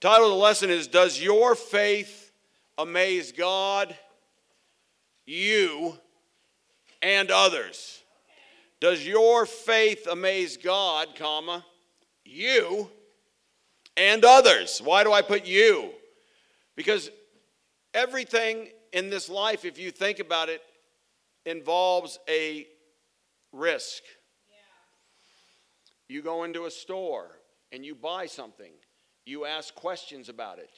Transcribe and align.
Title 0.00 0.26
of 0.26 0.32
the 0.32 0.36
lesson 0.36 0.70
is 0.70 0.86
Does 0.86 1.20
Your 1.20 1.54
Faith 1.54 2.32
Amaze 2.78 3.32
God, 3.32 3.94
You, 5.26 5.98
and 7.02 7.30
Others? 7.30 8.00
Does 8.80 9.06
your 9.06 9.44
faith 9.44 10.06
amaze 10.10 10.56
God, 10.56 11.08
comma, 11.14 11.64
you, 12.24 12.90
and 13.94 14.24
others? 14.24 14.80
Why 14.82 15.04
do 15.04 15.12
I 15.12 15.20
put 15.20 15.46
you? 15.46 15.90
Because 16.76 17.10
everything 17.92 18.68
in 18.94 19.10
this 19.10 19.28
life, 19.28 19.66
if 19.66 19.78
you 19.78 19.90
think 19.90 20.18
about 20.18 20.48
it, 20.48 20.62
involves 21.44 22.18
a 22.26 22.66
risk. 23.52 24.02
You 26.08 26.22
go 26.22 26.44
into 26.44 26.64
a 26.64 26.70
store 26.70 27.26
and 27.72 27.84
you 27.84 27.94
buy 27.94 28.26
something, 28.26 28.72
you 29.24 29.44
ask 29.44 29.74
questions 29.74 30.28
about 30.28 30.58
it. 30.58 30.70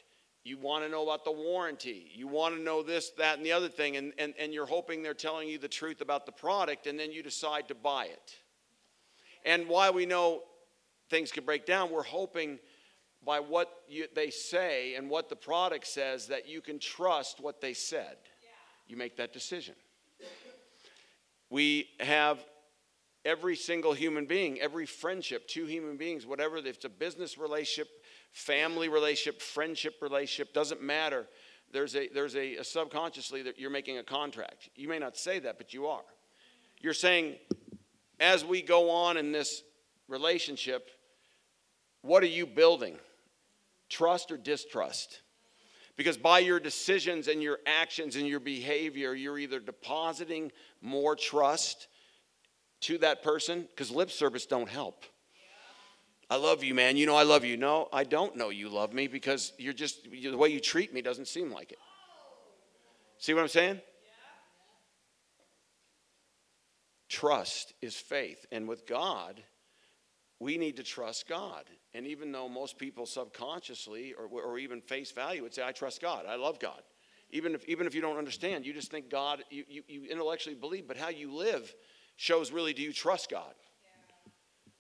You 0.45 0.59
want 0.59 0.85
to 0.85 0.91
know 0.91 1.05
about 1.05 1.25
the 1.25 1.33
warranty. 1.33 2.11
You 2.15 2.27
want 2.27 2.57
to 2.57 2.61
know 2.61 2.83
this, 2.83 3.11
that, 3.19 3.37
and 3.37 3.47
the 3.47 3.53
other 3.53 3.69
thing, 3.69 3.97
and, 3.97 4.13
and, 4.19 4.35
and 4.39 4.53
you're 4.53 4.67
hoping 4.67 5.03
they're 5.03 5.15
telling 5.15 5.49
you 5.49 5.59
the 5.59 5.69
truth 5.69 6.01
about 6.01 6.27
the 6.27 6.33
product, 6.33 6.87
and 6.87 6.99
then 6.99 7.13
you 7.13 7.23
decide 7.23 7.69
to 7.69 7.75
buy 7.75 8.07
it. 8.07 8.37
And 9.45 9.69
why 9.69 9.91
we 9.91 10.05
know 10.05 10.43
things 11.11 11.31
can 11.31 11.45
break 11.45 11.65
down, 11.65 11.93
we're 11.93 12.03
hoping 12.03 12.59
by 13.25 13.39
what 13.39 13.69
you, 13.89 14.07
they 14.15 14.31
say 14.31 14.97
and 14.97 15.09
what 15.09 15.29
the 15.29 15.37
product 15.37 15.87
says 15.87 16.27
that 16.27 16.49
you 16.49 16.61
can 16.61 16.79
trust 16.81 17.41
what 17.41 17.61
they 17.61 17.73
said. 17.73 18.17
You 18.89 18.97
make 18.97 19.17
that 19.19 19.33
decision. 19.33 19.75
We 21.51 21.89
have 22.01 22.45
every 23.25 23.57
single 23.57 23.93
human 23.93 24.27
being, 24.27 24.61
every 24.61 24.87
friendship, 24.87 25.47
two 25.47 25.67
human 25.67 25.97
beings, 25.97 26.27
whatever, 26.27 26.57
if 26.57 26.67
it's 26.67 26.85
a 26.85 26.89
business 26.89 27.39
relationship, 27.39 27.89
family 28.33 28.89
relationship, 28.89 29.41
friendship 29.41 29.97
relationship, 30.01 30.53
doesn't 30.53 30.83
matter. 30.83 31.27
There's 31.73 31.95
a 31.95 32.09
there's 32.09 32.35
a, 32.35 32.57
a 32.57 32.65
subconsciously 32.65 33.43
that 33.43 33.59
you're 33.59 33.71
making 33.71 33.99
a 33.99 34.03
contract. 34.03 34.69
You 34.75 34.89
may 34.89 34.99
not 34.99 35.17
say 35.17 35.39
that, 35.39 35.59
but 35.59 35.73
you 35.73 35.87
are. 35.87 36.03
You're 36.81 36.95
saying, 36.95 37.37
as 38.19 38.45
we 38.45 38.61
go 38.61 38.91
on 38.91 39.17
in 39.17 39.33
this 39.33 39.63
relationship, 40.09 40.91
what 42.03 42.23
are 42.23 42.27
you 42.27 42.47
building? 42.47 42.99
Trust 43.89 44.33
or 44.33 44.37
distrust? 44.37 45.23
Because 45.97 46.17
by 46.17 46.39
your 46.41 46.59
decisions 46.59 47.29
and 47.29 47.43
your 47.43 47.59
actions 47.67 48.17
and 48.17 48.27
your 48.27 48.41
behavior, 48.41 49.15
you're 49.15 49.39
either 49.39 49.61
depositing 49.61 50.51
more 50.81 51.15
trust 51.15 51.87
to 52.81 52.99
that 52.99 53.23
person, 53.23 53.69
because 53.71 53.91
lip 53.91 54.11
service 54.11 54.45
don't 54.47 54.69
help. 54.69 55.05
I 56.33 56.37
love 56.37 56.65
you, 56.65 56.75
man. 56.75 56.97
You 56.97 57.05
know 57.05 57.15
I 57.15 57.25
love 57.25 57.45
you. 57.45 57.59
No, 57.59 57.91
I 57.93 58.05
don't 58.05 58.37
know 58.37 58.49
you 58.49 58.71
love 58.71 58.95
me 58.95 59.07
because 59.07 59.53
you're 59.59 59.75
just, 59.75 60.11
the 60.11 60.35
way 60.35 60.49
you 60.49 60.61
treat 60.61 60.95
me 60.95 61.03
doesn't 61.03 61.29
seem 61.29 61.53
like 61.53 61.73
it. 61.73 61.79
See 63.19 63.35
what 63.35 63.43
I'm 63.43 63.49
saying? 63.49 63.83
Trust 67.11 67.75
is 67.83 67.97
faith. 67.97 68.47
And 68.51 68.67
with 68.67 68.87
God, 68.87 69.43
we 70.41 70.57
need 70.57 70.79
to 70.79 70.83
trust 70.83 71.29
God. 71.29 71.65
And 71.93 72.07
even 72.07 72.33
though 72.33 72.49
most 72.49 72.79
people 72.79 73.05
subconsciously 73.05 74.15
or, 74.15 74.25
or 74.25 74.59
even 74.59 74.81
face 74.81 75.13
value 75.13 75.43
would 75.43 75.53
say, 75.53 75.63
I 75.63 75.73
trust 75.73 76.01
God, 76.01 76.25
I 76.27 76.37
love 76.37 76.59
God. 76.59 76.81
Even 77.29 77.55
if, 77.55 77.63
even 77.69 77.87
if 77.87 77.95
you 77.95 78.01
don't 78.01 78.17
understand, 78.17 78.65
you 78.65 78.73
just 78.73 78.91
think 78.91 79.11
God, 79.11 79.45
you, 79.51 79.65
you, 79.69 79.83
you 79.87 80.05
intellectually 80.07 80.57
believe, 80.57 80.89
but 80.89 80.97
how 80.97 81.11
you 81.11 81.31
live 81.31 81.75
shows 82.17 82.51
really 82.51 82.73
do 82.73 82.81
you 82.81 82.95
trust 82.95 83.29
God? 83.29 83.53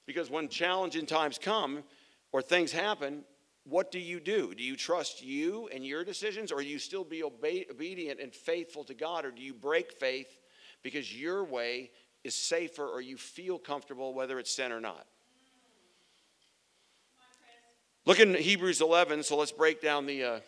Because 0.06 0.30
when 0.30 0.48
challenging 0.48 1.06
times 1.06 1.38
come 1.38 1.84
or 2.32 2.42
things 2.42 2.72
happen, 2.72 3.24
what 3.64 3.92
do 3.92 3.98
you 3.98 4.18
do? 4.18 4.54
Do 4.54 4.62
you 4.62 4.76
trust 4.76 5.22
you 5.22 5.68
and 5.72 5.86
your 5.86 6.04
decisions, 6.04 6.50
or 6.50 6.60
do 6.60 6.66
you 6.66 6.78
still 6.78 7.04
be 7.04 7.22
obe- 7.22 7.70
obedient 7.70 8.20
and 8.20 8.34
faithful 8.34 8.84
to 8.84 8.94
God, 8.94 9.24
or 9.24 9.30
do 9.30 9.42
you 9.42 9.54
break 9.54 9.92
faith 9.92 10.38
because 10.82 11.14
your 11.14 11.44
way 11.44 11.90
is 12.24 12.34
safer 12.34 12.86
or 12.86 13.00
you 13.00 13.16
feel 13.16 13.58
comfortable 13.58 14.14
whether 14.14 14.38
it's 14.38 14.54
sin 14.54 14.72
or 14.72 14.80
not? 14.80 15.06
Look 18.04 18.18
in 18.18 18.34
Hebrews 18.34 18.80
11, 18.80 19.22
so 19.22 19.36
let's 19.36 19.52
break 19.52 19.80
down 19.80 20.06
the, 20.06 20.24
uh, 20.24 20.40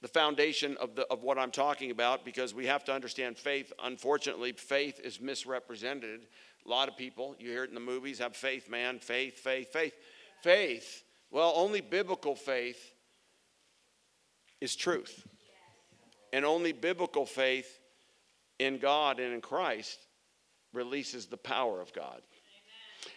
the 0.00 0.06
foundation 0.06 0.76
of, 0.80 0.94
the, 0.94 1.04
of 1.10 1.24
what 1.24 1.40
I'm 1.40 1.50
talking 1.50 1.90
about 1.90 2.24
because 2.24 2.54
we 2.54 2.66
have 2.66 2.84
to 2.84 2.92
understand 2.92 3.36
faith. 3.36 3.72
Unfortunately, 3.82 4.52
faith 4.52 5.00
is 5.02 5.20
misrepresented. 5.20 6.28
A 6.66 6.70
lot 6.70 6.88
of 6.88 6.96
people, 6.96 7.36
you 7.38 7.50
hear 7.50 7.64
it 7.64 7.68
in 7.68 7.74
the 7.74 7.80
movies, 7.80 8.18
have 8.18 8.34
faith, 8.34 8.70
man, 8.70 8.98
faith, 8.98 9.38
faith, 9.38 9.72
faith. 9.72 9.94
Faith, 10.42 11.04
well, 11.30 11.52
only 11.56 11.80
biblical 11.80 12.34
faith 12.34 12.92
is 14.60 14.76
truth. 14.76 15.26
And 16.32 16.44
only 16.44 16.72
biblical 16.72 17.26
faith 17.26 17.80
in 18.58 18.78
God 18.78 19.20
and 19.20 19.32
in 19.32 19.40
Christ 19.40 19.98
releases 20.72 21.26
the 21.26 21.36
power 21.36 21.80
of 21.80 21.92
God. 21.92 22.20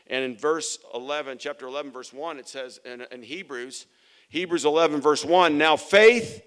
And 0.07 0.23
in 0.23 0.37
verse 0.37 0.77
11, 0.93 1.37
chapter 1.39 1.67
11, 1.67 1.91
verse 1.91 2.13
1, 2.13 2.39
it 2.39 2.47
says 2.47 2.79
in, 2.85 3.03
in 3.11 3.21
Hebrews, 3.21 3.85
Hebrews 4.29 4.65
11, 4.65 5.01
verse 5.01 5.23
1, 5.23 5.57
now 5.57 5.75
faith 5.75 6.41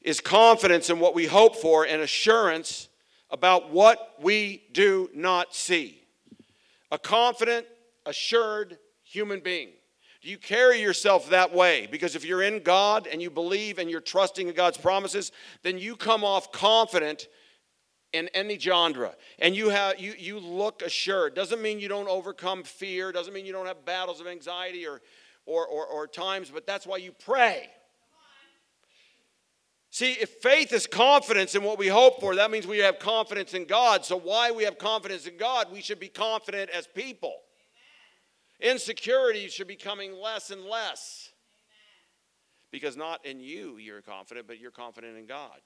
is 0.00 0.20
confidence 0.20 0.90
in 0.90 1.00
what 1.00 1.14
we 1.14 1.26
hope 1.26 1.56
for 1.56 1.84
and 1.84 2.00
assurance 2.00 2.88
about 3.30 3.70
what 3.70 4.14
we 4.20 4.62
do 4.72 5.10
not 5.14 5.54
see. 5.54 5.97
A 6.90 6.98
confident, 6.98 7.66
assured 8.06 8.78
human 9.02 9.40
being. 9.40 9.70
Do 10.22 10.28
you 10.28 10.38
carry 10.38 10.80
yourself 10.80 11.30
that 11.30 11.54
way? 11.54 11.86
Because 11.90 12.16
if 12.16 12.24
you're 12.24 12.42
in 12.42 12.62
God 12.62 13.06
and 13.06 13.22
you 13.22 13.30
believe 13.30 13.78
and 13.78 13.88
you're 13.88 14.00
trusting 14.00 14.48
in 14.48 14.54
God's 14.54 14.78
promises, 14.78 15.30
then 15.62 15.78
you 15.78 15.94
come 15.94 16.24
off 16.24 16.50
confident 16.50 17.28
in 18.12 18.28
any 18.28 18.58
genre 18.58 19.14
and 19.38 19.54
you 19.54 19.68
have 19.68 20.00
you 20.00 20.14
you 20.18 20.38
look 20.38 20.80
assured 20.80 21.34
doesn't 21.34 21.60
mean 21.60 21.78
you 21.78 21.88
don't 21.88 22.08
overcome 22.08 22.62
fear 22.62 23.12
doesn't 23.12 23.34
mean 23.34 23.44
you 23.44 23.52
don't 23.52 23.66
have 23.66 23.84
battles 23.84 24.18
of 24.18 24.26
anxiety 24.26 24.86
or 24.86 25.02
or 25.44 25.66
or, 25.66 25.84
or 25.84 26.06
times 26.06 26.50
but 26.50 26.66
that's 26.66 26.86
why 26.86 26.96
you 26.96 27.12
pray 27.12 27.68
see 29.98 30.12
if 30.12 30.30
faith 30.30 30.72
is 30.72 30.86
confidence 30.86 31.56
in 31.56 31.64
what 31.64 31.76
we 31.76 31.88
hope 31.88 32.20
for 32.20 32.36
that 32.36 32.52
means 32.52 32.68
we 32.68 32.78
have 32.78 33.00
confidence 33.00 33.52
in 33.52 33.64
god. 33.64 34.04
So 34.04 34.16
why 34.16 34.52
we 34.52 34.62
have 34.62 34.78
confidence 34.78 35.26
in 35.26 35.36
god? 35.36 35.72
We 35.72 35.80
should 35.80 35.98
be 35.98 36.08
confident 36.08 36.70
as 36.70 36.86
people. 36.86 37.34
Insecurity 38.60 39.48
should 39.48 39.66
be 39.66 39.74
coming 39.74 40.12
less 40.14 40.50
and 40.50 40.64
less. 40.64 41.30
Because 42.70 42.96
not 42.96 43.26
in 43.26 43.40
you 43.40 43.78
you're 43.78 44.00
confident 44.00 44.46
but 44.46 44.60
you're 44.60 44.70
confident 44.70 45.18
in 45.18 45.26
god. 45.26 45.60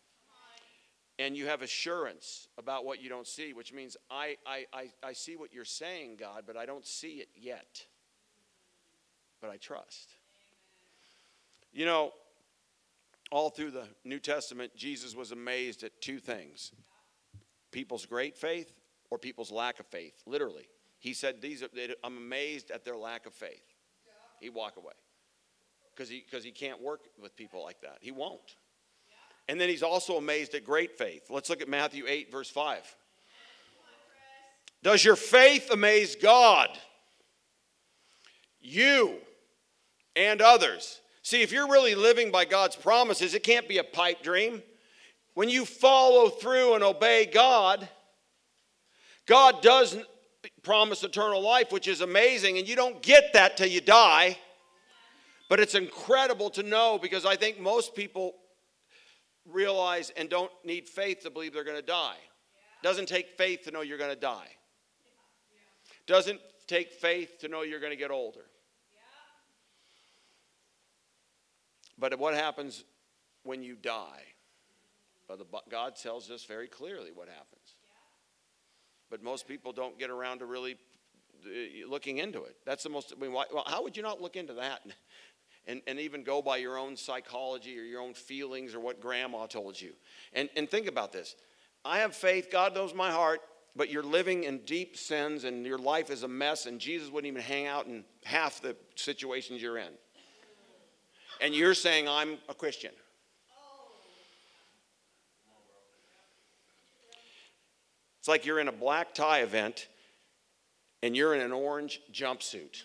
And 1.19 1.37
you 1.37 1.47
have 1.47 1.60
assurance 1.60 2.49
about 2.56 2.87
what 2.87 3.03
you 3.03 3.10
don't 3.10 3.26
see, 3.26 3.53
which 3.53 3.70
means 3.70 3.99
I, 4.10 4.38
I, 4.47 4.64
I, 4.72 4.91
I, 5.03 5.12
see 5.12 5.37
what 5.37 5.53
you're 5.53 5.66
saying, 5.66 6.16
God, 6.19 6.44
but 6.47 6.56
I 6.56 6.64
don't 6.64 6.87
see 6.87 7.16
it 7.16 7.28
yet. 7.37 7.84
But 9.43 9.50
I 9.50 9.59
trust. 9.59 10.14
You 11.70 11.84
know, 11.84 12.12
all 13.32 13.48
through 13.48 13.70
the 13.70 13.88
New 14.04 14.20
Testament, 14.20 14.76
Jesus 14.76 15.16
was 15.16 15.32
amazed 15.32 15.82
at 15.82 16.00
two 16.00 16.19
things 16.19 16.70
people's 17.72 18.04
great 18.04 18.37
faith 18.37 18.70
or 19.10 19.19
people's 19.19 19.50
lack 19.50 19.81
of 19.81 19.87
faith, 19.87 20.12
literally. 20.26 20.69
He 21.00 21.15
said, 21.15 21.41
These 21.41 21.62
are, 21.62 21.69
I'm 22.04 22.19
amazed 22.19 22.70
at 22.70 22.84
their 22.84 22.97
lack 22.97 23.26
of 23.26 23.32
faith. 23.32 23.65
He'd 24.41 24.50
walk 24.50 24.76
away 24.76 24.93
because 25.94 26.09
he, 26.09 26.20
cause 26.20 26.44
he 26.44 26.50
can't 26.50 26.81
work 26.81 27.00
with 27.20 27.34
people 27.34 27.62
like 27.62 27.81
that. 27.81 27.98
He 28.00 28.10
won't. 28.10 28.56
And 29.49 29.60
then 29.60 29.69
he's 29.69 29.82
also 29.82 30.16
amazed 30.16 30.54
at 30.54 30.64
great 30.64 30.97
faith. 30.97 31.25
Let's 31.31 31.50
look 31.50 31.62
at 31.62 31.69
Matthew 31.69 32.04
8, 32.06 32.31
verse 32.31 32.50
5. 32.50 32.97
Does 34.82 35.04
your 35.04 35.16
faith 35.16 35.70
amaze 35.72 36.16
God? 36.16 36.69
You 38.60 39.17
and 40.14 40.40
others. 40.40 41.01
See, 41.23 41.43
if 41.43 41.53
you're 41.53 41.69
really 41.69 41.95
living 41.95 42.33
by 42.33 42.45
God's 42.45 42.75
promises, 42.75 43.35
it 43.35 43.45
can't 43.45 43.69
be 43.69 43.79
a 43.79 43.85
pipe 43.85 44.23
dream. 44.23 44.63
When 45.35 45.49
you 45.49 45.65
follow 45.65 46.29
through 46.29 46.75
and 46.75 46.85
obey 46.85 47.27
God, 47.27 47.89
God 49.27 49.63
does 49.63 49.97
promise 50.63 51.05
eternal 51.05 51.41
life, 51.41 51.71
which 51.71 51.87
is 51.87 52.01
amazing, 52.01 52.59
and 52.59 52.69
you 52.69 52.75
don't 52.75 53.01
get 53.03 53.33
that 53.35 53.57
till 53.57 53.69
you 53.69 53.81
die. 53.81 54.37
But 55.49 55.61
it's 55.61 55.75
incredible 55.75 56.51
to 56.51 56.63
know 56.63 56.99
because 57.01 57.25
I 57.25 57.37
think 57.37 57.61
most 57.61 57.95
people 57.95 58.35
realize 59.47 60.11
and 60.17 60.29
don't 60.29 60.51
need 60.65 60.89
faith 60.89 61.21
to 61.23 61.31
believe 61.31 61.53
they're 61.53 61.65
going 61.65 61.81
to 61.81 61.87
die. 61.87 62.17
Doesn't 62.83 63.07
take 63.07 63.37
faith 63.39 63.63
to 63.65 63.71
know 63.71 63.83
you're 63.83 63.99
going 63.99 64.15
to 64.15 64.21
die. 64.21 64.49
Doesn't 66.07 66.41
take 66.67 66.93
faith 66.93 67.39
to 67.41 67.49
know 67.49 67.63
you're 67.63 67.81
going 67.81 67.93
to 67.93 67.97
get 67.97 68.11
older. 68.11 68.45
But 72.02 72.19
what 72.19 72.34
happens 72.34 72.82
when 73.44 73.62
you 73.62 73.76
die? 73.76 74.25
The, 75.28 75.46
God 75.70 75.94
tells 75.94 76.32
us 76.32 76.44
very 76.44 76.66
clearly 76.66 77.10
what 77.14 77.28
happens. 77.28 77.76
But 79.08 79.22
most 79.22 79.46
people 79.46 79.72
don't 79.72 79.96
get 80.00 80.10
around 80.10 80.40
to 80.40 80.46
really 80.46 80.76
uh, 81.46 81.88
looking 81.88 82.19
into 82.19 82.43
it. 82.43 82.56
That's 82.66 82.82
the 82.82 82.88
most, 82.90 83.14
I 83.16 83.20
mean, 83.20 83.32
why, 83.32 83.44
well, 83.54 83.62
how 83.69 83.84
would 83.84 83.96
you 83.96 84.02
not 84.02 84.20
look 84.20 84.34
into 84.34 84.54
that? 84.54 84.81
and, 85.69 85.81
and 85.87 86.00
even 86.00 86.25
go 86.25 86.43
by 86.43 86.56
your 86.56 86.76
own 86.76 86.96
psychology 86.96 87.78
or 87.78 87.82
your 87.82 88.00
own 88.00 88.14
feelings 88.14 88.75
or 88.75 88.81
what 88.81 89.00
grandma 89.00 89.46
told 89.46 89.81
you. 89.81 89.93
And, 90.32 90.50
and 90.56 90.69
think 90.69 90.88
about 90.88 91.12
this 91.12 91.37
I 91.84 91.99
have 91.99 92.16
faith, 92.16 92.49
God 92.50 92.75
knows 92.75 92.93
my 92.93 93.12
heart, 93.12 93.43
but 93.76 93.90
you're 93.90 94.02
living 94.02 94.43
in 94.43 94.58
deep 94.64 94.96
sins 94.96 95.44
and 95.44 95.64
your 95.64 95.78
life 95.78 96.10
is 96.10 96.25
a 96.25 96.28
mess, 96.28 96.66
and 96.66 96.81
Jesus 96.81 97.12
wouldn't 97.12 97.32
even 97.32 97.43
hang 97.43 97.69
out 97.69 97.87
in 97.87 98.04
half 98.25 98.60
the 98.60 98.75
situations 98.96 99.62
you're 99.62 99.78
in. 99.78 99.93
And 101.43 101.55
you're 101.55 101.75
saying, 101.75 102.09
I'm 102.09 102.39
a 102.49 102.55
Christian. 102.55 102.93
It's 108.21 108.29
like 108.29 108.47
you're 108.47 108.61
in 108.61 108.69
a 108.69 108.73
black 108.73 109.15
tie 109.15 109.41
event 109.41 109.89
and 111.03 111.17
you're 111.17 111.35
in 111.35 111.41
an 111.41 111.50
orange 111.50 112.00
jumpsuit, 112.12 112.85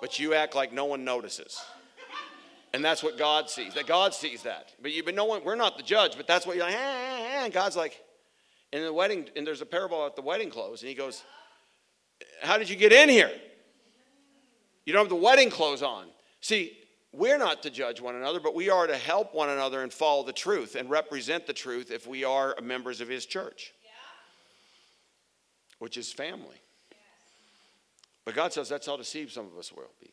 but 0.00 0.18
you 0.18 0.34
act 0.34 0.56
like 0.56 0.72
no 0.72 0.86
one 0.86 1.04
notices. 1.04 1.64
And 2.74 2.84
that's 2.84 3.00
what 3.00 3.16
God 3.16 3.48
sees. 3.48 3.74
That 3.74 3.86
God 3.86 4.12
sees 4.12 4.42
that. 4.42 4.74
But 4.82 4.92
you, 4.92 5.04
but 5.04 5.14
no 5.14 5.24
one, 5.24 5.44
we're 5.44 5.54
not 5.54 5.76
the 5.76 5.84
judge, 5.84 6.16
but 6.16 6.26
that's 6.26 6.44
what 6.44 6.56
you're 6.56 6.66
like, 6.66 6.74
and 6.74 7.52
God's 7.52 7.76
like, 7.76 8.02
in 8.72 8.82
the 8.82 8.92
wedding, 8.92 9.28
and 9.36 9.46
there's 9.46 9.62
a 9.62 9.66
parable 9.66 10.04
at 10.04 10.16
the 10.16 10.22
wedding 10.22 10.50
clothes, 10.50 10.82
and 10.82 10.88
he 10.88 10.94
goes, 10.96 11.22
How 12.42 12.58
did 12.58 12.68
you 12.68 12.74
get 12.74 12.92
in 12.92 13.08
here? 13.08 13.30
You 14.84 14.92
don't 14.92 15.02
have 15.02 15.08
the 15.08 15.14
wedding 15.14 15.50
clothes 15.50 15.82
on. 15.82 16.06
See, 16.40 16.76
we're 17.16 17.38
not 17.38 17.62
to 17.62 17.70
judge 17.70 18.00
one 18.00 18.14
another, 18.14 18.40
but 18.40 18.54
we 18.54 18.70
are 18.70 18.86
to 18.86 18.96
help 18.96 19.34
one 19.34 19.48
another 19.48 19.82
and 19.82 19.92
follow 19.92 20.22
the 20.22 20.32
truth 20.32 20.74
and 20.74 20.90
represent 20.90 21.46
the 21.46 21.52
truth 21.52 21.90
if 21.90 22.06
we 22.06 22.24
are 22.24 22.54
members 22.62 23.00
of 23.00 23.08
his 23.08 23.26
church 23.26 23.72
which 25.78 25.96
is 25.96 26.12
family. 26.12 26.60
But 28.24 28.34
God 28.34 28.52
says 28.52 28.68
that's 28.68 28.86
how 28.86 28.96
deceived 28.96 29.32
some 29.32 29.46
of 29.46 29.58
us 29.58 29.72
will 29.72 29.92
be. 30.00 30.12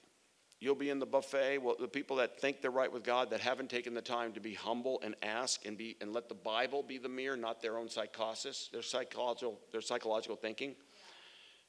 You'll 0.60 0.76
be 0.76 0.90
in 0.90 1.00
the 1.00 1.06
buffet. 1.06 1.58
Well, 1.58 1.76
the 1.78 1.88
people 1.88 2.18
that 2.18 2.40
think 2.40 2.62
they're 2.62 2.72
right 2.72 2.92
with 2.92 3.04
God, 3.04 3.30
that 3.32 3.42
haven't 3.42 3.70
taken 3.70 3.94
the 3.94 4.02
time 4.02 4.32
to 4.34 4.40
be 4.40 4.54
humble 4.54 5.02
and 5.04 5.16
ask 5.22 5.66
and 5.66 5.78
be 5.78 5.98
and 6.00 6.14
let 6.14 6.30
the 6.30 6.36
Bible 6.36 6.84
be 6.84 6.98
the 6.98 7.10
mirror, 7.10 7.36
not 7.36 7.62
their 7.62 7.78
own 7.78 7.90
psychosis, 7.90 8.70
their 8.72 8.82
psychological, 8.82 9.60
their 9.72 9.82
psychological 9.82 10.38
thinking. 10.38 10.76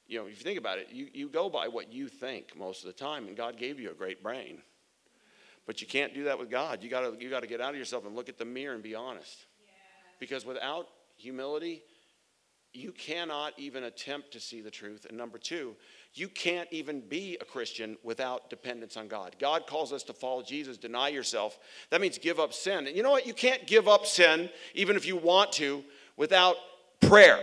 You 0.07 0.21
know, 0.21 0.27
if 0.27 0.39
you 0.39 0.45
think 0.45 0.59
about 0.59 0.79
it, 0.79 0.89
you, 0.93 1.09
you 1.13 1.29
go 1.29 1.49
by 1.49 1.67
what 1.67 1.93
you 1.93 2.09
think 2.09 2.57
most 2.57 2.85
of 2.85 2.87
the 2.87 2.93
time, 2.93 3.27
and 3.27 3.37
God 3.37 3.57
gave 3.57 3.81
you 3.81 3.91
a 3.91 3.95
great 3.95 4.23
brain. 4.23 4.61
But 5.67 5.81
you 5.81 5.87
can't 5.87 6.13
do 6.15 6.25
that 6.25 6.39
with 6.39 6.51
God. 6.51 6.83
You 6.83 6.91
gotta 6.91 7.15
you 7.19 7.31
gotta 7.31 7.47
get 7.47 7.61
out 7.61 7.71
of 7.71 7.79
yourself 7.79 8.05
and 8.07 8.15
look 8.15 8.29
at 8.29 8.39
the 8.39 8.45
mirror 8.45 8.75
and 8.75 8.83
be 8.83 8.95
honest. 8.95 9.47
Because 10.21 10.45
without 10.45 10.89
humility, 11.17 11.83
you 12.75 12.91
cannot 12.91 13.53
even 13.57 13.85
attempt 13.85 14.33
to 14.33 14.41
see 14.41 14.61
the 14.61 14.71
truth. 14.71 15.07
And 15.09 15.17
number 15.17 15.39
two, 15.39 15.77
you 16.13 16.29
can't 16.29 16.69
even 16.73 17.01
be 17.01 17.39
a 17.41 17.45
Christian 17.45 17.97
without 18.03 18.51
dependence 18.51 18.97
on 18.97 19.07
God. 19.07 19.37
God 19.39 19.67
calls 19.67 19.93
us 19.93 20.03
to 20.05 20.13
follow 20.13 20.43
Jesus, 20.43 20.77
deny 20.77 21.09
yourself. 21.09 21.59
That 21.91 22.01
means 22.01 22.19
give 22.19 22.41
up 22.41 22.53
sin. 22.53 22.87
And 22.87 22.97
you 22.97 23.03
know 23.03 23.13
what? 23.13 23.27
You 23.27 23.35
can't 23.35 23.67
give 23.67 23.87
up 23.87 24.07
sin, 24.07 24.51
even 24.75 24.97
if 24.97 25.07
you 25.07 25.17
want 25.17 25.53
to, 25.53 25.85
without 26.17 26.57
prayer. 27.01 27.39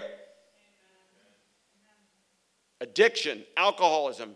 Addiction, 2.81 3.43
alcoholism, 3.55 4.35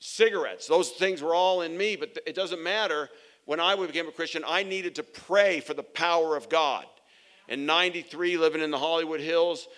cigarettes, 0.00 0.66
those 0.66 0.90
things 0.90 1.22
were 1.22 1.34
all 1.34 1.60
in 1.60 1.76
me, 1.76 1.94
but 1.94 2.18
it 2.26 2.34
doesn't 2.34 2.62
matter. 2.62 3.08
When 3.44 3.60
I 3.60 3.76
became 3.76 4.08
a 4.08 4.12
Christian, 4.12 4.42
I 4.46 4.62
needed 4.62 4.96
to 4.96 5.02
pray 5.02 5.60
for 5.60 5.74
the 5.74 5.82
power 5.82 6.36
of 6.36 6.48
God 6.48 6.86
in 7.48 7.66
93 7.66 8.36
living 8.38 8.62
in 8.62 8.70
the 8.70 8.78
Hollywood 8.78 9.20
Hills, 9.20 9.68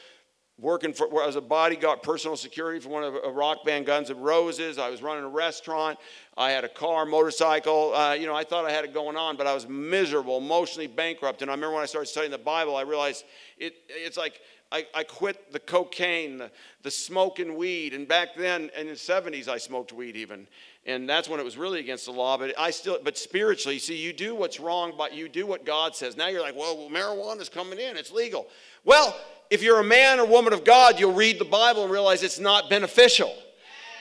working 0.58 0.92
for, 0.92 1.22
as 1.24 1.36
a 1.36 1.40
bodyguard, 1.40 2.02
personal 2.02 2.36
security 2.36 2.78
for 2.78 2.90
one 2.90 3.02
of 3.02 3.14
a 3.14 3.30
rock 3.30 3.64
band 3.64 3.86
Guns 3.86 4.10
N' 4.10 4.20
Roses. 4.20 4.78
I 4.78 4.90
was 4.90 5.02
running 5.02 5.24
a 5.24 5.28
restaurant. 5.28 5.98
I 6.36 6.50
had 6.50 6.64
a 6.64 6.68
car, 6.68 7.04
motorcycle. 7.04 7.94
Uh, 7.94 8.12
you 8.12 8.26
know, 8.26 8.34
I 8.34 8.44
thought 8.44 8.64
I 8.64 8.70
had 8.70 8.84
it 8.84 8.94
going 8.94 9.16
on, 9.16 9.36
but 9.36 9.46
I 9.46 9.54
was 9.54 9.66
miserable, 9.66 10.38
emotionally 10.38 10.86
bankrupt. 10.86 11.42
And 11.42 11.50
I 11.50 11.54
remember 11.54 11.74
when 11.74 11.82
I 11.82 11.86
started 11.86 12.08
studying 12.08 12.30
the 12.30 12.38
Bible, 12.38 12.76
I 12.76 12.82
realized 12.82 13.24
it, 13.58 13.74
it's 13.88 14.16
like 14.16 14.40
I, 14.72 14.86
I 14.94 15.04
quit 15.04 15.52
the 15.52 15.60
cocaine, 15.60 16.38
the, 16.38 16.50
the 16.82 16.90
smoking 16.90 17.56
weed. 17.56 17.94
And 17.94 18.08
back 18.08 18.30
then, 18.36 18.70
in 18.76 18.86
the 18.86 18.94
70s, 18.94 19.46
I 19.46 19.58
smoked 19.58 19.92
weed 19.92 20.16
even 20.16 20.46
and 20.84 21.08
that's 21.08 21.28
when 21.28 21.38
it 21.38 21.44
was 21.44 21.56
really 21.56 21.78
against 21.78 22.06
the 22.06 22.12
law 22.12 22.36
but 22.36 22.52
i 22.58 22.70
still 22.70 22.98
but 23.04 23.16
spiritually 23.16 23.78
see 23.78 23.96
you 23.96 24.12
do 24.12 24.34
what's 24.34 24.58
wrong 24.58 24.92
but 24.96 25.14
you 25.14 25.28
do 25.28 25.46
what 25.46 25.64
god 25.64 25.94
says. 25.94 26.16
Now 26.16 26.28
you're 26.28 26.40
like 26.40 26.56
well, 26.56 26.76
well 26.76 26.90
marijuana's 26.90 27.48
coming 27.48 27.78
in 27.78 27.96
it's 27.96 28.12
legal. 28.12 28.48
Well 28.84 29.16
if 29.50 29.62
you're 29.62 29.80
a 29.80 29.84
man 29.84 30.18
or 30.18 30.26
woman 30.26 30.52
of 30.52 30.64
god 30.64 30.98
you'll 30.98 31.12
read 31.12 31.38
the 31.38 31.44
bible 31.44 31.82
and 31.82 31.92
realize 31.92 32.22
it's 32.22 32.40
not 32.40 32.68
beneficial. 32.68 33.32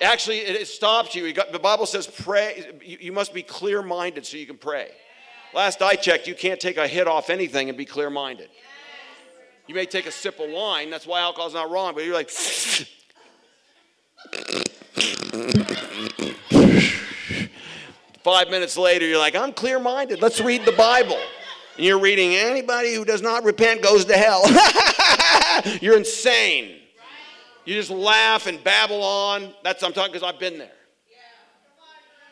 Actually 0.02 0.40
it, 0.40 0.68
stops 0.68 1.14
you, 1.14 1.32
the 1.34 1.60
bible 1.60 1.86
says 1.86 2.08
pray 2.08 2.80
you, 2.84 2.98
you 3.00 3.12
must 3.12 3.34
be 3.34 3.44
clear-minded 3.44 4.26
so 4.26 4.38
you 4.38 4.48
can 4.48 4.58
pray. 4.58 4.90
Last 5.54 5.82
i 5.82 5.96
checked 5.96 6.28
you 6.28 6.36
can't 6.36 6.60
take 6.60 6.78
a 6.78 6.88
hit 6.88 7.08
off 7.08 7.30
anything 7.30 7.70
and 7.70 7.78
be 7.78 7.86
clear-minded 7.86 8.50
you 9.72 9.76
may 9.76 9.86
take 9.86 10.06
a 10.06 10.12
sip 10.12 10.38
of 10.42 10.50
wine 10.50 10.90
that's 10.90 11.08
why 11.08 11.22
alcohol's 11.22 11.54
not 11.54 11.72
wrong 11.72 11.94
but 11.94 12.04
you're 12.04 12.14
like 12.14 12.30
Five 18.22 18.52
minutes 18.52 18.78
later, 18.78 19.08
you're 19.08 19.18
like, 19.18 19.36
I'm 19.36 19.52
clear 19.52 19.80
minded. 19.80 20.22
Let's 20.22 20.40
read 20.40 20.64
the 20.64 20.74
Bible. 20.74 21.18
And 21.76 21.86
you're 21.86 22.00
reading, 22.00 22.36
anybody 22.36 22.94
who 22.94 23.04
does 23.04 23.24
not 23.24 23.44
repent 23.44 23.82
goes 23.82 24.06
to 24.06 24.16
hell. 24.16 24.44
you're 25.82 25.98
insane. 25.98 26.82
You 27.66 27.74
just 27.74 27.90
laugh 27.90 28.46
and 28.46 28.64
babble 28.64 29.02
on. 29.02 29.56
That's 29.64 29.82
I'm 29.82 29.92
talking 29.92 30.14
because 30.14 30.28
I've 30.28 30.40
been 30.40 30.60
there. 30.60 30.72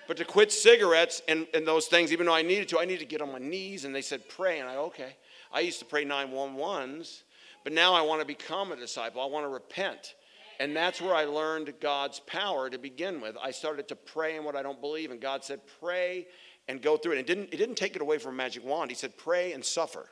But 0.07 0.17
to 0.17 0.25
quit 0.25 0.51
cigarettes 0.51 1.23
and, 1.27 1.47
and 1.55 1.65
those 1.65 1.87
things, 1.87 2.11
even 2.11 2.27
though 2.27 2.35
I 2.35 2.43
needed 2.43 2.69
to, 2.69 2.79
I 2.79 2.85
needed 2.85 2.99
to 2.99 3.05
get 3.05 3.21
on 3.21 3.31
my 3.31 3.39
knees. 3.39 3.85
And 3.85 3.95
they 3.95 4.01
said, 4.03 4.29
pray. 4.29 4.59
And 4.59 4.69
I, 4.69 4.75
okay. 4.75 5.15
I 5.51 5.61
used 5.61 5.79
to 5.79 5.85
pray 5.85 6.05
911s, 6.05 7.23
but 7.63 7.73
now 7.73 7.93
I 7.93 8.01
want 8.01 8.21
to 8.21 8.27
become 8.27 8.71
a 8.71 8.75
disciple. 8.75 9.21
I 9.21 9.25
want 9.25 9.45
to 9.45 9.49
repent. 9.49 10.15
And 10.59 10.75
that's 10.75 11.01
where 11.01 11.15
I 11.15 11.23
learned 11.23 11.73
God's 11.79 12.19
power 12.19 12.69
to 12.69 12.77
begin 12.77 13.21
with. 13.21 13.37
I 13.41 13.51
started 13.51 13.87
to 13.89 13.95
pray 13.95 14.35
in 14.35 14.43
what 14.43 14.55
I 14.55 14.61
don't 14.61 14.81
believe, 14.81 15.09
and 15.11 15.21
God 15.21 15.43
said, 15.43 15.61
Pray 15.79 16.27
and 16.67 16.81
go 16.81 16.97
through 16.97 17.13
it. 17.13 17.19
It 17.19 17.27
didn't, 17.27 17.53
it 17.53 17.57
didn't 17.57 17.75
take 17.75 17.95
it 17.95 18.01
away 18.01 18.17
from 18.17 18.33
a 18.33 18.37
magic 18.37 18.65
wand. 18.65 18.91
He 18.91 18.95
said, 18.95 19.17
Pray 19.17 19.53
and 19.53 19.63
suffer. 19.63 20.09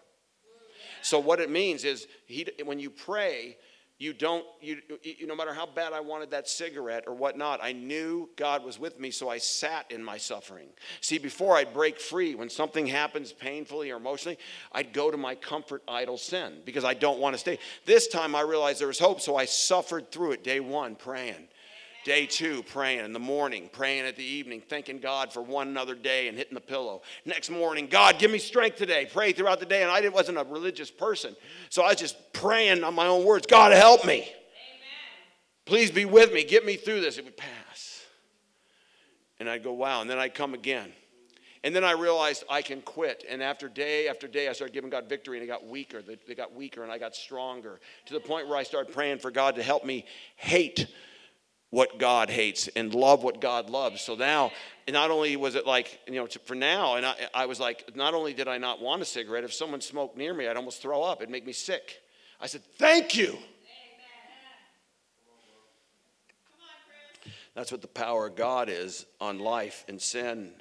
So, 1.01 1.19
what 1.19 1.39
it 1.39 1.49
means 1.49 1.83
is, 1.83 2.07
he, 2.25 2.47
when 2.63 2.79
you 2.79 2.89
pray, 2.89 3.57
you 3.99 4.13
don't, 4.13 4.45
you, 4.61 4.77
you, 5.01 5.25
no 5.25 5.35
matter 5.35 5.53
how 5.53 5.65
bad 5.65 5.91
I 5.91 6.01
wanted 6.01 6.29
that 6.29 6.47
cigarette 6.47 7.05
or 7.07 7.15
whatnot, 7.15 7.59
I 7.63 7.71
knew 7.71 8.29
God 8.35 8.63
was 8.63 8.79
with 8.79 8.99
me, 8.99 9.09
so 9.09 9.27
I 9.27 9.39
sat 9.39 9.91
in 9.91 10.03
my 10.03 10.17
suffering. 10.17 10.67
See, 11.01 11.17
before 11.17 11.57
I'd 11.57 11.73
break 11.73 11.99
free, 11.99 12.35
when 12.35 12.49
something 12.49 12.85
happens 12.85 13.33
painfully 13.33 13.89
or 13.89 13.97
emotionally, 13.97 14.37
I'd 14.71 14.93
go 14.93 15.09
to 15.09 15.17
my 15.17 15.33
comfort 15.33 15.81
idol 15.87 16.17
sin 16.17 16.61
because 16.63 16.83
I 16.83 16.93
don't 16.93 17.19
want 17.19 17.33
to 17.33 17.39
stay. 17.39 17.57
This 17.85 18.07
time 18.07 18.35
I 18.35 18.41
realized 18.41 18.79
there 18.79 18.87
was 18.87 18.99
hope, 18.99 19.19
so 19.19 19.35
I 19.35 19.45
suffered 19.45 20.11
through 20.11 20.33
it 20.33 20.43
day 20.43 20.59
one, 20.59 20.95
praying. 20.95 21.47
Day 22.07 22.25
two, 22.25 22.63
praying 22.63 23.03
in 23.03 23.11
the 23.11 23.19
morning, 23.19 23.69
praying 23.69 24.05
at 24.05 24.15
the 24.15 24.23
evening, 24.23 24.61
thanking 24.61 24.99
God 24.99 25.33
for 25.33 25.41
one 25.41 25.67
another 25.67 25.93
day 25.93 26.29
and 26.29 26.37
hitting 26.37 26.53
the 26.53 26.61
pillow. 26.61 27.01
Next 27.25 27.49
morning, 27.49 27.87
God, 27.87 28.17
give 28.17 28.31
me 28.31 28.37
strength 28.37 28.77
today. 28.77 29.09
Pray 29.11 29.33
throughout 29.33 29.59
the 29.59 29.65
day. 29.65 29.81
And 29.81 29.91
I 29.91 30.07
wasn't 30.07 30.37
a 30.37 30.45
religious 30.45 30.89
person, 30.89 31.35
so 31.67 31.83
I 31.83 31.89
was 31.89 31.97
just 31.97 32.15
praying 32.31 32.85
on 32.85 32.95
my 32.95 33.07
own 33.07 33.25
words 33.25 33.45
God, 33.45 33.73
help 33.73 34.05
me. 34.05 34.19
Amen. 34.19 34.29
Please 35.65 35.91
be 35.91 36.05
with 36.05 36.31
me. 36.31 36.45
Get 36.45 36.65
me 36.65 36.77
through 36.77 37.01
this. 37.01 37.17
It 37.17 37.25
would 37.25 37.35
pass. 37.35 38.05
And 39.41 39.49
I'd 39.49 39.61
go, 39.61 39.73
wow. 39.73 39.99
And 39.99 40.09
then 40.09 40.17
I'd 40.17 40.33
come 40.33 40.53
again. 40.53 40.93
And 41.65 41.75
then 41.75 41.83
I 41.83 41.91
realized 41.91 42.45
I 42.49 42.61
can 42.61 42.79
quit. 42.83 43.25
And 43.29 43.43
after 43.43 43.67
day 43.67 44.07
after 44.07 44.29
day, 44.29 44.47
I 44.47 44.53
started 44.53 44.73
giving 44.73 44.89
God 44.89 45.09
victory, 45.09 45.39
and 45.39 45.43
it 45.43 45.47
got 45.47 45.67
weaker. 45.67 46.01
They 46.01 46.35
got 46.35 46.55
weaker, 46.55 46.83
and 46.83 46.91
I 46.91 46.99
got 46.99 47.17
stronger 47.17 47.81
to 48.05 48.13
the 48.13 48.21
point 48.21 48.47
where 48.47 48.55
I 48.55 48.63
started 48.63 48.93
praying 48.93 49.19
for 49.19 49.29
God 49.29 49.55
to 49.55 49.61
help 49.61 49.83
me 49.83 50.05
hate 50.37 50.87
what 51.69 51.99
God 51.99 52.29
hates 52.29 52.67
and 52.69 52.93
love 52.93 53.23
what 53.23 53.41
God 53.41 53.69
loves. 53.69 54.01
So 54.01 54.15
now, 54.15 54.51
not 54.87 55.11
only 55.11 55.35
was 55.35 55.55
it 55.55 55.67
like, 55.67 55.99
you 56.07 56.15
know, 56.15 56.27
for 56.45 56.55
now, 56.55 56.95
and 56.95 57.05
I, 57.05 57.15
I, 57.33 57.45
was 57.45 57.59
like, 57.59 57.95
not 57.95 58.13
only 58.13 58.33
did 58.33 58.47
I 58.47 58.57
not 58.57 58.81
want 58.81 59.01
a 59.01 59.05
cigarette, 59.05 59.43
if 59.43 59.53
someone 59.53 59.81
smoked 59.81 60.17
near 60.17 60.33
me, 60.33 60.47
I'd 60.47 60.55
almost 60.55 60.81
throw 60.81 61.03
up. 61.03 61.21
It'd 61.21 61.29
make 61.29 61.45
me 61.45 61.53
sick. 61.53 62.01
I 62.39 62.47
said, 62.47 62.63
Thank 62.77 63.15
you. 63.15 63.37
That's 67.53 67.71
what 67.71 67.81
the 67.81 67.87
power 67.87 68.27
of 68.27 68.35
God 68.35 68.69
is 68.69 69.07
on 69.19 69.39
life 69.39 69.83
and 69.87 69.99
sin 69.99 70.51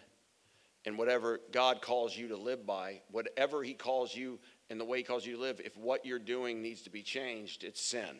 and 0.86 0.96
whatever 0.96 1.40
God 1.52 1.82
calls 1.82 2.16
you 2.16 2.28
to 2.28 2.36
live 2.36 2.64
by, 2.64 3.02
whatever 3.10 3.62
He 3.62 3.74
calls 3.74 4.14
you 4.14 4.38
and 4.70 4.80
the 4.80 4.84
way 4.84 4.98
He 4.98 5.04
calls 5.04 5.26
you 5.26 5.34
to 5.34 5.40
live, 5.40 5.60
if 5.62 5.76
what 5.76 6.06
you're 6.06 6.18
doing 6.18 6.62
needs 6.62 6.82
to 6.82 6.90
be 6.90 7.02
changed, 7.02 7.64
it's 7.64 7.82
sin. 7.82 8.18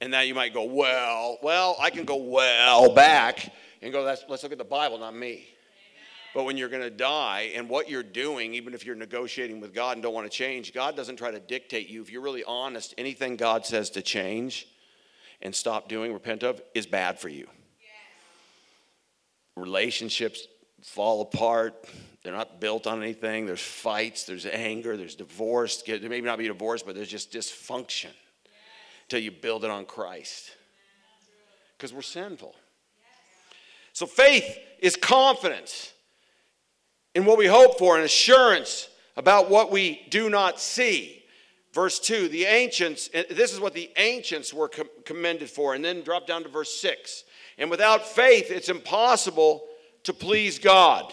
And 0.00 0.10
now 0.10 0.20
you 0.20 0.34
might 0.34 0.52
go, 0.52 0.64
well, 0.64 1.38
well, 1.42 1.76
I 1.80 1.90
can 1.90 2.04
go 2.04 2.16
well 2.16 2.92
back 2.94 3.52
and 3.80 3.92
go, 3.92 4.02
let's, 4.02 4.24
let's 4.28 4.42
look 4.42 4.52
at 4.52 4.58
the 4.58 4.64
Bible, 4.64 4.98
not 4.98 5.16
me. 5.16 5.46
But 6.34 6.44
when 6.44 6.58
you're 6.58 6.68
going 6.68 6.82
to 6.82 6.90
die 6.90 7.52
and 7.54 7.66
what 7.66 7.88
you're 7.88 8.02
doing, 8.02 8.52
even 8.52 8.74
if 8.74 8.84
you're 8.84 8.94
negotiating 8.94 9.58
with 9.58 9.72
God 9.72 9.96
and 9.96 10.02
don't 10.02 10.12
want 10.12 10.30
to 10.30 10.36
change, 10.36 10.74
God 10.74 10.94
doesn't 10.94 11.16
try 11.16 11.30
to 11.30 11.40
dictate 11.40 11.88
you. 11.88 12.02
If 12.02 12.10
you're 12.10 12.20
really 12.20 12.44
honest, 12.44 12.92
anything 12.98 13.36
God 13.36 13.64
says 13.64 13.88
to 13.90 14.02
change 14.02 14.68
and 15.40 15.54
stop 15.54 15.88
doing, 15.88 16.12
repent 16.12 16.42
of, 16.42 16.60
is 16.74 16.86
bad 16.86 17.18
for 17.18 17.30
you. 17.30 17.46
Relationships, 19.56 20.46
fall 20.82 21.22
apart. 21.22 21.88
They're 22.22 22.34
not 22.34 22.60
built 22.60 22.86
on 22.86 23.02
anything. 23.02 23.46
There's 23.46 23.62
fights, 23.62 24.24
there's 24.24 24.44
anger, 24.44 24.98
there's 24.98 25.14
divorce. 25.14 25.82
There 25.86 25.98
may 26.00 26.20
not 26.20 26.36
be 26.36 26.48
divorce, 26.48 26.82
but 26.82 26.94
there's 26.94 27.08
just 27.08 27.32
dysfunction 27.32 28.10
until 29.06 29.20
you 29.20 29.30
build 29.30 29.64
it 29.64 29.70
on 29.70 29.84
Christ. 29.84 30.50
Because 31.76 31.92
we're 31.92 32.02
sinful. 32.02 32.54
So 33.92 34.04
faith 34.06 34.58
is 34.80 34.96
confidence 34.96 35.92
in 37.14 37.24
what 37.24 37.38
we 37.38 37.46
hope 37.46 37.78
for 37.78 37.96
and 37.96 38.04
assurance 38.04 38.88
about 39.16 39.48
what 39.48 39.70
we 39.70 40.06
do 40.10 40.28
not 40.28 40.60
see. 40.60 41.22
Verse 41.72 42.00
2, 42.00 42.28
the 42.28 42.44
ancients, 42.44 43.08
eh, 43.14 43.24
this 43.30 43.52
is 43.52 43.60
what 43.60 43.74
the 43.74 43.90
ancients 43.96 44.52
were 44.52 44.68
commended 45.04 45.48
for. 45.48 45.74
And 45.74 45.84
then 45.84 46.02
drop 46.02 46.26
down 46.26 46.42
to 46.42 46.48
verse 46.48 46.78
6. 46.80 47.24
And 47.58 47.70
without 47.70 48.06
faith, 48.06 48.50
it's 48.50 48.68
impossible 48.68 49.64
to 50.02 50.12
please 50.12 50.58
God. 50.58 51.12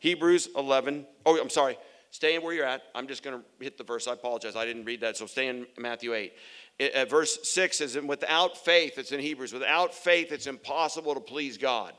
Hebrews 0.00 0.48
11. 0.56 1.06
Oh, 1.24 1.40
I'm 1.40 1.50
sorry. 1.50 1.78
Stay 2.16 2.38
where 2.38 2.54
you're 2.54 2.64
at. 2.64 2.80
I'm 2.94 3.08
just 3.08 3.22
going 3.22 3.38
to 3.38 3.44
hit 3.62 3.76
the 3.76 3.84
verse. 3.84 4.08
I 4.08 4.14
apologize. 4.14 4.56
I 4.56 4.64
didn't 4.64 4.86
read 4.86 5.02
that. 5.02 5.18
So 5.18 5.26
stay 5.26 5.48
in 5.48 5.66
Matthew 5.76 6.14
8. 6.14 6.32
It, 6.78 6.94
uh, 6.94 7.04
verse 7.04 7.38
6 7.42 7.76
says, 7.76 7.94
And 7.94 8.08
without 8.08 8.56
faith, 8.56 8.96
it's 8.96 9.12
in 9.12 9.20
Hebrews, 9.20 9.52
without 9.52 9.92
faith, 9.92 10.32
it's 10.32 10.46
impossible 10.46 11.12
to 11.12 11.20
please 11.20 11.58
God. 11.58 11.92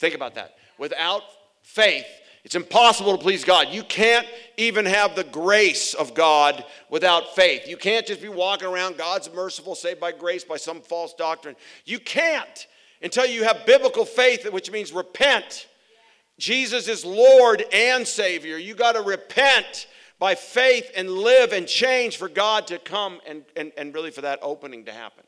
Think 0.00 0.16
about 0.16 0.34
that. 0.34 0.56
Without 0.76 1.22
faith, 1.62 2.04
it's 2.42 2.56
impossible 2.56 3.16
to 3.16 3.22
please 3.22 3.44
God. 3.44 3.68
You 3.68 3.84
can't 3.84 4.26
even 4.56 4.84
have 4.86 5.14
the 5.14 5.22
grace 5.22 5.94
of 5.94 6.14
God 6.14 6.64
without 6.90 7.36
faith. 7.36 7.68
You 7.68 7.76
can't 7.76 8.08
just 8.08 8.20
be 8.20 8.28
walking 8.28 8.66
around, 8.66 8.98
God's 8.98 9.32
merciful, 9.32 9.76
saved 9.76 10.00
by 10.00 10.10
grace 10.10 10.42
by 10.42 10.56
some 10.56 10.80
false 10.80 11.14
doctrine. 11.14 11.54
You 11.84 12.00
can't 12.00 12.66
until 13.02 13.26
you 13.26 13.44
have 13.44 13.64
biblical 13.66 14.04
faith, 14.04 14.50
which 14.50 14.72
means 14.72 14.92
repent. 14.92 15.68
Jesus 16.38 16.86
is 16.86 17.04
Lord 17.04 17.64
and 17.72 18.06
Savior. 18.06 18.56
You 18.56 18.74
got 18.74 18.92
to 18.92 19.02
repent 19.02 19.88
by 20.18 20.34
faith 20.34 20.90
and 20.96 21.10
live 21.10 21.52
and 21.52 21.66
change 21.66 22.16
for 22.16 22.28
God 22.28 22.68
to 22.68 22.78
come 22.78 23.20
and, 23.26 23.44
and, 23.56 23.72
and 23.76 23.94
really 23.94 24.10
for 24.10 24.22
that 24.22 24.38
opening 24.42 24.84
to 24.86 24.92
happen. 24.92 25.24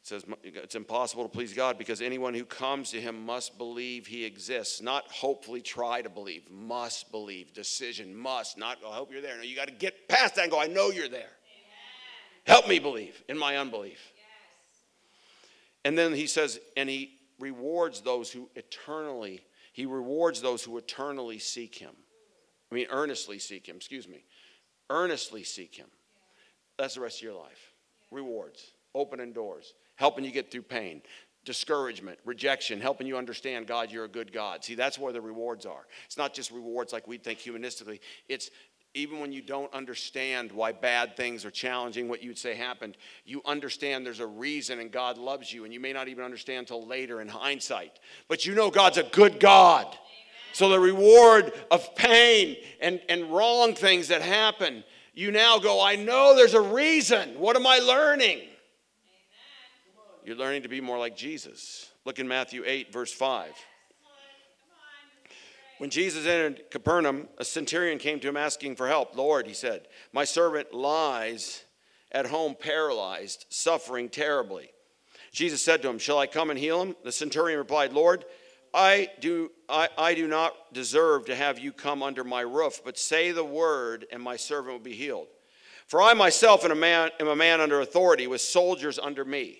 It 0.00 0.06
says 0.06 0.24
it's 0.42 0.74
impossible 0.74 1.24
to 1.24 1.28
please 1.28 1.52
God 1.52 1.78
because 1.78 2.00
anyone 2.00 2.34
who 2.34 2.44
comes 2.44 2.90
to 2.90 3.00
him 3.00 3.24
must 3.24 3.58
believe 3.58 4.06
he 4.06 4.24
exists, 4.24 4.80
not 4.80 5.08
hopefully 5.10 5.60
try 5.60 6.02
to 6.02 6.08
believe, 6.08 6.50
must 6.50 7.12
believe, 7.12 7.52
decision, 7.52 8.16
must, 8.16 8.58
not, 8.58 8.78
oh, 8.84 8.90
I 8.90 8.94
hope 8.96 9.12
you're 9.12 9.22
there. 9.22 9.36
No, 9.36 9.42
you 9.42 9.54
got 9.54 9.68
to 9.68 9.74
get 9.74 10.08
past 10.08 10.36
that 10.36 10.42
and 10.42 10.50
go, 10.50 10.60
I 10.60 10.66
know 10.66 10.90
you're 10.90 11.08
there. 11.08 11.20
Amen. 11.20 11.30
Help 12.46 12.66
me 12.66 12.80
believe 12.80 13.22
in 13.28 13.38
my 13.38 13.56
unbelief. 13.56 14.12
Yes. 14.16 14.80
And 15.84 15.96
then 15.96 16.14
he 16.14 16.26
says, 16.26 16.58
and 16.76 16.88
he 16.88 17.19
rewards 17.40 18.00
those 18.02 18.30
who 18.30 18.48
eternally, 18.54 19.40
he 19.72 19.86
rewards 19.86 20.40
those 20.40 20.62
who 20.62 20.78
eternally 20.78 21.38
seek 21.38 21.74
him. 21.74 21.94
I 22.70 22.74
mean, 22.74 22.86
earnestly 22.90 23.38
seek 23.40 23.66
him, 23.66 23.76
excuse 23.76 24.06
me. 24.06 24.24
Earnestly 24.88 25.42
seek 25.42 25.74
him. 25.74 25.88
That's 26.78 26.94
the 26.94 27.00
rest 27.00 27.18
of 27.18 27.22
your 27.22 27.34
life. 27.34 27.72
Rewards, 28.10 28.72
opening 28.94 29.32
doors 29.32 29.74
helping 30.00 30.24
you 30.24 30.30
get 30.30 30.50
through 30.50 30.62
pain, 30.62 31.02
discouragement, 31.44 32.18
rejection, 32.24 32.80
helping 32.80 33.06
you 33.06 33.18
understand, 33.18 33.66
God, 33.66 33.92
you're 33.92 34.06
a 34.06 34.08
good 34.08 34.32
God. 34.32 34.64
See, 34.64 34.74
that's 34.74 34.98
where 34.98 35.12
the 35.12 35.20
rewards 35.20 35.66
are. 35.66 35.86
It's 36.06 36.16
not 36.16 36.32
just 36.32 36.50
rewards 36.50 36.90
like 36.94 37.06
we 37.06 37.18
think 37.18 37.38
humanistically, 37.38 38.00
it's 38.26 38.48
even 38.94 39.20
when 39.20 39.32
you 39.32 39.40
don't 39.40 39.72
understand 39.72 40.50
why 40.50 40.72
bad 40.72 41.16
things 41.16 41.44
are 41.44 41.50
challenging 41.50 42.08
what 42.08 42.22
you'd 42.22 42.38
say 42.38 42.54
happened, 42.54 42.96
you 43.24 43.40
understand 43.44 44.04
there's 44.04 44.20
a 44.20 44.26
reason 44.26 44.80
and 44.80 44.90
God 44.90 45.16
loves 45.16 45.52
you, 45.52 45.64
and 45.64 45.72
you 45.72 45.78
may 45.78 45.92
not 45.92 46.08
even 46.08 46.24
understand 46.24 46.60
until 46.60 46.86
later 46.86 47.20
in 47.20 47.28
hindsight. 47.28 48.00
But 48.28 48.46
you 48.46 48.54
know 48.54 48.70
God's 48.70 48.98
a 48.98 49.04
good 49.04 49.38
God. 49.38 49.86
Amen. 49.86 49.98
So 50.52 50.68
the 50.68 50.80
reward 50.80 51.52
of 51.70 51.94
pain 51.94 52.56
and, 52.80 53.00
and 53.08 53.32
wrong 53.32 53.74
things 53.74 54.08
that 54.08 54.22
happen, 54.22 54.82
you 55.14 55.30
now 55.30 55.58
go, 55.60 55.80
I 55.80 55.94
know 55.94 56.34
there's 56.34 56.54
a 56.54 56.60
reason. 56.60 57.38
What 57.38 57.54
am 57.54 57.66
I 57.66 57.78
learning? 57.78 58.40
You're 60.24 60.36
learning 60.36 60.62
to 60.62 60.68
be 60.68 60.80
more 60.80 60.98
like 60.98 61.16
Jesus. 61.16 61.90
Look 62.04 62.18
in 62.18 62.26
Matthew 62.26 62.64
8, 62.66 62.92
verse 62.92 63.12
5. 63.12 63.52
When 65.80 65.88
Jesus 65.88 66.26
entered 66.26 66.70
Capernaum, 66.70 67.26
a 67.38 67.44
centurion 67.44 67.96
came 67.96 68.20
to 68.20 68.28
him 68.28 68.36
asking 68.36 68.76
for 68.76 68.86
help. 68.86 69.16
Lord, 69.16 69.46
he 69.46 69.54
said, 69.54 69.88
my 70.12 70.24
servant 70.24 70.74
lies 70.74 71.64
at 72.12 72.26
home 72.26 72.54
paralyzed, 72.54 73.46
suffering 73.48 74.10
terribly. 74.10 74.72
Jesus 75.32 75.62
said 75.62 75.80
to 75.80 75.88
him, 75.88 75.98
Shall 75.98 76.18
I 76.18 76.26
come 76.26 76.50
and 76.50 76.58
heal 76.58 76.82
him? 76.82 76.96
The 77.02 77.10
centurion 77.10 77.58
replied, 77.58 77.94
Lord, 77.94 78.26
I 78.74 79.08
do, 79.20 79.52
I, 79.70 79.88
I 79.96 80.12
do 80.12 80.28
not 80.28 80.52
deserve 80.74 81.24
to 81.24 81.34
have 81.34 81.58
you 81.58 81.72
come 81.72 82.02
under 82.02 82.24
my 82.24 82.42
roof, 82.42 82.82
but 82.84 82.98
say 82.98 83.32
the 83.32 83.42
word, 83.42 84.04
and 84.12 84.22
my 84.22 84.36
servant 84.36 84.74
will 84.74 84.84
be 84.84 84.92
healed. 84.92 85.28
For 85.86 86.02
I 86.02 86.12
myself 86.12 86.62
am 86.62 86.72
a 86.72 86.74
man, 86.74 87.08
am 87.20 87.28
a 87.28 87.34
man 87.34 87.62
under 87.62 87.80
authority, 87.80 88.26
with 88.26 88.42
soldiers 88.42 88.98
under 88.98 89.24
me. 89.24 89.59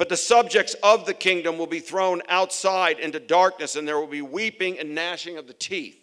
But 0.00 0.08
the 0.08 0.16
subjects 0.16 0.74
of 0.82 1.04
the 1.04 1.12
kingdom 1.12 1.58
will 1.58 1.66
be 1.66 1.78
thrown 1.78 2.22
outside 2.30 2.98
into 2.98 3.20
darkness, 3.20 3.76
and 3.76 3.86
there 3.86 4.00
will 4.00 4.06
be 4.06 4.22
weeping 4.22 4.78
and 4.78 4.94
gnashing 4.94 5.36
of 5.36 5.46
the 5.46 5.52
teeth. 5.52 6.00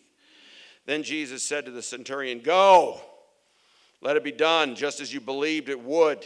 Then 0.85 1.01
Jesus 1.01 1.41
said 1.41 1.65
to 1.65 1.71
the 1.71 1.81
centurion, 1.81 2.41
Go, 2.41 3.01
let 3.99 4.15
it 4.15 4.23
be 4.23 4.31
done 4.31 4.75
just 4.75 4.99
as 4.99 5.11
you 5.11 5.19
believed 5.19 5.67
it 5.67 5.81
would. 5.81 6.23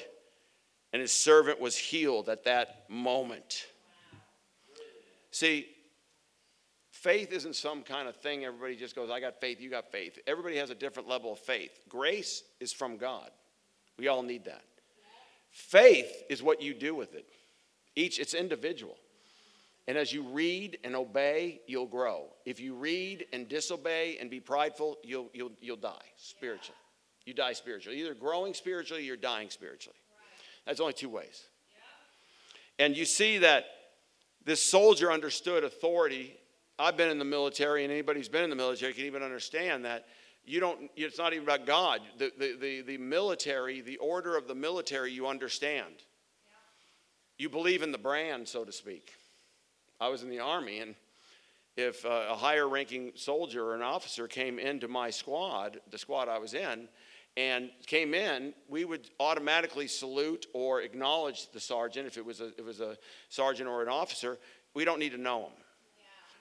And 0.91 1.01
his 1.01 1.13
servant 1.13 1.61
was 1.61 1.77
healed 1.77 2.27
at 2.27 2.43
that 2.43 2.89
moment. 2.89 3.65
See, 5.31 5.65
faith 6.91 7.31
isn't 7.31 7.55
some 7.55 7.83
kind 7.83 8.09
of 8.09 8.17
thing 8.17 8.43
everybody 8.43 8.75
just 8.75 8.97
goes, 8.97 9.09
I 9.09 9.21
got 9.21 9.39
faith, 9.39 9.61
you 9.61 9.69
got 9.69 9.93
faith. 9.93 10.19
Everybody 10.27 10.57
has 10.57 10.71
a 10.71 10.75
different 10.75 11.07
level 11.07 11.31
of 11.31 11.39
faith. 11.39 11.71
Grace 11.87 12.43
is 12.59 12.73
from 12.73 12.97
God. 12.97 13.29
We 13.97 14.09
all 14.09 14.23
need 14.23 14.43
that. 14.43 14.65
Faith 15.51 16.11
is 16.29 16.43
what 16.43 16.61
you 16.61 16.73
do 16.73 16.93
with 16.93 17.15
it. 17.15 17.25
Each, 17.95 18.19
it's 18.19 18.33
individual. 18.33 18.97
And 19.87 19.97
as 19.97 20.13
you 20.13 20.23
read 20.23 20.77
and 20.83 20.95
obey, 20.95 21.61
you'll 21.67 21.87
grow. 21.87 22.27
If 22.45 22.59
you 22.59 22.75
read 22.75 23.25
and 23.33 23.49
disobey 23.49 24.17
and 24.19 24.29
be 24.29 24.39
prideful, 24.39 24.97
you'll, 25.03 25.29
you'll, 25.33 25.51
you'll 25.59 25.75
die 25.75 26.05
spiritually. 26.17 26.77
You 27.25 27.33
die 27.33 27.53
spiritually. 27.53 27.99
Either 27.99 28.13
growing 28.13 28.53
spiritually 28.53 29.03
or 29.03 29.05
you're 29.05 29.17
dying 29.17 29.49
spiritually. 29.49 29.97
That's 30.65 30.79
only 30.79 30.93
two 30.93 31.09
ways. 31.09 31.43
And 32.79 32.95
you 32.95 33.05
see 33.05 33.39
that 33.39 33.65
this 34.45 34.63
soldier 34.63 35.11
understood 35.11 35.63
authority. 35.63 36.35
I've 36.79 36.97
been 36.97 37.09
in 37.09 37.19
the 37.19 37.25
military, 37.25 37.83
and 37.83 37.91
anybody 37.91 38.19
who's 38.19 38.29
been 38.29 38.43
in 38.43 38.49
the 38.49 38.55
military 38.55 38.93
can 38.93 39.05
even 39.05 39.23
understand 39.23 39.85
that 39.85 40.05
you 40.45 40.59
don't, 40.59 40.89
it's 40.95 41.17
not 41.17 41.33
even 41.33 41.45
about 41.45 41.67
God. 41.67 42.01
The, 42.17 42.31
the, 42.37 42.57
the, 42.59 42.81
the 42.81 42.97
military, 42.97 43.81
the 43.81 43.97
order 43.97 44.35
of 44.35 44.47
the 44.47 44.55
military, 44.55 45.11
you 45.11 45.27
understand 45.27 45.93
you 47.41 47.49
believe 47.49 47.81
in 47.81 47.91
the 47.91 47.97
brand, 47.97 48.47
so 48.47 48.63
to 48.63 48.71
speak. 48.71 49.15
I 49.99 50.09
was 50.09 50.21
in 50.21 50.29
the 50.29 50.39
Army, 50.39 50.77
and 50.77 50.93
if 51.75 52.05
uh, 52.05 52.27
a 52.29 52.35
higher 52.35 52.69
ranking 52.69 53.13
soldier 53.15 53.65
or 53.65 53.73
an 53.73 53.81
officer 53.81 54.27
came 54.27 54.59
into 54.59 54.87
my 54.87 55.09
squad, 55.09 55.79
the 55.89 55.97
squad 55.97 56.29
I 56.29 56.37
was 56.37 56.53
in, 56.53 56.87
and 57.35 57.71
came 57.87 58.13
in, 58.13 58.53
we 58.69 58.85
would 58.85 59.09
automatically 59.19 59.87
salute 59.87 60.45
or 60.53 60.81
acknowledge 60.81 61.49
the 61.51 61.59
sergeant 61.59 62.05
if 62.05 62.15
it 62.15 62.23
was 62.23 62.41
a, 62.41 62.49
it 62.59 62.63
was 62.63 62.79
a 62.79 62.95
sergeant 63.29 63.67
or 63.67 63.81
an 63.81 63.89
officer. 63.89 64.37
We 64.75 64.85
don't 64.85 64.99
need 64.99 65.13
to 65.13 65.17
know 65.17 65.45
him 65.45 65.53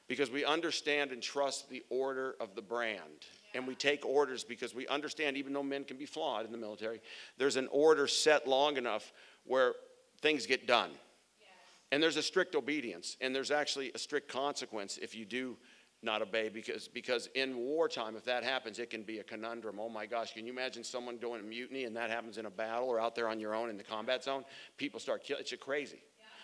because 0.07 0.31
we 0.31 0.45
understand 0.45 1.13
and 1.13 1.23
trust 1.23 1.71
the 1.71 1.83
order 1.89 2.35
of 2.41 2.55
the 2.55 2.63
brand. 2.63 3.25
And 3.55 3.67
we 3.67 3.75
take 3.75 4.05
orders 4.05 4.45
because 4.45 4.75
we 4.75 4.87
understand, 4.89 5.39
even 5.39 5.55
though 5.55 5.63
men 5.63 5.85
can 5.85 5.97
be 5.97 6.05
flawed 6.05 6.45
in 6.45 6.53
the 6.53 6.59
military, 6.59 7.01
there's 7.39 7.57
an 7.57 7.69
order 7.73 8.07
set 8.07 8.47
long 8.47 8.77
enough 8.77 9.15
where 9.47 9.73
things 10.23 10.47
get 10.47 10.67
done. 10.67 10.91
Yes. 10.91 11.49
And 11.93 12.03
there's 12.03 12.17
a 12.17 12.23
strict 12.23 12.55
obedience, 12.55 13.17
and 13.21 13.35
there's 13.35 13.51
actually 13.51 13.93
a 13.95 13.99
strict 13.99 14.29
consequence 14.29 14.99
if 15.01 15.15
you 15.15 15.25
do 15.25 15.57
not 16.03 16.23
obey 16.23 16.49
because 16.49 16.89
because 16.89 17.29
in 17.35 17.55
wartime 17.59 18.17
if 18.17 18.25
that 18.25 18.43
happens 18.43 18.79
it 18.79 18.89
can 18.89 19.03
be 19.03 19.19
a 19.19 19.23
conundrum 19.23 19.79
oh 19.79 19.89
my 19.91 20.07
gosh 20.07 20.33
can 20.33 20.47
you 20.47 20.53
imagine 20.53 20.83
someone 20.83 21.19
doing 21.19 21.41
a 21.41 21.43
mutiny 21.43 21.85
and 21.85 21.95
that 21.95 22.09
happens 22.09 22.39
in 22.39 22.47
a 22.47 22.51
battle 22.51 22.89
or 22.89 22.99
out 22.99 23.15
there 23.15 23.29
on 23.29 23.39
your 23.39 23.55
own 23.55 23.69
in 23.69 23.77
the 23.77 23.85
combat 23.85 24.25
zone 24.25 24.43
people 24.79 24.99
start 24.99 25.23
killing 25.23 25.43
it's 25.43 25.53
crazy 25.61 26.01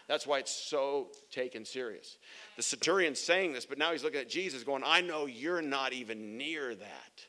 That's 0.08 0.26
why 0.26 0.38
it's 0.38 0.52
so 0.52 1.08
taken 1.30 1.64
serious. 1.64 2.18
The 2.56 2.62
centurion's 2.62 3.20
saying 3.20 3.52
this, 3.52 3.66
but 3.66 3.76
now 3.76 3.92
he's 3.92 4.04
looking 4.04 4.20
at 4.20 4.28
Jesus 4.28 4.62
going, 4.62 4.82
I 4.86 5.00
know 5.00 5.26
you're 5.26 5.62
not 5.62 5.92
even 5.92 6.36
near 6.36 6.74
that. 6.74 7.26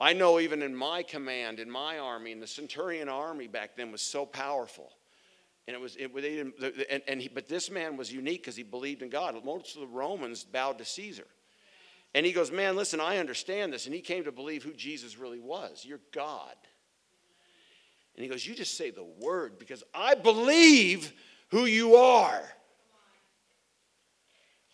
I 0.00 0.14
know 0.14 0.40
even 0.40 0.62
in 0.62 0.74
my 0.74 1.02
command, 1.02 1.60
in 1.60 1.70
my 1.70 1.98
army, 1.98 2.32
in 2.32 2.40
the 2.40 2.46
centurion 2.46 3.08
army 3.08 3.46
back 3.46 3.76
then 3.76 3.92
was 3.92 4.02
so 4.02 4.24
powerful. 4.24 4.90
And 5.68 5.76
it 5.76 5.80
was, 5.80 5.96
it, 5.96 6.12
they 6.14 6.20
didn't, 6.20 6.54
and, 6.90 7.02
and 7.06 7.22
he, 7.22 7.28
but 7.28 7.48
this 7.48 7.70
man 7.70 7.96
was 7.96 8.12
unique 8.12 8.42
because 8.42 8.56
he 8.56 8.64
believed 8.64 9.02
in 9.02 9.08
God. 9.08 9.36
Most 9.44 9.76
of 9.76 9.80
the 9.80 9.86
Romans 9.86 10.42
bowed 10.42 10.78
to 10.78 10.84
Caesar. 10.84 11.26
And 12.14 12.26
he 12.26 12.32
goes, 12.32 12.50
Man, 12.50 12.76
listen, 12.76 13.00
I 13.00 13.18
understand 13.18 13.72
this. 13.72 13.86
And 13.86 13.94
he 13.94 14.00
came 14.00 14.24
to 14.24 14.32
believe 14.32 14.62
who 14.62 14.72
Jesus 14.72 15.16
really 15.16 15.40
was. 15.40 15.84
You're 15.84 16.00
God. 16.12 16.54
And 18.16 18.24
he 18.24 18.28
goes, 18.28 18.46
You 18.46 18.54
just 18.54 18.76
say 18.76 18.90
the 18.90 19.06
word 19.20 19.58
because 19.58 19.84
I 19.94 20.14
believe 20.14 21.12
who 21.50 21.64
you 21.64 21.94
are. 21.94 22.42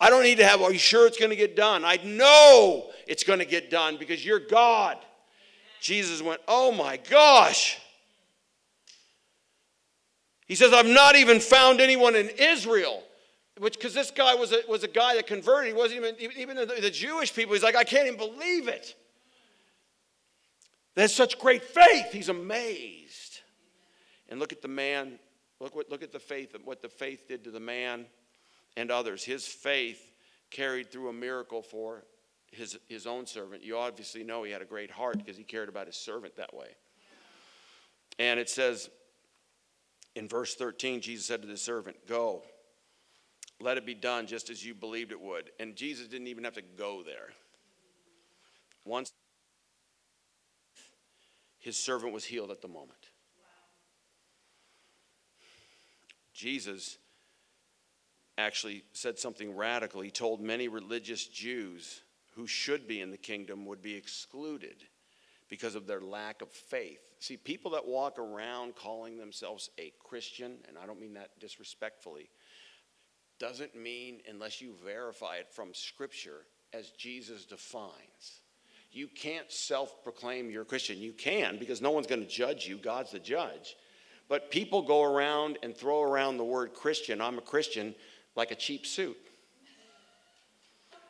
I 0.01 0.09
don't 0.09 0.23
need 0.23 0.37
to 0.37 0.45
have, 0.45 0.61
are 0.61 0.71
you 0.71 0.79
sure 0.79 1.07
it's 1.07 1.17
going 1.17 1.29
to 1.29 1.35
get 1.35 1.57
done? 1.57 1.83
I 1.83 1.97
know 1.97 2.89
it's 3.05 3.25
going 3.25 3.39
to 3.39 3.45
get 3.45 3.69
done 3.69 3.97
because 3.97 4.25
you're 4.25 4.39
God. 4.39 4.97
Jesus 5.81 6.21
went, 6.21 6.41
Oh 6.47 6.71
my 6.71 6.97
gosh. 6.97 7.79
He 10.49 10.55
says, 10.55 10.73
I've 10.73 10.87
not 10.87 11.15
even 11.15 11.39
found 11.39 11.79
anyone 11.79 12.15
in 12.15 12.29
Israel. 12.37 13.03
Which, 13.59 13.75
because 13.75 13.93
this 13.93 14.09
guy 14.09 14.33
was 14.33 14.51
a, 14.51 14.61
was 14.67 14.83
a 14.83 14.87
guy 14.87 15.15
that 15.15 15.27
converted. 15.27 15.67
He 15.67 15.77
wasn't 15.77 16.17
even, 16.19 16.31
even 16.37 16.57
the, 16.57 16.65
the 16.65 16.89
Jewish 16.89 17.33
people, 17.33 17.53
he's 17.53 17.63
like, 17.63 17.75
I 17.75 17.83
can't 17.83 18.07
even 18.07 18.17
believe 18.17 18.67
it. 18.67 18.95
There's 20.95 21.13
such 21.13 21.37
great 21.37 21.63
faith. 21.63 22.11
He's 22.11 22.29
amazed. 22.29 23.41
And 24.27 24.39
look 24.39 24.51
at 24.51 24.61
the 24.61 24.67
man, 24.67 25.19
look, 25.59 25.75
what, 25.75 25.89
look 25.91 26.01
at 26.01 26.11
the 26.11 26.19
faith, 26.19 26.55
what 26.63 26.81
the 26.81 26.89
faith 26.89 27.27
did 27.27 27.43
to 27.43 27.51
the 27.51 27.59
man 27.59 28.05
and 28.75 28.89
others. 28.89 29.23
His 29.23 29.45
faith 29.45 30.13
carried 30.49 30.91
through 30.91 31.09
a 31.09 31.13
miracle 31.13 31.61
for 31.61 32.05
his, 32.51 32.79
his 32.87 33.05
own 33.05 33.27
servant. 33.27 33.63
You 33.63 33.77
obviously 33.77 34.23
know 34.23 34.43
he 34.43 34.51
had 34.51 34.63
a 34.63 34.65
great 34.65 34.89
heart 34.89 35.19
because 35.19 35.37
he 35.37 35.43
cared 35.43 35.69
about 35.69 35.85
his 35.85 35.95
servant 35.95 36.37
that 36.37 36.55
way. 36.55 36.69
And 38.17 38.39
it 38.39 38.49
says 38.49 38.89
in 40.19 40.27
verse 40.27 40.53
13, 40.53 40.99
Jesus 40.99 41.25
said 41.25 41.41
to 41.41 41.47
the 41.47 41.55
servant, 41.55 41.95
Go, 42.05 42.43
let 43.61 43.77
it 43.77 43.85
be 43.85 43.93
done 43.93 44.27
just 44.27 44.49
as 44.49 44.65
you 44.65 44.75
believed 44.75 45.13
it 45.13 45.21
would. 45.21 45.49
And 45.61 45.77
Jesus 45.77 46.09
didn't 46.09 46.27
even 46.27 46.43
have 46.43 46.55
to 46.55 46.61
go 46.61 47.03
there. 47.03 47.29
Once 48.83 49.13
his 51.57 51.77
servant 51.77 52.11
was 52.11 52.25
healed 52.25 52.51
at 52.51 52.61
the 52.61 52.67
moment. 52.67 52.99
Jesus 56.33 56.97
actually 58.37 58.83
said 58.91 59.17
something 59.17 59.55
radical. 59.55 60.01
He 60.01 60.11
told 60.11 60.41
many 60.41 60.67
religious 60.67 61.25
Jews 61.27 62.01
who 62.35 62.45
should 62.45 62.89
be 62.89 62.99
in 62.99 63.11
the 63.11 63.17
kingdom 63.17 63.65
would 63.65 63.81
be 63.81 63.95
excluded 63.95 64.83
because 65.49 65.75
of 65.75 65.87
their 65.87 66.01
lack 66.01 66.41
of 66.41 66.49
faith. 66.49 67.01
See, 67.19 67.35
people 67.35 67.71
that 67.71 67.87
walk 67.87 68.17
around 68.17 68.75
calling 68.75 69.17
themselves 69.17 69.69
a 69.79 69.91
Christian, 69.99 70.57
and 70.67 70.77
I 70.77 70.85
don't 70.85 71.01
mean 71.01 71.15
that 71.15 71.39
disrespectfully, 71.39 72.29
doesn't 73.39 73.75
mean 73.75 74.21
unless 74.29 74.61
you 74.61 74.73
verify 74.85 75.37
it 75.37 75.47
from 75.51 75.73
Scripture 75.73 76.45
as 76.73 76.91
Jesus 76.91 77.45
defines. 77.45 78.41
You 78.91 79.07
can't 79.07 79.51
self 79.51 80.03
proclaim 80.03 80.49
you're 80.49 80.63
a 80.63 80.65
Christian. 80.65 80.99
You 80.99 81.13
can 81.13 81.57
because 81.57 81.81
no 81.81 81.91
one's 81.91 82.07
going 82.07 82.21
to 82.21 82.27
judge 82.27 82.67
you, 82.67 82.77
God's 82.77 83.11
the 83.11 83.19
judge. 83.19 83.75
But 84.27 84.51
people 84.51 84.81
go 84.81 85.03
around 85.03 85.57
and 85.63 85.75
throw 85.75 86.03
around 86.03 86.37
the 86.37 86.43
word 86.43 86.73
Christian, 86.73 87.21
I'm 87.21 87.37
a 87.37 87.41
Christian, 87.41 87.95
like 88.35 88.51
a 88.51 88.55
cheap 88.55 88.85
suit. 88.85 89.17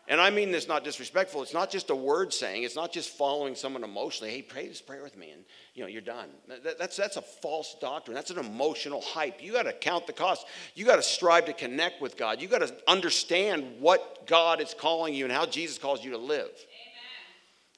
And 0.10 0.20
I 0.20 0.32
mean 0.32 0.52
this 0.52 0.68
not 0.68 0.84
disrespectful. 0.84 1.44
It's 1.44 1.54
not 1.54 1.70
just 1.70 1.92
a 1.92 1.96
word 1.96 2.34
saying. 2.34 2.64
It's 2.64 2.76
not 2.76 2.92
just 2.92 3.12
following 3.12 3.54
someone 3.54 3.84
emotionally. 3.84 4.34
Hey, 4.34 4.42
pray 4.42 4.68
this 4.68 4.82
prayer 4.82 5.04
with 5.04 5.16
me, 5.16 5.30
and 5.30 5.44
you 5.76 5.84
know 5.84 5.88
you're 5.88 6.02
done. 6.02 6.30
that's 6.80 6.98
that's 6.98 7.18
a 7.18 7.22
false 7.22 7.76
doctrine. 7.80 8.16
That's 8.16 8.32
an 8.32 8.40
emotional 8.40 9.02
hype. 9.02 9.42
You 9.42 9.54
got 9.54 9.64
to 9.64 9.74
count 9.74 10.08
the 10.08 10.14
cost. 10.14 10.48
You 10.74 10.84
got 10.84 10.96
to 10.96 11.04
strive 11.04 11.46
to 11.46 11.54
connect 11.54 12.02
with 12.02 12.18
God. 12.18 12.42
You 12.42 12.48
got 12.48 12.62
to 12.62 12.76
understand 12.88 13.80
what 13.80 14.26
God 14.26 14.62
is 14.62 14.74
calling 14.74 15.14
you 15.14 15.26
and 15.26 15.32
how 15.32 15.46
Jesus 15.46 15.78
calls 15.78 16.04
you 16.04 16.10
to 16.12 16.18
live. 16.18 16.50
Amen. 16.50 16.56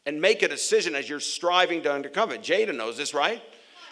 And 0.06 0.22
make 0.22 0.42
a 0.42 0.48
decision 0.48 0.96
as 0.96 1.10
you're 1.10 1.20
striving 1.20 1.84
to 1.84 1.90
undercome 1.90 2.32
it. 2.32 2.42
Jada 2.42 2.74
knows 2.74 2.96
this, 2.96 3.14
right? 3.14 3.44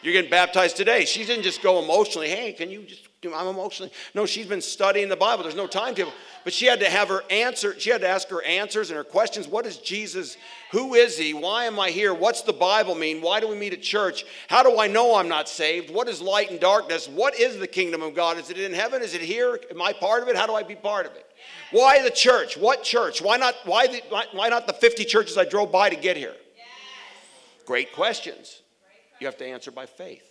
You're 0.01 0.13
getting 0.13 0.31
baptized 0.31 0.77
today. 0.77 1.03
She 1.03 1.25
didn't 1.25 1.43
just 1.43 1.61
go 1.61 1.83
emotionally. 1.83 2.29
Hey, 2.29 2.53
can 2.53 2.71
you 2.71 2.83
just 2.83 3.08
I'm 3.25 3.47
emotionally. 3.47 3.91
No, 4.15 4.25
she's 4.25 4.45
been 4.45 4.61
studying 4.61 5.09
the 5.09 5.15
Bible. 5.17 5.43
There's 5.43 5.55
no 5.55 5.67
timetable. 5.67 6.13
But 6.45 6.53
she 6.53 6.67
had 6.67 6.79
to 6.79 6.89
have 6.89 7.09
her 7.09 7.21
answer. 7.29 7.77
She 7.77 7.89
had 7.89 7.99
to 8.01 8.07
ask 8.07 8.29
her 8.29 8.41
answers 8.43 8.91
and 8.91 8.97
her 8.97 9.03
questions. 9.03 9.45
What 9.45 9.65
is 9.65 9.77
Jesus? 9.77 10.37
Who 10.71 10.93
is 10.93 11.17
he? 11.17 11.33
Why 11.33 11.65
am 11.65 11.77
I 11.79 11.89
here? 11.89 12.13
What's 12.13 12.43
the 12.43 12.53
Bible 12.53 12.95
mean? 12.95 13.21
Why 13.21 13.41
do 13.41 13.49
we 13.49 13.57
meet 13.57 13.73
at 13.73 13.81
church? 13.81 14.23
How 14.47 14.63
do 14.63 14.79
I 14.79 14.87
know 14.87 15.15
I'm 15.15 15.27
not 15.27 15.49
saved? 15.49 15.93
What 15.93 16.07
is 16.07 16.21
light 16.21 16.49
and 16.49 16.61
darkness? 16.61 17.09
What 17.09 17.37
is 17.37 17.59
the 17.59 17.67
kingdom 17.67 18.01
of 18.01 18.15
God? 18.15 18.37
Is 18.37 18.49
it 18.49 18.57
in 18.57 18.73
heaven? 18.73 19.01
Is 19.01 19.13
it 19.13 19.21
here? 19.21 19.59
Am 19.69 19.81
I 19.81 19.91
part 19.91 20.23
of 20.23 20.29
it? 20.29 20.37
How 20.37 20.47
do 20.47 20.55
I 20.55 20.63
be 20.63 20.75
part 20.75 21.05
of 21.05 21.11
it? 21.13 21.25
Why 21.71 22.01
the 22.01 22.11
church? 22.11 22.55
What 22.55 22.83
church? 22.83 23.21
Why 23.21 23.35
not? 23.35 23.55
Why, 23.65 23.87
the, 23.87 24.01
why 24.31 24.47
not 24.47 24.65
the 24.65 24.73
50 24.73 25.03
churches 25.03 25.37
I 25.37 25.43
drove 25.43 25.73
by 25.73 25.89
to 25.89 25.97
get 25.97 26.15
here? 26.15 26.35
Great 27.65 27.91
questions. 27.91 28.61
You 29.19 29.27
have 29.27 29.37
to 29.37 29.45
answer 29.45 29.71
by 29.71 29.87
faith. 29.87 30.23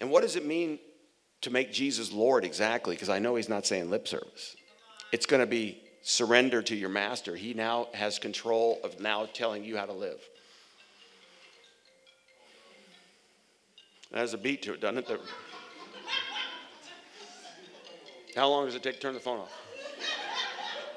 And 0.00 0.10
what 0.10 0.22
does 0.22 0.34
it 0.34 0.44
mean 0.44 0.80
to 1.42 1.50
make 1.50 1.72
Jesus 1.72 2.12
Lord 2.12 2.44
exactly, 2.44 2.94
because 2.94 3.08
I 3.08 3.18
know 3.18 3.34
he's 3.36 3.48
not 3.48 3.66
saying 3.66 3.90
lip 3.90 4.06
service. 4.06 4.56
It's 5.12 5.26
going 5.26 5.40
to 5.40 5.46
be 5.46 5.82
surrender 6.02 6.62
to 6.62 6.74
your 6.74 6.88
master. 6.88 7.34
He 7.36 7.54
now 7.54 7.88
has 7.94 8.18
control 8.18 8.78
of 8.84 9.00
now 9.00 9.26
telling 9.32 9.64
you 9.64 9.76
how 9.76 9.86
to 9.86 9.92
live. 9.92 10.20
That 14.12 14.18
has 14.18 14.34
a 14.34 14.38
beat 14.38 14.62
to 14.62 14.74
it, 14.74 14.80
doesn't 14.80 15.08
it? 15.08 15.20
How 18.36 18.48
long 18.48 18.66
does 18.66 18.74
it 18.74 18.82
take 18.82 18.94
to 18.94 19.00
turn 19.00 19.14
the 19.14 19.20
phone 19.20 19.40
off? 19.40 19.52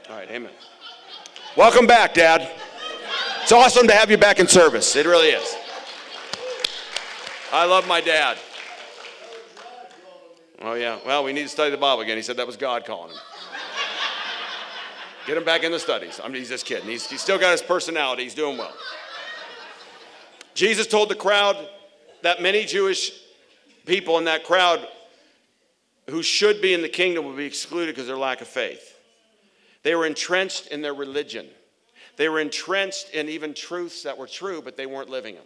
All 0.10 0.18
right, 0.18 0.30
amen. 0.30 0.52
Welcome 1.56 1.88
back, 1.88 2.14
Dad. 2.14 2.50
It's 3.42 3.52
awesome 3.52 3.88
to 3.88 3.94
have 3.94 4.10
you 4.10 4.18
back 4.18 4.40
in 4.40 4.48
service. 4.48 4.96
It 4.96 5.06
really 5.06 5.30
is. 5.30 5.56
I 7.52 7.66
love 7.66 7.88
my 7.88 8.02
dad. 8.02 8.38
Oh, 10.62 10.74
yeah. 10.74 11.00
Well, 11.06 11.24
we 11.24 11.34
need 11.34 11.44
to 11.44 11.50
study 11.50 11.72
the 11.72 11.78
Bible 11.78 12.02
again. 12.02 12.18
He 12.18 12.24
said 12.24 12.38
that 12.38 12.48
was 12.48 12.58
God 12.58 12.86
calling 12.86 13.12
him. 13.12 13.18
Get 15.26 15.38
him 15.38 15.46
back 15.46 15.64
in 15.64 15.72
the 15.72 15.80
studies. 15.80 16.20
I 16.22 16.28
mean, 16.28 16.38
he's 16.38 16.50
just 16.50 16.66
kidding. 16.66 16.90
He's, 16.90 17.10
he's 17.10 17.22
still 17.22 17.40
got 17.40 17.52
his 17.52 17.62
personality. 17.62 18.24
He's 18.24 18.36
doing 18.36 18.58
well. 18.58 18.74
Jesus 20.54 20.86
told 20.86 21.10
the 21.10 21.16
crowd 21.16 21.58
that 22.22 22.42
many 22.42 22.66
Jewish 22.66 23.12
people 23.86 24.18
in 24.18 24.26
that 24.26 24.44
crowd 24.44 24.88
who 26.10 26.22
should 26.22 26.62
be 26.62 26.74
in 26.74 26.82
the 26.82 26.90
kingdom 26.90 27.26
would 27.26 27.38
be 27.38 27.46
excluded 27.46 27.96
because 27.96 28.04
of 28.04 28.08
their 28.08 28.18
lack 28.18 28.42
of 28.42 28.48
faith. 28.48 28.98
They 29.84 29.96
were 29.96 30.06
entrenched 30.06 30.68
in 30.68 30.82
their 30.82 30.94
religion. 30.94 31.48
They 32.18 32.30
were 32.30 32.40
entrenched 32.40 33.10
in 33.12 33.30
even 33.30 33.54
truths 33.54 34.04
that 34.04 34.18
were 34.18 34.28
true, 34.28 34.62
but 34.62 34.78
they 34.78 34.86
weren't 34.86 35.10
living 35.10 35.36
them. 35.36 35.46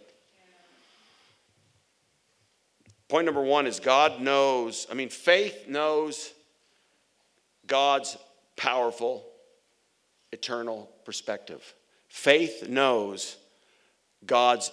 Point 3.08 3.24
number 3.24 3.42
one 3.42 3.66
is 3.66 3.80
God 3.80 4.20
knows, 4.20 4.86
I 4.90 4.94
mean, 4.94 5.08
faith 5.08 5.66
knows 5.66 6.32
God's 7.66 8.16
powerful, 8.56 9.24
eternal 10.32 10.90
perspective. 11.04 11.74
Faith 12.08 12.68
knows 12.68 13.36
God's 14.26 14.70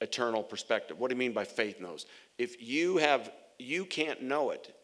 eternal 0.00 0.42
perspective. 0.42 0.98
What 0.98 1.08
do 1.08 1.14
you 1.14 1.18
mean 1.18 1.32
by 1.32 1.44
faith 1.44 1.80
knows? 1.80 2.06
If 2.38 2.62
you 2.62 2.96
have, 2.96 3.30
you 3.58 3.84
can't 3.84 4.22
know 4.22 4.50
it. 4.50 4.74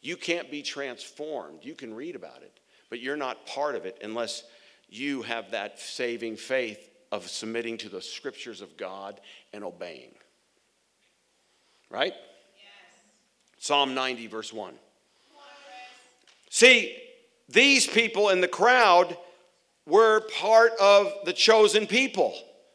You 0.00 0.16
can't 0.16 0.50
be 0.50 0.62
transformed. 0.62 1.60
You 1.64 1.74
can 1.74 1.94
read 1.94 2.14
about 2.14 2.42
it, 2.42 2.60
but 2.90 3.00
you're 3.00 3.16
not 3.16 3.46
part 3.46 3.74
of 3.74 3.86
it 3.86 3.98
unless 4.02 4.44
you 4.88 5.22
have 5.22 5.50
that 5.52 5.80
saving 5.80 6.36
faith 6.36 6.90
of 7.10 7.28
submitting 7.28 7.78
to 7.78 7.88
the 7.88 8.02
scriptures 8.02 8.60
of 8.60 8.76
God 8.76 9.20
and 9.52 9.64
obeying 9.64 10.14
right? 11.92 12.14
Yes. 12.14 13.02
Psalm 13.58 13.94
90, 13.94 14.26
verse 14.26 14.52
1. 14.52 14.74
See, 16.50 16.96
these 17.48 17.86
people 17.86 18.30
in 18.30 18.40
the 18.40 18.48
crowd 18.48 19.16
were 19.86 20.20
part 20.20 20.72
of 20.80 21.12
the 21.24 21.32
chosen 21.32 21.86
people, 21.86 22.34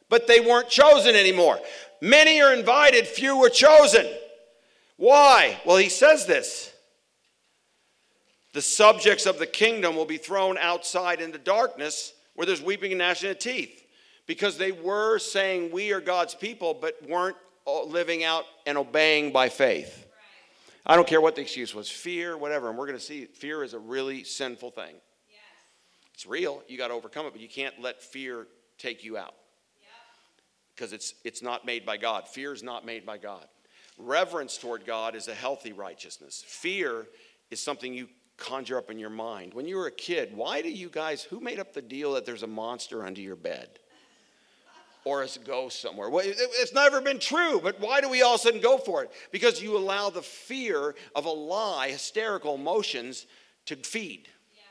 but 0.10 0.28
they 0.28 0.40
weren't 0.40 0.70
chosen 0.70 1.16
anymore. 1.16 1.60
Many 2.00 2.42
are 2.42 2.54
invited, 2.54 3.08
few 3.08 3.38
were 3.38 3.50
chosen. 3.50 4.06
Why? 4.98 5.60
Well, 5.66 5.78
he 5.78 5.90
says 5.90 6.26
this 6.26 6.74
the 8.54 8.62
subjects 8.62 9.26
of 9.26 9.38
the 9.38 9.46
kingdom 9.46 9.96
will 9.96 10.06
be 10.06 10.18
thrown 10.18 10.58
outside 10.58 11.22
into 11.22 11.38
darkness 11.38 12.14
where 12.34 12.48
there's 12.48 12.62
weeping 12.62 12.92
and 12.92 13.00
gnashing 13.00 13.30
of 13.30 13.38
teeth 13.38 13.84
because 14.26 14.58
they 14.58 14.72
were 14.72 15.20
saying 15.20 15.72
we 15.72 15.92
are 15.92 16.02
God's 16.02 16.34
people 16.34 16.74
but 16.74 16.98
weren't 17.08 17.36
living 17.68 18.24
out 18.24 18.46
and 18.66 18.78
obeying 18.78 19.32
by 19.32 19.50
faith. 19.50 20.06
I 20.86 20.96
don't 20.96 21.08
care 21.08 21.20
what 21.20 21.36
the 21.36 21.42
excuse 21.42 21.76
was 21.76 21.90
fear, 21.90 22.38
whatever. 22.38 22.70
And 22.70 22.78
we're 22.78 22.88
going 22.88 22.98
to 22.98 23.04
see 23.04 23.26
fear 23.26 23.64
is 23.64 23.74
a 23.74 23.80
really 23.80 24.24
sinful 24.24 24.72
thing. 24.72 24.94
Yes. 24.94 25.42
It's 26.14 26.26
real. 26.26 26.64
You 26.68 26.78
got 26.78 26.88
to 26.88 26.94
overcome 26.94 27.26
it, 27.26 27.34
but 27.34 27.42
you 27.42 27.50
can't 27.50 27.80
let 27.82 28.02
fear 28.02 28.48
take 28.78 29.04
you 29.04 29.18
out 29.18 29.34
because 30.74 30.94
it's, 30.94 31.16
it's 31.24 31.42
not 31.42 31.66
made 31.66 31.86
by 31.86 31.98
God. 31.98 32.28
Fear 32.28 32.54
is 32.54 32.64
not 32.64 32.86
made 32.86 33.06
by 33.06 33.18
God. 33.18 33.46
Reverence 33.98 34.58
toward 34.58 34.86
God 34.86 35.16
is 35.16 35.28
a 35.28 35.34
healthy 35.34 35.74
righteousness. 35.74 36.44
Fear 36.46 37.08
is 37.50 37.62
something 37.62 37.94
you 37.94 38.08
conjure 38.38 38.78
up 38.78 38.92
in 38.92 39.00
your 39.00 39.10
mind. 39.10 39.56
When 39.56 39.66
you 39.66 39.76
were 39.76 39.88
a 39.88 39.92
kid, 39.92 40.36
why 40.36 40.62
do 40.62 40.70
you 40.70 40.90
guys, 40.90 41.24
who 41.24 41.40
made 41.40 41.60
up 41.60 41.74
the 41.74 41.82
deal 41.82 42.14
that 42.14 42.26
there's 42.26 42.44
a 42.44 42.48
monster 42.48 43.04
under 43.04 43.22
your 43.22 43.36
bed? 43.36 43.80
Or 45.08 45.24
a 45.24 45.28
ghost 45.46 45.82
somewhere. 45.82 46.10
Well, 46.10 46.26
it's 46.26 46.74
never 46.74 47.00
been 47.00 47.18
true, 47.18 47.62
but 47.64 47.80
why 47.80 48.02
do 48.02 48.10
we 48.10 48.24
all 48.24 48.36
of 48.36 48.42
a 48.42 48.44
sudden 48.44 48.60
go 48.60 48.78
for 48.78 49.04
it? 49.04 49.12
Because 49.32 49.62
you 49.62 49.78
allow 49.78 50.10
the 50.10 50.22
fear 50.22 50.96
of 51.16 51.24
a 51.24 51.30
lie, 51.30 51.88
hysterical 51.88 52.56
emotions, 52.56 53.26
to 53.68 53.78
feed. 53.78 54.28
Yeah. 54.54 54.64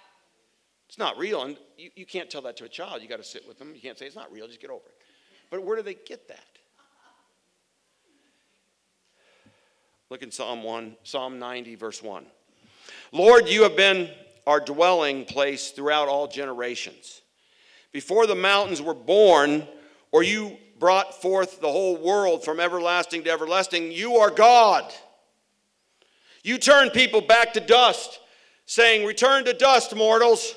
It's 0.91 0.99
not 0.99 1.17
real, 1.17 1.43
and 1.43 1.57
you, 1.79 1.89
you 1.97 2.05
can't 2.05 2.29
tell 2.29 2.43
that 2.43 2.59
to 2.59 2.65
a 2.65 2.69
child. 2.69 3.01
You 3.01 3.09
got 3.09 3.17
to 3.17 3.25
sit 3.25 3.49
with 3.49 3.59
them. 3.59 3.73
You 3.75 3.81
can't 3.81 3.99
say 3.99 4.05
it's 4.05 4.15
not 4.15 4.31
real, 4.31 4.47
just 4.47 4.61
get 4.61 4.69
over 4.69 4.85
it. 4.87 4.95
But 5.49 5.65
where 5.65 5.75
do 5.75 5.83
they 5.83 5.95
get 5.95 6.29
that? 6.29 6.39
Look 10.11 10.23
in 10.23 10.31
Psalm 10.31 10.63
1, 10.63 10.97
Psalm 11.03 11.39
90, 11.39 11.77
verse 11.77 12.03
1. 12.03 12.27
Lord, 13.11 13.49
you 13.49 13.63
have 13.63 13.75
been 13.75 14.11
our 14.47 14.61
dwelling 14.61 15.25
place 15.25 15.71
throughout 15.71 16.09
all 16.09 16.29
generations. 16.29 17.23
Before 17.91 18.27
the 18.27 18.35
mountains 18.35 18.83
were 18.83 18.93
born, 18.93 19.67
or 20.17 20.23
you 20.23 20.57
brought 20.79 21.21
forth 21.21 21.61
the 21.61 21.71
whole 21.71 21.95
world 21.95 22.43
from 22.43 22.59
everlasting 22.59 23.23
to 23.23 23.31
everlasting, 23.31 23.93
you 23.93 24.17
are 24.17 24.31
God. 24.31 24.91
You 26.43 26.57
turn 26.57 26.89
people 26.89 27.21
back 27.21 27.53
to 27.53 27.61
dust, 27.61 28.19
saying, 28.65 29.07
Return 29.07 29.45
to 29.45 29.53
dust, 29.53 29.95
mortals. 29.95 30.55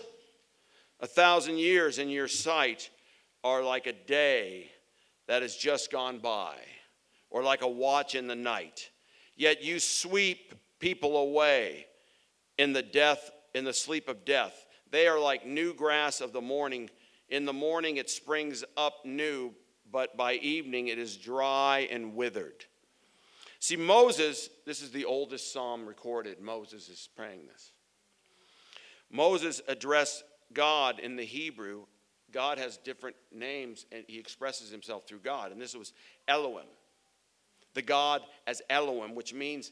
A 1.02 1.08
thousand 1.08 1.58
years 1.58 2.00
in 2.00 2.08
your 2.08 2.30
sight 2.30 2.90
are 3.44 3.62
like 3.62 3.86
a 3.86 3.92
day 3.92 4.72
that 5.28 5.42
has 5.42 5.58
just 5.58 5.92
gone 5.92 6.20
by, 6.20 6.56
or 7.30 7.44
like 7.44 7.62
a 7.62 7.68
watch 7.68 8.16
in 8.16 8.28
the 8.28 8.38
night. 8.38 8.90
Yet 9.36 9.62
you 9.62 9.82
sweep 9.82 10.54
people 10.80 11.18
away 11.18 11.86
in 12.58 12.72
the 12.72 12.82
death, 12.82 13.30
in 13.54 13.66
the 13.66 13.74
sleep 13.74 14.08
of 14.08 14.24
death. 14.24 14.66
They 14.90 15.06
are 15.10 15.20
like 15.20 15.46
new 15.46 15.74
grass 15.74 16.22
of 16.22 16.32
the 16.32 16.40
morning. 16.40 16.90
In 17.30 17.46
the 17.46 17.54
morning 17.54 17.98
it 17.98 18.10
springs 18.10 18.64
up 18.76 19.06
new, 19.06 19.54
but 19.92 20.18
by 20.18 20.34
evening 20.36 20.88
it 20.88 20.98
is 20.98 21.18
dry 21.18 21.88
and 21.92 22.16
withered. 22.16 22.66
See, 23.60 23.76
Moses, 23.76 24.50
this 24.66 24.82
is 24.82 24.92
the 24.92 25.06
oldest 25.06 25.52
psalm 25.52 25.86
recorded. 25.86 26.40
Moses 26.40 26.88
is 26.88 27.10
praying 27.16 27.48
this. 27.48 27.72
Moses 29.12 29.62
addressed 29.68 30.24
God 30.54 31.00
in 31.00 31.16
the 31.16 31.26
Hebrew. 31.26 31.86
God 32.32 32.58
has 32.58 32.78
different 32.78 33.16
names 33.32 33.86
and 33.92 34.06
he 34.08 34.18
expresses 34.18 34.70
himself 34.70 35.08
through 35.08 35.20
God. 35.20 35.52
And 35.52 35.62
this 35.62 35.76
was 35.76 35.94
Elohim, 36.28 36.68
the 37.74 37.82
God 37.82 38.22
as 38.48 38.62
Elohim, 38.70 39.14
which 39.14 39.34
means 39.34 39.72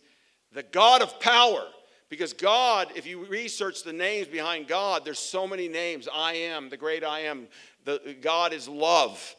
the 0.52 0.63
God 0.63 1.02
of 1.02 1.20
power. 1.20 1.67
Because 2.10 2.34
God, 2.34 2.89
if 2.96 3.06
you 3.06 3.26
research 3.26 3.84
the 3.84 3.93
names 3.93 4.28
behind 4.28 4.67
God, 4.67 5.04
there's 5.04 5.20
so 5.20 5.46
many 5.46 5.67
names. 5.67 6.08
I 6.13 6.34
am, 6.34 6.70
the 6.70 6.78
great 6.78 7.04
I 7.04 7.22
am. 7.22 7.48
The, 7.84 8.15
God 8.22 8.54
is 8.54 8.70
love. 8.70 9.36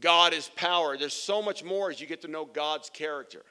God 0.00 0.32
is 0.32 0.48
power. 0.54 0.96
There's 0.96 1.12
so 1.12 1.42
much 1.42 1.64
more 1.64 1.90
as 1.90 2.00
you 2.00 2.06
get 2.06 2.22
to 2.22 2.28
know 2.28 2.44
God's 2.44 2.90
character. 2.90 3.42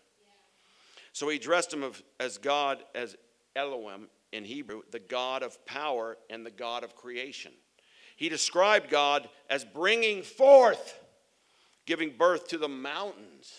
So 1.14 1.28
he 1.28 1.38
dressed 1.38 1.74
him 1.74 1.84
as 2.20 2.38
God, 2.38 2.80
as 2.96 3.18
Elohim 3.56 4.08
in 4.32 4.46
Hebrew, 4.46 4.82
the 4.92 5.00
God 5.00 5.44
of 5.44 5.64
power 5.66 6.18
and 6.30 6.46
the 6.46 6.52
God 6.52 6.84
of 6.84 6.96
creation. 6.96 7.52
He 8.16 8.30
described 8.30 8.90
God 8.90 9.28
as 9.50 9.66
bringing 9.66 10.24
forth, 10.24 11.00
giving 11.86 12.14
birth 12.18 12.48
to 12.50 12.58
the 12.58 12.70
mountains. 12.70 13.52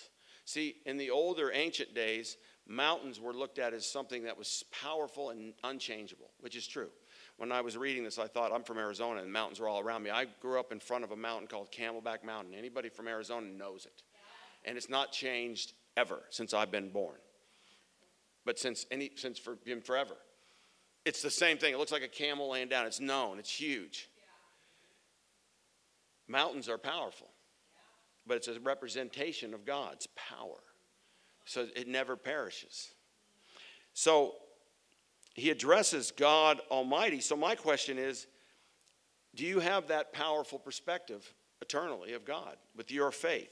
See, 0.45 0.77
in 0.87 0.97
the 0.97 1.11
older 1.11 1.51
ancient 1.53 1.95
days, 1.95 2.37
mountains 2.67 3.21
were 3.21 3.33
looked 3.33 3.59
at 3.59 3.75
as 3.75 3.87
something 3.87 4.25
that 4.25 4.39
was 4.39 4.65
powerful 4.71 5.31
and 5.31 5.55
unchangeable, 5.65 6.31
which 6.41 6.57
is 6.57 6.67
true. 6.67 6.89
When 7.37 7.51
I 7.51 7.61
was 7.61 7.77
reading 7.77 8.05
this, 8.05 8.19
I 8.19 8.27
thought, 8.27 8.53
I'm 8.53 8.63
from 8.63 8.79
Arizona 8.79 9.23
and 9.23 9.33
mountains 9.33 9.61
are 9.61 9.69
all 9.69 9.81
around 9.81 10.03
me. 10.03 10.11
I 10.11 10.27
grew 10.41 10.61
up 10.61 10.73
in 10.73 10.81
front 10.81 11.05
of 11.05 11.11
a 11.11 11.17
mountain 11.17 11.49
called 11.49 11.73
Camelback 11.73 12.25
Mountain. 12.25 12.55
Anybody 12.55 12.89
from 12.89 13.09
Arizona 13.09 13.47
knows 13.47 13.87
it. 13.87 14.03
And 14.65 14.77
it's 14.77 14.89
not 14.89 15.13
changed 15.13 15.73
ever 15.97 16.21
since 16.31 16.55
I've 16.55 16.71
been 16.71 16.91
born. 16.91 17.17
But 18.45 18.59
since 18.59 18.87
any 18.91 19.11
since 19.17 19.39
for 19.39 19.57
forever. 19.85 20.15
It's 21.05 21.23
the 21.23 21.31
same 21.31 21.59
thing. 21.59 21.75
It 21.75 21.79
looks 21.79 21.93
like 21.93 22.03
a 22.03 22.09
camel 22.09 22.51
laying 22.51 22.69
down. 22.69 22.87
It's 22.87 23.01
known. 23.01 23.39
It's 23.39 23.53
huge. 23.53 24.09
Mountains 26.29 26.69
are 26.69 26.79
powerful. 26.79 27.29
But 28.25 28.37
it's 28.37 28.49
a 28.49 28.61
representation 28.61 29.53
of 29.53 29.65
God's 29.65 30.07
power 30.15 30.61
so 31.45 31.67
it 31.75 31.89
never 31.89 32.17
perishes. 32.17 32.91
So 33.95 34.35
he 35.35 35.51
addresses 35.51 36.11
God 36.11 36.61
Almighty. 36.71 37.21
So 37.21 37.37
my 37.37 37.55
question 37.55 37.99
is 37.99 38.27
do 39.35 39.47
you 39.47 39.61
have 39.61 39.89
that 39.89 40.13
powerful 40.13 40.59
perspective 40.59 41.33
eternally 41.63 42.13
of 42.13 42.25
God 42.25 42.57
with 42.77 42.91
your 42.91 43.11
faith? 43.11 43.51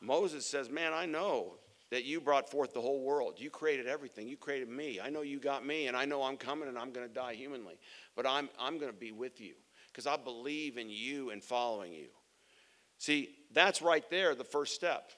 Moses 0.00 0.44
says, 0.44 0.68
Man, 0.68 0.92
I 0.92 1.06
know 1.06 1.54
that 1.90 2.04
you 2.04 2.20
brought 2.20 2.50
forth 2.50 2.72
the 2.72 2.80
whole 2.80 3.02
world. 3.02 3.34
You 3.36 3.50
created 3.50 3.86
everything. 3.86 4.26
You 4.26 4.36
created 4.36 4.68
me. 4.68 4.98
I 4.98 5.10
know 5.10 5.20
you 5.20 5.38
got 5.38 5.64
me, 5.64 5.86
and 5.86 5.96
I 5.96 6.06
know 6.06 6.22
I'm 6.22 6.38
coming 6.38 6.68
and 6.68 6.78
I'm 6.78 6.90
going 6.90 7.06
to 7.06 7.12
die 7.12 7.34
humanly. 7.34 7.78
But 8.16 8.26
I'm, 8.26 8.48
I'm 8.58 8.78
going 8.78 8.90
to 8.90 8.98
be 8.98 9.12
with 9.12 9.40
you 9.40 9.52
because 9.88 10.06
I 10.06 10.16
believe 10.16 10.78
in 10.78 10.88
you 10.88 11.30
and 11.30 11.44
following 11.44 11.92
you. 11.92 12.08
See, 12.98 13.30
that's 13.52 13.82
right 13.82 14.08
there, 14.10 14.34
the 14.34 14.42
first 14.42 14.74
step. 14.74 15.12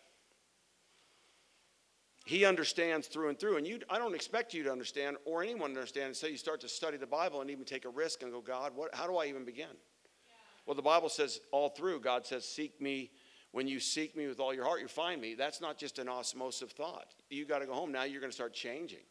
He 2.25 2.47
understands 2.47 3.07
through 3.07 3.29
and 3.29 3.39
through. 3.39 3.59
And 3.59 3.67
you, 3.67 3.81
I 3.91 3.99
don't 3.99 4.15
expect 4.15 4.55
you 4.55 4.63
to 4.65 4.73
understand 4.73 5.19
or 5.27 5.43
anyone 5.43 5.71
to 5.75 5.77
understand 5.77 6.09
until 6.09 6.31
you 6.31 6.39
start 6.39 6.61
to 6.63 6.69
study 6.69 6.97
the 6.97 7.07
Bible 7.07 7.43
and 7.43 7.51
even 7.51 7.65
take 7.65 7.85
a 7.85 7.91
risk 7.91 8.23
and 8.23 8.33
go, 8.33 8.41
God, 8.41 8.73
what, 8.75 8.95
how 8.95 9.07
do 9.07 9.17
I 9.17 9.27
even 9.27 9.45
begin? 9.45 9.67
Yeah. 9.69 10.33
Well, 10.67 10.75
the 10.75 10.83
Bible 10.83 11.11
says 11.11 11.41
all 11.53 11.69
through, 11.69 12.01
God 12.01 12.27
says, 12.27 12.47
Seek 12.47 12.81
me. 12.81 13.11
When 13.53 13.69
you 13.69 13.79
seek 13.79 14.17
me 14.17 14.27
with 14.27 14.41
all 14.41 14.53
your 14.53 14.65
heart, 14.65 14.81
you 14.81 14.89
find 14.89 15.21
me. 15.21 15.37
That's 15.37 15.61
not 15.61 15.79
just 15.79 16.01
an 16.01 16.09
osmosis 16.09 16.73
thought. 16.73 17.15
You 17.31 17.45
got 17.45 17.61
to 17.61 17.67
go 17.67 17.75
home. 17.75 17.93
Now 17.93 18.03
you're 18.03 18.21
going 18.21 18.33
to 18.33 18.35
start 18.35 18.53
changing 18.53 19.05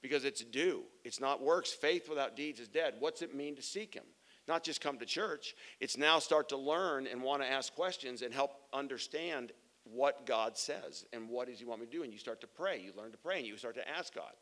because 0.00 0.24
it's 0.24 0.44
due. 0.44 0.84
It's 1.02 1.18
not 1.18 1.42
works. 1.42 1.72
Faith 1.72 2.08
without 2.08 2.36
deeds 2.36 2.60
is 2.60 2.68
dead. 2.68 2.94
What's 3.00 3.20
it 3.20 3.34
mean 3.34 3.56
to 3.56 3.62
seek 3.62 3.94
Him? 3.94 4.04
Not 4.46 4.62
just 4.62 4.80
come 4.80 4.98
to 4.98 5.06
church. 5.06 5.54
It's 5.80 5.96
now 5.96 6.18
start 6.18 6.48
to 6.50 6.56
learn 6.56 7.06
and 7.06 7.22
want 7.22 7.42
to 7.42 7.50
ask 7.50 7.74
questions 7.74 8.22
and 8.22 8.32
help 8.32 8.52
understand 8.72 9.52
what 9.84 10.26
God 10.26 10.56
says 10.56 11.04
and 11.12 11.28
what 11.28 11.48
does 11.48 11.58
He 11.58 11.64
want 11.64 11.80
me 11.80 11.86
to 11.86 11.92
do. 11.92 12.02
And 12.02 12.12
you 12.12 12.18
start 12.18 12.40
to 12.42 12.46
pray. 12.46 12.80
You 12.80 12.92
learn 12.96 13.12
to 13.12 13.18
pray 13.18 13.38
and 13.38 13.46
you 13.46 13.56
start 13.56 13.74
to 13.76 13.88
ask 13.88 14.14
God. 14.14 14.32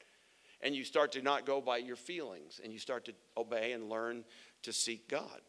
And 0.61 0.75
you 0.75 0.85
start 0.85 1.13
to 1.13 1.23
not 1.23 1.47
go 1.47 1.61
by 1.61 1.77
your 1.77 1.97
feelings 1.97 2.61
and 2.63 2.73
you 2.73 2.79
start 2.79 3.05
to 3.05 3.15
obey 3.37 3.73
and 3.73 3.89
learn 3.89 4.25
to 4.63 4.73
seek 4.73 5.09
God. 5.09 5.41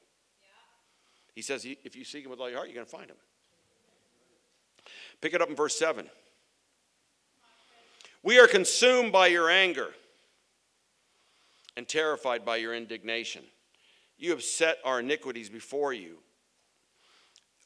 Yeah. 0.41 0.47
He 1.33 1.41
says, 1.41 1.65
if 1.65 1.95
you 1.95 2.03
seek 2.03 2.25
Him 2.25 2.31
with 2.31 2.39
all 2.39 2.49
your 2.49 2.57
heart, 2.57 2.69
you're 2.69 2.75
going 2.75 2.85
to 2.85 2.91
find 2.91 3.09
Him. 3.09 3.17
Pick 5.21 5.33
it 5.33 5.41
up 5.41 5.49
in 5.49 5.55
verse 5.55 5.77
7. 5.77 6.07
We 8.21 8.39
are 8.39 8.47
consumed 8.47 9.11
by 9.11 9.27
your 9.27 9.49
anger 9.49 9.89
and 11.77 11.87
terrified 11.87 12.45
by 12.45 12.57
your 12.57 12.75
indignation. 12.75 13.43
You 14.17 14.31
have 14.31 14.43
set 14.43 14.77
our 14.83 14.99
iniquities 14.99 15.49
before 15.49 15.93
you, 15.93 16.17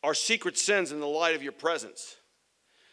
our 0.04 0.14
secret 0.14 0.58
sins 0.58 0.92
in 0.92 1.00
the 1.00 1.08
light 1.08 1.36
of 1.36 1.42
your 1.42 1.54
presence. 1.54 2.18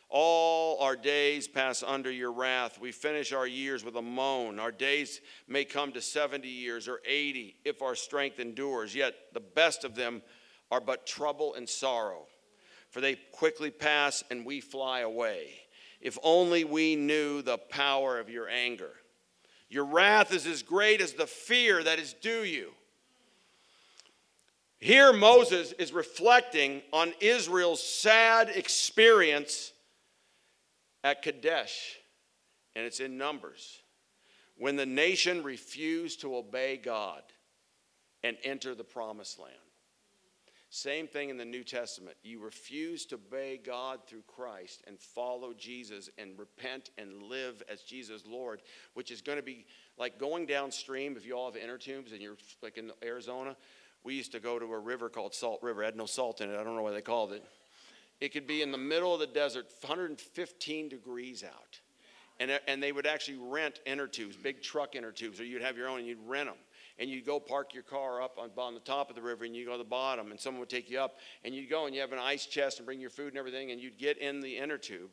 All 0.08 0.80
our 0.80 0.96
days 0.96 1.46
pass 1.46 1.84
under 1.84 2.10
your 2.10 2.32
wrath. 2.32 2.80
We 2.80 2.90
finish 2.90 3.32
our 3.32 3.46
years 3.46 3.84
with 3.84 3.94
a 3.96 4.02
moan. 4.02 4.58
Our 4.58 4.72
days 4.72 5.20
may 5.46 5.64
come 5.64 5.92
to 5.92 6.00
70 6.00 6.48
years 6.48 6.88
or 6.88 7.00
80 7.04 7.56
if 7.64 7.80
our 7.80 7.94
strength 7.94 8.40
endures, 8.40 8.94
yet 8.94 9.14
the 9.32 9.40
best 9.40 9.84
of 9.84 9.94
them 9.94 10.22
are 10.70 10.80
but 10.80 11.06
trouble 11.06 11.54
and 11.54 11.68
sorrow, 11.68 12.26
for 12.90 13.00
they 13.00 13.16
quickly 13.32 13.70
pass 13.70 14.24
and 14.30 14.44
we 14.44 14.60
fly 14.60 15.00
away. 15.00 15.50
If 16.00 16.18
only 16.22 16.64
we 16.64 16.96
knew 16.96 17.42
the 17.42 17.58
power 17.58 18.18
of 18.18 18.30
your 18.30 18.48
anger. 18.48 18.92
Your 19.68 19.84
wrath 19.84 20.32
is 20.32 20.46
as 20.46 20.62
great 20.62 21.00
as 21.00 21.12
the 21.12 21.26
fear 21.26 21.84
that 21.84 22.00
is 22.00 22.14
due 22.14 22.42
you. 22.42 22.72
Here, 24.80 25.12
Moses 25.12 25.72
is 25.72 25.92
reflecting 25.92 26.80
on 26.90 27.12
Israel's 27.20 27.82
sad 27.82 28.48
experience 28.48 29.72
at 31.04 31.20
Kadesh, 31.20 31.98
and 32.74 32.86
it's 32.86 32.98
in 32.98 33.18
Numbers, 33.18 33.82
when 34.56 34.76
the 34.76 34.86
nation 34.86 35.42
refused 35.42 36.22
to 36.22 36.34
obey 36.34 36.78
God 36.78 37.22
and 38.24 38.38
enter 38.42 38.74
the 38.74 38.84
promised 38.84 39.38
land. 39.38 39.54
Same 40.72 41.08
thing 41.08 41.30
in 41.30 41.36
the 41.36 41.44
New 41.44 41.64
Testament. 41.64 42.16
You 42.22 42.38
refuse 42.38 43.04
to 43.06 43.16
obey 43.16 43.60
God 43.62 44.00
through 44.06 44.22
Christ 44.28 44.82
and 44.86 44.98
follow 44.98 45.52
Jesus 45.52 46.08
and 46.16 46.38
repent 46.38 46.90
and 46.96 47.24
live 47.24 47.62
as 47.68 47.82
Jesus 47.82 48.22
Lord, 48.24 48.62
which 48.94 49.10
is 49.10 49.20
going 49.20 49.36
to 49.36 49.42
be 49.42 49.66
like 49.98 50.16
going 50.16 50.46
downstream. 50.46 51.16
If 51.16 51.26
you 51.26 51.36
all 51.36 51.50
have 51.50 51.60
inner 51.60 51.76
tubes 51.76 52.12
and 52.12 52.22
you're 52.22 52.36
like 52.62 52.78
in 52.78 52.92
Arizona, 53.02 53.56
we 54.04 54.14
used 54.14 54.32
to 54.32 54.40
go 54.40 54.58
to 54.58 54.66
a 54.66 54.78
river 54.78 55.08
called 55.08 55.34
Salt 55.34 55.62
River. 55.62 55.82
It 55.82 55.86
had 55.86 55.96
no 55.96 56.06
salt 56.06 56.40
in 56.40 56.50
it. 56.50 56.58
I 56.58 56.64
don't 56.64 56.76
know 56.76 56.82
why 56.82 56.92
they 56.92 57.02
called 57.02 57.32
it. 57.32 57.44
It 58.20 58.32
could 58.32 58.46
be 58.46 58.62
in 58.62 58.70
the 58.70 58.78
middle 58.78 59.14
of 59.14 59.20
the 59.20 59.26
desert, 59.26 59.66
115 59.80 60.88
degrees 60.88 61.42
out. 61.42 61.80
And, 62.38 62.50
uh, 62.50 62.58
and 62.66 62.82
they 62.82 62.92
would 62.92 63.06
actually 63.06 63.38
rent 63.38 63.80
inner 63.86 64.06
tubes, 64.06 64.36
big 64.36 64.62
truck 64.62 64.94
inner 64.94 65.12
tubes, 65.12 65.40
or 65.40 65.44
you'd 65.44 65.62
have 65.62 65.76
your 65.76 65.88
own 65.88 65.98
and 65.98 66.06
you'd 66.06 66.26
rent 66.26 66.48
them 66.48 66.56
and 66.98 67.08
you'd 67.08 67.26
go 67.26 67.40
park 67.40 67.72
your 67.74 67.82
car 67.82 68.22
up 68.22 68.38
on, 68.38 68.50
on 68.58 68.74
the 68.74 68.80
top 68.80 69.10
of 69.10 69.16
the 69.16 69.22
river 69.22 69.44
and 69.44 69.56
you 69.56 69.64
go 69.64 69.72
to 69.72 69.78
the 69.78 69.84
bottom 69.84 70.30
and 70.30 70.38
someone 70.38 70.60
would 70.60 70.68
take 70.68 70.90
you 70.90 71.00
up 71.00 71.16
and 71.44 71.54
you'd 71.54 71.68
go 71.68 71.86
and 71.86 71.94
you 71.94 72.00
have 72.00 72.12
an 72.12 72.18
ice 72.18 72.46
chest 72.46 72.78
and 72.78 72.86
bring 72.86 73.00
your 73.00 73.10
food 73.10 73.28
and 73.28 73.38
everything 73.38 73.70
and 73.70 73.80
you'd 73.80 73.98
get 73.98 74.18
in 74.18 74.40
the 74.40 74.56
inner 74.56 74.78
tube 74.78 75.10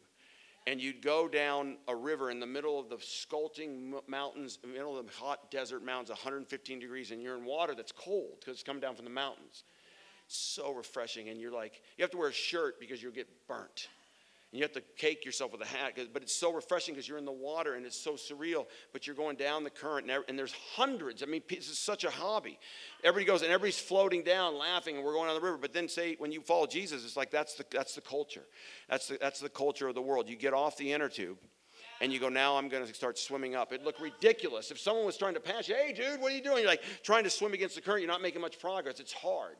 and 0.67 0.82
you'd 0.82 1.01
go 1.01 1.30
down 1.30 1.77
a 1.88 1.95
river 1.95 2.30
in 2.30 2.41
the 2.41 2.45
middle 2.45 2.77
of 2.77 2.89
the 2.89 2.97
sculpting 2.97 3.93
mountains, 4.06 4.60
middle 4.67 4.99
of 4.99 5.08
the 5.08 5.13
hot 5.13 5.49
desert 5.49 5.82
mountains, 5.82 6.10
115 6.10 6.80
degrees, 6.80 7.12
and 7.12 7.21
you're 7.21 7.38
in 7.38 7.45
water 7.45 7.73
that's 7.73 7.93
cold 7.93 8.36
because 8.41 8.56
it's 8.56 8.63
coming 8.63 8.82
down 8.82 8.93
from 8.93 9.06
the 9.06 9.12
mountains. 9.12 9.63
So 10.27 10.73
refreshing, 10.73 11.30
and 11.30 11.39
you're 11.39 11.53
like, 11.53 11.82
you 11.97 12.03
have 12.03 12.12
to 12.12 12.17
wear 12.17 12.27
a 12.27 12.34
shirt 12.34 12.82
because 12.82 13.01
you'll 13.01 13.13
get 13.13 13.30
burnt. 13.47 13.88
And 14.51 14.60
you 14.60 14.63
have 14.63 14.71
to 14.73 14.83
cake 14.95 15.25
yourself 15.25 15.51
with 15.51 15.62
a 15.62 15.65
hat, 15.65 15.99
but 16.13 16.21
it's 16.21 16.33
so 16.33 16.53
refreshing 16.53 16.93
because 16.93 17.07
you're 17.07 17.17
in 17.17 17.25
the 17.25 17.31
water 17.33 17.73
and 17.73 17.86
it's 17.86 17.99
so 17.99 18.13
surreal. 18.13 18.65
But 18.93 19.05
you're 19.05 19.15
going 19.15 19.36
down 19.36 19.65
the 19.65 19.69
current, 19.69 20.10
and 20.10 20.39
there's 20.39 20.53
hundreds. 20.75 21.21
I 21.21 21.25
mean, 21.25 21.41
this 21.49 21.69
is 21.69 21.77
such 21.77 22.05
a 22.05 22.10
hobby. 22.10 22.57
Everybody 23.03 23.25
goes 23.25 23.41
and 23.41 23.51
everybody's 23.51 23.79
floating 23.79 24.23
down, 24.23 24.57
laughing, 24.57 24.95
and 24.95 25.03
we're 25.03 25.13
going 25.13 25.27
on 25.27 25.36
the 25.36 25.41
river. 25.41 25.57
But 25.57 25.73
then, 25.73 25.89
say 25.89 26.15
when 26.17 26.31
you 26.31 26.39
follow 26.39 26.65
Jesus, 26.65 27.03
it's 27.03 27.17
like 27.17 27.29
that's 27.29 27.55
the 27.55 27.65
that's 27.69 27.95
the 27.95 28.01
culture. 28.01 28.45
That's 28.89 29.10
the 29.10 29.17
that's 29.19 29.41
the 29.41 29.49
culture 29.49 29.89
of 29.89 29.95
the 29.95 30.01
world. 30.01 30.29
You 30.29 30.38
get 30.38 30.53
off 30.53 30.77
the 30.77 30.93
inner 30.93 31.10
tube, 31.10 31.39
and 31.99 32.13
you 32.13 32.19
go, 32.19 32.29
now 32.29 32.57
I'm 32.57 32.69
going 32.69 32.86
to 32.86 32.93
start 32.93 33.17
swimming 33.17 33.55
up. 33.55 33.73
It'd 33.73 33.86
look 33.86 33.99
ridiculous 33.99 34.71
if 34.71 34.79
someone 34.79 35.05
was 35.05 35.17
trying 35.17 35.33
to 35.33 35.39
pass 35.39 35.67
you. 35.67 35.75
Hey, 35.75 35.93
dude, 35.93 36.21
what 36.21 36.31
are 36.31 36.36
you 36.36 36.43
doing? 36.43 36.60
You're 36.60 36.67
like 36.67 36.83
trying 37.03 37.23
to 37.23 37.29
swim 37.29 37.53
against 37.53 37.75
the 37.75 37.81
current. 37.81 38.01
You're 38.01 38.12
not 38.12 38.21
making 38.21 38.41
much 38.41 38.60
progress. 38.60 38.99
It's 38.99 39.13
hard. 39.13 39.57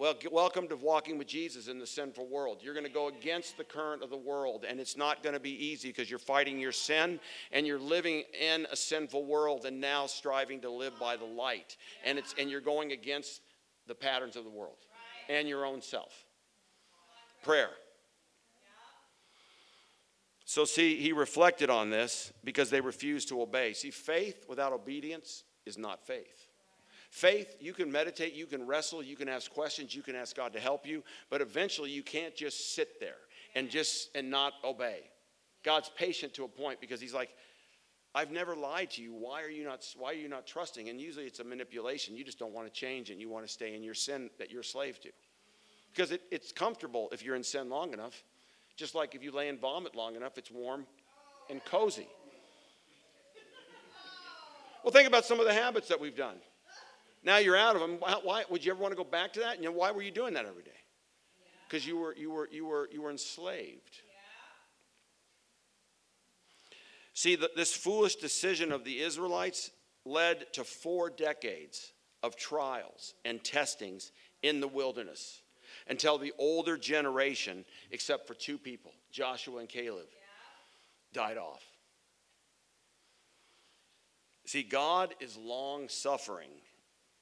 Well, 0.00 0.14
welcome 0.32 0.66
to 0.68 0.76
walking 0.76 1.18
with 1.18 1.26
Jesus 1.26 1.68
in 1.68 1.78
the 1.78 1.86
sinful 1.86 2.26
world. 2.26 2.60
You're 2.62 2.72
going 2.72 2.86
to 2.86 2.90
go 2.90 3.08
against 3.08 3.58
the 3.58 3.64
current 3.64 4.02
of 4.02 4.08
the 4.08 4.16
world, 4.16 4.64
and 4.66 4.80
it's 4.80 4.96
not 4.96 5.22
going 5.22 5.34
to 5.34 5.40
be 5.40 5.50
easy 5.50 5.88
because 5.88 6.08
you're 6.08 6.18
fighting 6.18 6.58
your 6.58 6.72
sin 6.72 7.20
and 7.52 7.66
you're 7.66 7.78
living 7.78 8.22
in 8.32 8.66
a 8.72 8.76
sinful 8.76 9.26
world 9.26 9.66
and 9.66 9.78
now 9.78 10.06
striving 10.06 10.58
to 10.62 10.70
live 10.70 10.98
by 10.98 11.18
the 11.18 11.26
light. 11.26 11.76
And, 12.02 12.18
it's, 12.18 12.34
and 12.38 12.48
you're 12.48 12.62
going 12.62 12.92
against 12.92 13.42
the 13.86 13.94
patterns 13.94 14.36
of 14.36 14.44
the 14.44 14.50
world 14.50 14.78
and 15.28 15.46
your 15.46 15.66
own 15.66 15.82
self. 15.82 16.24
Prayer. 17.44 17.68
So, 20.46 20.64
see, 20.64 20.96
he 20.96 21.12
reflected 21.12 21.68
on 21.68 21.90
this 21.90 22.32
because 22.42 22.70
they 22.70 22.80
refused 22.80 23.28
to 23.28 23.42
obey. 23.42 23.74
See, 23.74 23.90
faith 23.90 24.46
without 24.48 24.72
obedience 24.72 25.44
is 25.66 25.76
not 25.76 26.06
faith. 26.06 26.39
Faith, 27.10 27.56
you 27.60 27.72
can 27.72 27.90
meditate, 27.90 28.34
you 28.34 28.46
can 28.46 28.64
wrestle, 28.64 29.02
you 29.02 29.16
can 29.16 29.28
ask 29.28 29.50
questions, 29.50 29.94
you 29.94 30.02
can 30.02 30.14
ask 30.14 30.36
God 30.36 30.52
to 30.52 30.60
help 30.60 30.86
you, 30.86 31.02
but 31.28 31.40
eventually 31.40 31.90
you 31.90 32.04
can't 32.04 32.36
just 32.36 32.74
sit 32.74 33.00
there 33.00 33.16
and 33.56 33.68
just 33.68 34.10
and 34.14 34.30
not 34.30 34.52
obey. 34.62 35.00
God's 35.64 35.90
patient 35.96 36.34
to 36.34 36.44
a 36.44 36.48
point 36.48 36.80
because 36.80 37.00
he's 37.00 37.12
like, 37.12 37.30
I've 38.14 38.30
never 38.30 38.54
lied 38.54 38.90
to 38.92 39.02
you. 39.02 39.12
Why 39.12 39.42
are 39.42 39.50
you 39.50 39.64
not 39.64 39.86
why 39.96 40.10
are 40.10 40.16
you 40.16 40.28
not 40.28 40.46
trusting? 40.46 40.88
And 40.88 41.00
usually 41.00 41.26
it's 41.26 41.40
a 41.40 41.44
manipulation. 41.44 42.16
You 42.16 42.24
just 42.24 42.38
don't 42.38 42.52
want 42.52 42.66
to 42.66 42.72
change 42.72 43.10
and 43.10 43.20
you 43.20 43.28
want 43.28 43.44
to 43.44 43.52
stay 43.52 43.74
in 43.74 43.82
your 43.82 43.94
sin 43.94 44.30
that 44.38 44.50
you're 44.50 44.62
a 44.62 44.64
slave 44.64 45.00
to. 45.00 45.10
Because 45.92 46.12
it, 46.12 46.22
it's 46.30 46.52
comfortable 46.52 47.08
if 47.12 47.24
you're 47.24 47.36
in 47.36 47.42
sin 47.42 47.68
long 47.68 47.92
enough. 47.92 48.22
Just 48.76 48.94
like 48.94 49.16
if 49.16 49.22
you 49.22 49.32
lay 49.32 49.48
in 49.48 49.58
vomit 49.58 49.96
long 49.96 50.14
enough, 50.14 50.38
it's 50.38 50.50
warm 50.50 50.86
and 51.50 51.64
cozy. 51.64 52.06
Well, 54.84 54.92
think 54.92 55.08
about 55.08 55.24
some 55.24 55.40
of 55.40 55.46
the 55.46 55.52
habits 55.52 55.88
that 55.88 56.00
we've 56.00 56.16
done. 56.16 56.36
Now 57.22 57.36
you're 57.36 57.56
out 57.56 57.74
of 57.74 57.82
them. 57.82 57.98
Why, 58.00 58.44
would 58.48 58.64
you 58.64 58.72
ever 58.72 58.80
want 58.80 58.92
to 58.92 58.96
go 58.96 59.04
back 59.04 59.34
to 59.34 59.40
that? 59.40 59.54
And 59.54 59.64
you 59.64 59.70
know, 59.70 59.76
why 59.76 59.90
were 59.90 60.02
you 60.02 60.10
doing 60.10 60.34
that 60.34 60.46
every 60.46 60.62
day? 60.62 60.70
Because 61.68 61.86
you 61.86 61.98
were 61.98 62.14
you 62.16 62.30
were 62.30 62.48
you 62.50 62.66
were 62.66 62.88
you 62.92 63.02
were 63.02 63.10
enslaved. 63.10 64.02
See, 67.12 67.36
the, 67.36 67.50
this 67.54 67.74
foolish 67.74 68.16
decision 68.16 68.72
of 68.72 68.84
the 68.84 69.00
Israelites 69.00 69.70
led 70.06 70.52
to 70.54 70.64
four 70.64 71.10
decades 71.10 71.92
of 72.22 72.36
trials 72.36 73.14
and 73.24 73.42
testings 73.44 74.12
in 74.42 74.60
the 74.60 74.68
wilderness 74.68 75.42
until 75.88 76.18
the 76.18 76.32
older 76.38 76.76
generation, 76.76 77.64
except 77.90 78.26
for 78.26 78.34
two 78.34 78.56
people, 78.56 78.92
Joshua 79.12 79.60
and 79.60 79.68
Caleb, 79.68 80.06
died 81.12 81.36
off. 81.36 81.62
See, 84.46 84.62
God 84.62 85.14
is 85.20 85.36
long 85.36 85.88
suffering 85.88 86.50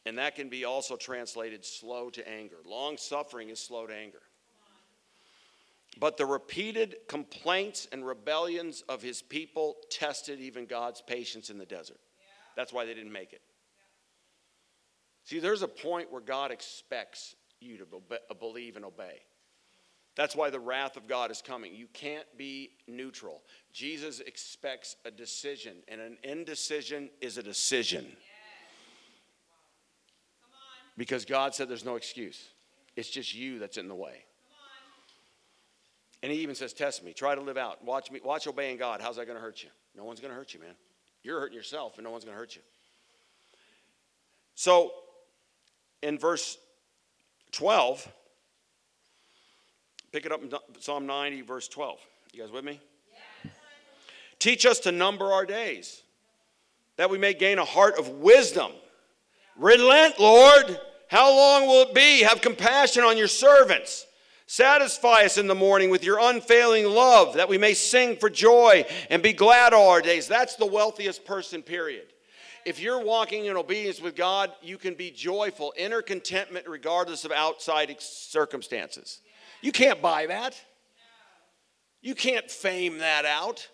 and 0.08 0.16
that 0.16 0.34
can 0.34 0.48
be 0.48 0.64
also 0.64 0.96
translated 0.96 1.64
slow 1.66 2.08
to 2.08 2.26
anger. 2.26 2.56
Long 2.64 2.96
suffering 2.96 3.50
is 3.50 3.60
slow 3.60 3.86
to 3.86 3.94
anger. 3.94 4.22
But 6.00 6.16
the 6.16 6.24
repeated 6.24 6.96
complaints 7.08 7.86
and 7.92 8.06
rebellions 8.06 8.82
of 8.88 9.02
his 9.02 9.20
people 9.20 9.76
tested 9.90 10.40
even 10.40 10.64
God's 10.64 11.02
patience 11.02 11.50
in 11.50 11.58
the 11.58 11.66
desert. 11.66 12.00
That's 12.56 12.72
why 12.72 12.86
they 12.86 12.94
didn't 12.94 13.12
make 13.12 13.34
it. 13.34 13.42
See, 15.24 15.40
there's 15.40 15.62
a 15.62 15.68
point 15.68 16.10
where 16.10 16.22
God 16.22 16.52
expects 16.52 17.34
you 17.60 17.76
to 17.76 17.86
believe 18.34 18.76
and 18.76 18.86
obey. 18.86 19.20
That's 20.16 20.34
why 20.34 20.48
the 20.48 20.58
wrath 20.58 20.96
of 20.96 21.06
God 21.06 21.30
is 21.30 21.42
coming. 21.42 21.74
You 21.74 21.86
can't 21.92 22.26
be 22.38 22.70
neutral. 22.86 23.42
Jesus 23.74 24.20
expects 24.20 24.96
a 25.04 25.10
decision, 25.10 25.76
and 25.86 26.00
an 26.00 26.16
indecision 26.24 27.10
is 27.20 27.36
a 27.36 27.42
decision 27.42 28.06
because 30.98 31.24
God 31.24 31.54
said 31.54 31.70
there's 31.70 31.84
no 31.84 31.96
excuse. 31.96 32.48
It's 32.96 33.08
just 33.08 33.34
you 33.34 33.58
that's 33.60 33.78
in 33.78 33.88
the 33.88 33.94
way. 33.94 34.24
And 36.22 36.32
he 36.32 36.40
even 36.40 36.56
says, 36.56 36.72
Test 36.72 37.04
me. 37.04 37.12
Try 37.12 37.36
to 37.36 37.40
live 37.40 37.56
out. 37.56 37.82
Watch 37.84 38.10
me. 38.10 38.20
Watch 38.22 38.48
obeying 38.48 38.76
God. 38.76 39.00
How's 39.00 39.16
that 39.16 39.26
going 39.26 39.38
to 39.38 39.42
hurt 39.42 39.62
you? 39.62 39.70
No 39.96 40.04
one's 40.04 40.20
going 40.20 40.32
to 40.32 40.36
hurt 40.36 40.52
you, 40.52 40.60
man. 40.60 40.74
You're 41.22 41.40
hurting 41.40 41.56
yourself, 41.56 41.96
and 41.96 42.04
no 42.04 42.10
one's 42.10 42.24
going 42.24 42.34
to 42.34 42.38
hurt 42.38 42.56
you. 42.56 42.62
So, 44.56 44.90
in 46.02 46.18
verse 46.18 46.58
12, 47.52 48.08
pick 50.10 50.26
it 50.26 50.32
up 50.32 50.42
in 50.42 50.52
Psalm 50.80 51.06
90, 51.06 51.42
verse 51.42 51.68
12. 51.68 52.00
You 52.32 52.42
guys 52.42 52.50
with 52.50 52.64
me? 52.64 52.80
Yes. 53.44 53.52
Teach 54.40 54.66
us 54.66 54.80
to 54.80 54.92
number 54.92 55.32
our 55.32 55.46
days, 55.46 56.02
that 56.96 57.08
we 57.08 57.18
may 57.18 57.34
gain 57.34 57.58
a 57.58 57.64
heart 57.64 57.98
of 57.98 58.08
wisdom. 58.08 58.72
Relent, 59.56 60.18
Lord. 60.18 60.80
How 61.08 61.34
long 61.34 61.66
will 61.66 61.82
it 61.82 61.94
be? 61.94 62.22
Have 62.22 62.40
compassion 62.40 63.02
on 63.02 63.16
your 63.16 63.28
servants. 63.28 64.06
Satisfy 64.46 65.24
us 65.24 65.36
in 65.36 65.46
the 65.46 65.54
morning 65.54 65.90
with 65.90 66.02
your 66.02 66.18
unfailing 66.20 66.86
love, 66.86 67.34
that 67.34 67.48
we 67.48 67.58
may 67.58 67.74
sing 67.74 68.16
for 68.16 68.30
joy 68.30 68.86
and 69.10 69.22
be 69.22 69.34
glad 69.34 69.74
all 69.74 69.90
our 69.90 70.00
days. 70.00 70.26
That's 70.26 70.56
the 70.56 70.66
wealthiest 70.66 71.24
person, 71.26 71.62
period. 71.62 72.06
If 72.64 72.80
you're 72.80 73.02
walking 73.02 73.46
in 73.46 73.56
obedience 73.56 74.00
with 74.00 74.16
God, 74.16 74.52
you 74.62 74.78
can 74.78 74.94
be 74.94 75.10
joyful, 75.10 75.72
inner 75.76 76.02
contentment 76.02 76.66
regardless 76.66 77.24
of 77.24 77.32
outside 77.32 77.94
circumstances. 77.98 79.20
You 79.62 79.72
can't 79.72 80.02
buy 80.02 80.26
that. 80.26 80.54
You 82.00 82.14
can't 82.14 82.50
fame 82.50 82.98
that 82.98 83.24
out. 83.24 83.68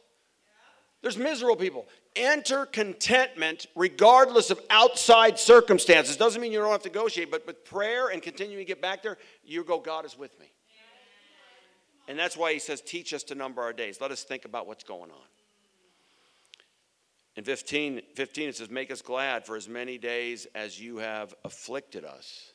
There's 1.05 1.19
miserable 1.19 1.57
people 1.57 1.87
enter 2.17 2.65
contentment 2.65 3.67
regardless 3.75 4.49
of 4.49 4.59
outside 4.71 5.39
circumstances. 5.39 6.17
Doesn't 6.17 6.41
mean 6.41 6.51
you 6.51 6.61
don't 6.61 6.71
have 6.71 6.81
to 6.81 6.89
negotiate, 6.89 7.31
but 7.31 7.47
with 7.47 7.63
prayer 7.63 8.09
and 8.09 8.23
continuing 8.23 8.63
to 8.63 8.65
get 8.65 8.81
back 8.81 9.03
there, 9.03 9.19
you 9.45 9.65
go, 9.65 9.79
God 9.79 10.07
is 10.07 10.17
with 10.17 10.41
me. 10.41 10.51
And 12.09 12.19
that's 12.19 12.39
why 12.39 12.55
he 12.55 12.59
says, 12.59 12.81
teach 12.81 13.13
us 13.13 13.23
to 13.25 13.35
number 13.35 13.61
our 13.61 13.75
days. 13.75 14.01
Let 14.01 14.13
us 14.13 14.23
think 14.23 14.47
about 14.47 14.67
what's 14.67 14.83
going 14.83 15.11
on. 15.11 15.27
In 17.37 17.45
15, 17.45 18.01
15, 18.15 18.49
it 18.49 18.57
says, 18.57 18.71
Make 18.71 18.91
us 18.91 19.03
glad 19.03 19.45
for 19.45 19.57
as 19.57 19.69
many 19.69 19.99
days 19.99 20.47
as 20.55 20.81
you 20.81 20.97
have 20.99 21.35
afflicted 21.45 22.07
us. 22.07 22.55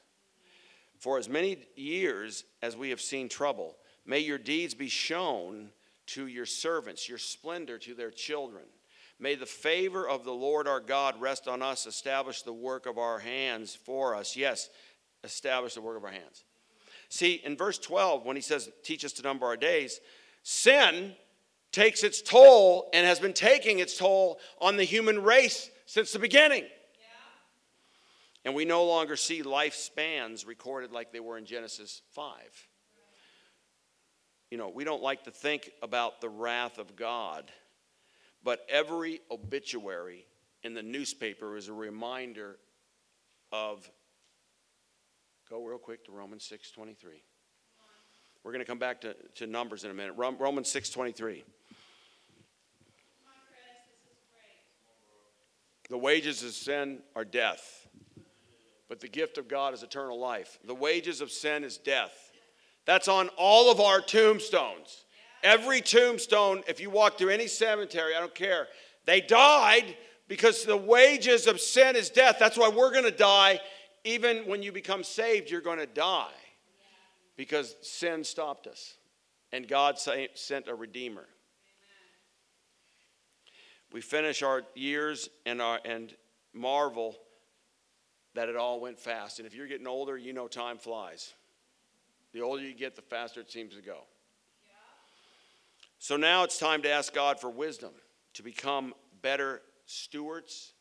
For 0.97 1.19
as 1.19 1.29
many 1.29 1.67
years 1.75 2.45
as 2.63 2.75
we 2.75 2.89
have 2.89 3.01
seen 3.01 3.29
trouble, 3.29 3.77
may 4.07 4.19
your 4.19 4.39
deeds 4.39 4.73
be 4.73 4.89
shown 4.89 5.69
to 6.13 6.27
your 6.27 6.45
servants, 6.45 7.07
your 7.07 7.17
splendor 7.17 7.77
to 7.79 7.93
their 7.93 8.11
children. 8.11 8.63
May 9.19 9.35
the 9.35 9.45
favor 9.45 10.07
of 10.07 10.23
the 10.23 10.33
Lord 10.33 10.67
our 10.67 10.79
God 10.79 11.19
rest 11.19 11.47
on 11.47 11.61
us, 11.61 11.85
establish 11.85 12.41
the 12.41 12.53
work 12.53 12.85
of 12.85 12.97
our 12.97 13.19
hands 13.19 13.75
for 13.75 14.15
us. 14.15 14.35
Yes, 14.35 14.69
establish 15.23 15.73
the 15.73 15.81
work 15.81 15.97
of 15.97 16.05
our 16.05 16.11
hands. 16.11 16.45
See, 17.09 17.41
in 17.43 17.57
verse 17.57 17.77
12, 17.79 18.25
when 18.25 18.35
he 18.35 18.41
says, 18.41 18.69
Teach 18.83 19.03
us 19.03 19.11
to 19.13 19.23
number 19.23 19.45
our 19.45 19.57
days, 19.57 19.99
sin 20.43 21.15
takes 21.71 22.03
its 22.03 22.21
toll 22.21 22.89
and 22.93 23.05
has 23.05 23.19
been 23.19 23.33
taking 23.33 23.79
its 23.79 23.97
toll 23.97 24.39
on 24.59 24.77
the 24.77 24.83
human 24.83 25.21
race 25.21 25.69
since 25.85 26.11
the 26.11 26.19
beginning. 26.19 26.65
And 28.45 28.55
we 28.55 28.63
no 28.63 28.85
longer 28.85 29.15
see 29.15 29.43
lifespans 29.43 30.47
recorded 30.47 30.91
like 30.91 31.11
they 31.11 31.19
were 31.19 31.37
in 31.37 31.45
Genesis 31.45 32.01
5. 32.11 32.33
You 34.51 34.57
know, 34.57 34.69
we 34.69 34.83
don't 34.83 35.03
like 35.03 35.23
to 35.25 35.31
think 35.31 35.71
about 35.83 36.21
the 36.21 36.29
wrath 36.29 36.79
of 36.79 36.95
God, 36.95 37.51
but 38.43 38.65
every 38.67 39.21
obituary 39.29 40.25
in 40.63 40.73
the 40.73 40.81
newspaper 40.81 41.55
is 41.55 41.67
a 41.67 41.73
reminder 41.73 42.57
of 43.51 43.89
go 45.49 45.63
real 45.63 45.77
quick 45.77 46.05
to 46.05 46.11
Romans 46.11 46.51
6:23. 46.51 47.21
We're 48.43 48.51
going 48.51 48.63
to 48.63 48.65
come 48.65 48.79
back 48.79 49.01
to, 49.01 49.15
to 49.35 49.47
numbers 49.47 49.83
in 49.83 49.91
a 49.91 49.93
minute. 49.93 50.13
Romans 50.13 50.71
6:23. 50.73 51.43
The 55.89 55.97
wages 55.97 56.43
of 56.43 56.51
sin 56.51 57.01
are 57.15 57.25
death, 57.25 57.87
but 58.87 58.99
the 58.99 59.07
gift 59.07 59.39
of 59.39 59.47
God 59.47 59.73
is 59.73 59.81
eternal 59.81 60.19
life. 60.19 60.59
The 60.63 60.75
wages 60.75 61.19
of 61.19 61.31
sin 61.31 61.63
is 61.63 61.77
death. 61.77 62.28
That's 62.89 63.07
on 63.07 63.29
all 63.37 63.71
of 63.71 63.79
our 63.79 64.01
tombstones. 64.01 65.05
Every 65.43 65.79
tombstone, 65.79 66.63
if 66.67 66.79
you 66.79 66.89
walk 66.89 67.19
through 67.19 67.29
any 67.29 67.45
cemetery, 67.45 68.15
I 68.15 68.19
don't 68.19 68.33
care, 68.33 68.65
they 69.05 69.21
died 69.21 69.95
because 70.27 70.63
the 70.63 70.75
wages 70.75 71.45
of 71.45 71.61
sin 71.61 71.95
is 71.95 72.09
death. 72.09 72.37
That's 72.39 72.57
why 72.57 72.69
we're 72.69 72.91
going 72.91 73.03
to 73.03 73.11
die. 73.11 73.59
Even 74.05 74.39
when 74.47 74.63
you 74.63 74.71
become 74.71 75.03
saved, 75.03 75.51
you're 75.51 75.61
going 75.61 75.77
to 75.77 75.85
die 75.85 76.33
because 77.37 77.75
sin 77.83 78.23
stopped 78.23 78.65
us 78.65 78.95
and 79.51 79.67
God 79.67 79.99
sent 80.33 80.67
a 80.67 80.73
redeemer 80.73 81.27
we 83.91 84.01
finish 84.01 84.41
our 84.41 84.63
years 84.73 85.29
and, 85.45 85.61
our, 85.61 85.79
and 85.85 86.15
marvel 86.53 87.15
that 88.33 88.49
it 88.49 88.55
all 88.55 88.79
went 88.79 88.99
fast. 88.99 89.37
And 89.37 89.47
if 89.47 89.53
you're 89.53 89.67
getting 89.67 89.87
older, 89.87 90.17
you 90.17 90.33
know 90.33 90.47
time 90.47 90.79
flies. 90.79 91.35
The 92.33 92.41
older 92.41 92.63
you 92.63 92.73
get, 92.73 92.95
the 92.95 93.01
faster 93.01 93.41
it 93.41 93.51
seems 93.51 93.75
to 93.75 93.81
go. 93.81 93.97
Yeah. 94.63 94.71
So 95.97 96.17
now 96.17 96.43
it's 96.43 96.59
time 96.59 96.81
to 96.83 96.91
ask 96.91 97.13
God 97.13 97.39
for 97.39 97.49
wisdom 97.49 97.91
to 98.35 98.43
become 98.43 98.93
better 99.21 99.61
stewards 99.85 100.73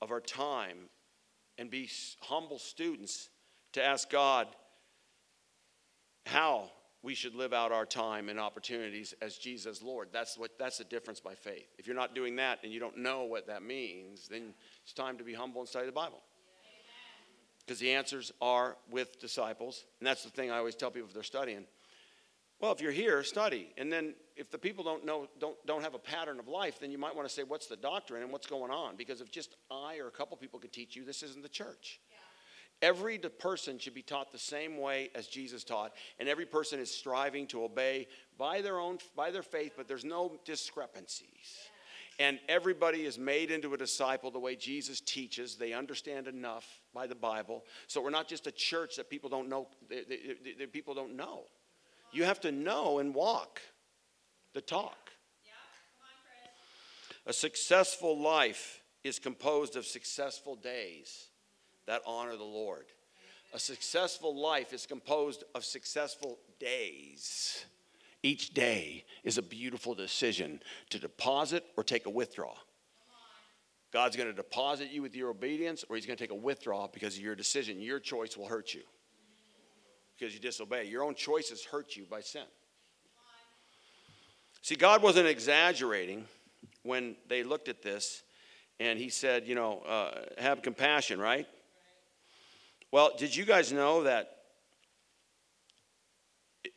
of 0.00 0.10
our 0.10 0.20
time 0.20 0.88
and 1.58 1.70
be 1.70 1.88
humble 2.20 2.58
students 2.58 3.30
to 3.72 3.84
ask 3.84 4.10
God 4.10 4.48
how 6.26 6.70
we 7.02 7.14
should 7.14 7.34
live 7.34 7.52
out 7.52 7.72
our 7.72 7.86
time 7.86 8.28
and 8.28 8.38
opportunities 8.38 9.12
as 9.20 9.36
Jesus 9.36 9.82
Lord. 9.82 10.08
That's 10.12 10.38
what 10.38 10.52
that's 10.58 10.78
the 10.78 10.84
difference 10.84 11.20
by 11.20 11.34
faith. 11.34 11.66
If 11.78 11.86
you're 11.86 11.96
not 11.96 12.14
doing 12.14 12.36
that 12.36 12.60
and 12.62 12.72
you 12.72 12.78
don't 12.78 12.98
know 12.98 13.24
what 13.24 13.46
that 13.48 13.62
means, 13.62 14.28
then 14.28 14.54
it's 14.84 14.92
time 14.92 15.18
to 15.18 15.24
be 15.24 15.34
humble 15.34 15.60
and 15.60 15.68
study 15.68 15.86
the 15.86 15.92
Bible. 15.92 16.22
Because 17.66 17.78
the 17.78 17.92
answers 17.92 18.32
are 18.40 18.76
with 18.90 19.20
disciples. 19.20 19.84
And 20.00 20.06
that's 20.06 20.24
the 20.24 20.30
thing 20.30 20.50
I 20.50 20.58
always 20.58 20.74
tell 20.74 20.90
people 20.90 21.08
if 21.08 21.14
they're 21.14 21.22
studying. 21.22 21.64
Well, 22.60 22.72
if 22.72 22.80
you're 22.80 22.92
here, 22.92 23.22
study. 23.24 23.72
And 23.76 23.92
then 23.92 24.14
if 24.36 24.50
the 24.50 24.58
people 24.58 24.84
don't 24.84 25.04
know, 25.04 25.28
don't, 25.40 25.56
don't 25.66 25.82
have 25.82 25.94
a 25.94 25.98
pattern 25.98 26.38
of 26.38 26.48
life, 26.48 26.78
then 26.80 26.92
you 26.92 26.98
might 26.98 27.14
want 27.14 27.28
to 27.28 27.34
say, 27.34 27.42
what's 27.42 27.66
the 27.66 27.76
doctrine 27.76 28.22
and 28.22 28.30
what's 28.30 28.46
going 28.46 28.70
on? 28.70 28.96
Because 28.96 29.20
if 29.20 29.30
just 29.30 29.56
I 29.70 29.98
or 29.98 30.06
a 30.06 30.12
couple 30.12 30.36
people 30.36 30.60
could 30.60 30.72
teach 30.72 30.94
you, 30.94 31.04
this 31.04 31.22
isn't 31.22 31.42
the 31.42 31.48
church. 31.48 32.00
Every 32.80 33.16
person 33.18 33.78
should 33.78 33.94
be 33.94 34.02
taught 34.02 34.32
the 34.32 34.38
same 34.38 34.76
way 34.76 35.10
as 35.14 35.28
Jesus 35.28 35.62
taught, 35.62 35.92
and 36.18 36.28
every 36.28 36.46
person 36.46 36.80
is 36.80 36.92
striving 36.92 37.46
to 37.48 37.62
obey 37.62 38.08
by 38.36 38.60
their 38.60 38.80
own 38.80 38.98
by 39.14 39.30
their 39.30 39.44
faith, 39.44 39.74
but 39.76 39.86
there's 39.86 40.04
no 40.04 40.32
discrepancies. 40.44 41.70
And 42.18 42.38
everybody 42.48 43.04
is 43.04 43.18
made 43.18 43.50
into 43.50 43.72
a 43.74 43.76
disciple 43.76 44.30
the 44.30 44.38
way 44.38 44.54
Jesus 44.54 45.00
teaches. 45.00 45.56
They 45.56 45.72
understand 45.72 46.28
enough 46.28 46.66
by 46.94 47.06
the 47.06 47.14
Bible. 47.14 47.64
So 47.86 48.02
we're 48.02 48.10
not 48.10 48.28
just 48.28 48.46
a 48.46 48.52
church 48.52 48.96
that 48.96 49.08
people 49.08 49.30
don't 49.30 49.48
know. 49.48 49.68
That 49.88 50.72
people 50.72 50.94
don't 50.94 51.16
know. 51.16 51.44
You 52.12 52.24
have 52.24 52.40
to 52.40 52.52
know 52.52 52.98
and 52.98 53.14
walk 53.14 53.60
the 54.52 54.60
talk. 54.60 55.10
A 57.24 57.32
successful 57.32 58.20
life 58.20 58.82
is 59.04 59.18
composed 59.18 59.76
of 59.76 59.86
successful 59.86 60.56
days 60.56 61.28
that 61.86 62.02
honor 62.06 62.36
the 62.36 62.44
Lord. 62.44 62.86
A 63.54 63.58
successful 63.58 64.40
life 64.40 64.72
is 64.72 64.86
composed 64.86 65.44
of 65.54 65.64
successful 65.64 66.38
days. 66.58 67.64
Each 68.22 68.54
day 68.54 69.04
is 69.24 69.38
a 69.38 69.42
beautiful 69.42 69.94
decision 69.94 70.60
to 70.90 70.98
deposit 70.98 71.64
or 71.76 71.82
take 71.82 72.06
a 72.06 72.10
withdrawal. 72.10 72.58
God's 73.92 74.16
going 74.16 74.28
to 74.28 74.34
deposit 74.34 74.90
you 74.90 75.02
with 75.02 75.14
your 75.14 75.28
obedience, 75.30 75.84
or 75.88 75.96
He's 75.96 76.06
going 76.06 76.16
to 76.16 76.22
take 76.22 76.30
a 76.30 76.34
withdrawal 76.34 76.88
because 76.92 77.16
of 77.16 77.22
your 77.22 77.34
decision. 77.34 77.80
Your 77.80 78.00
choice 78.00 78.36
will 78.36 78.46
hurt 78.46 78.72
you 78.72 78.82
because 80.18 80.34
you 80.34 80.40
disobey. 80.40 80.84
Your 80.84 81.02
own 81.02 81.14
choices 81.14 81.64
hurt 81.64 81.96
you 81.96 82.04
by 82.10 82.20
sin. 82.20 82.44
See, 84.62 84.76
God 84.76 85.02
wasn't 85.02 85.26
exaggerating 85.26 86.24
when 86.84 87.16
they 87.28 87.42
looked 87.42 87.68
at 87.68 87.82
this 87.82 88.22
and 88.80 88.98
He 88.98 89.10
said, 89.10 89.46
you 89.46 89.54
know, 89.54 89.80
uh, 89.80 90.22
have 90.38 90.62
compassion, 90.62 91.20
right? 91.20 91.46
Well, 92.92 93.10
did 93.18 93.34
you 93.34 93.44
guys 93.44 93.72
know 93.72 94.04
that 94.04 94.36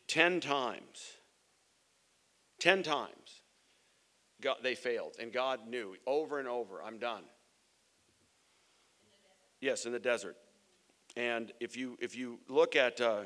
10 0.07 0.39
times, 0.39 1.14
10 2.59 2.83
times, 2.83 3.41
God, 4.41 4.57
they 4.63 4.75
failed, 4.75 5.15
and 5.19 5.31
God 5.31 5.67
knew 5.67 5.95
over 6.05 6.39
and 6.39 6.47
over, 6.47 6.81
I'm 6.83 6.97
done. 6.97 7.23
Yes, 9.61 9.85
in 9.85 9.91
the 9.91 9.99
desert. 9.99 10.35
And 11.15 11.53
if 11.59 11.77
you 11.77 11.97
if 12.01 12.15
you 12.15 12.39
look 12.49 12.75
at 12.75 12.99
uh, 12.99 13.21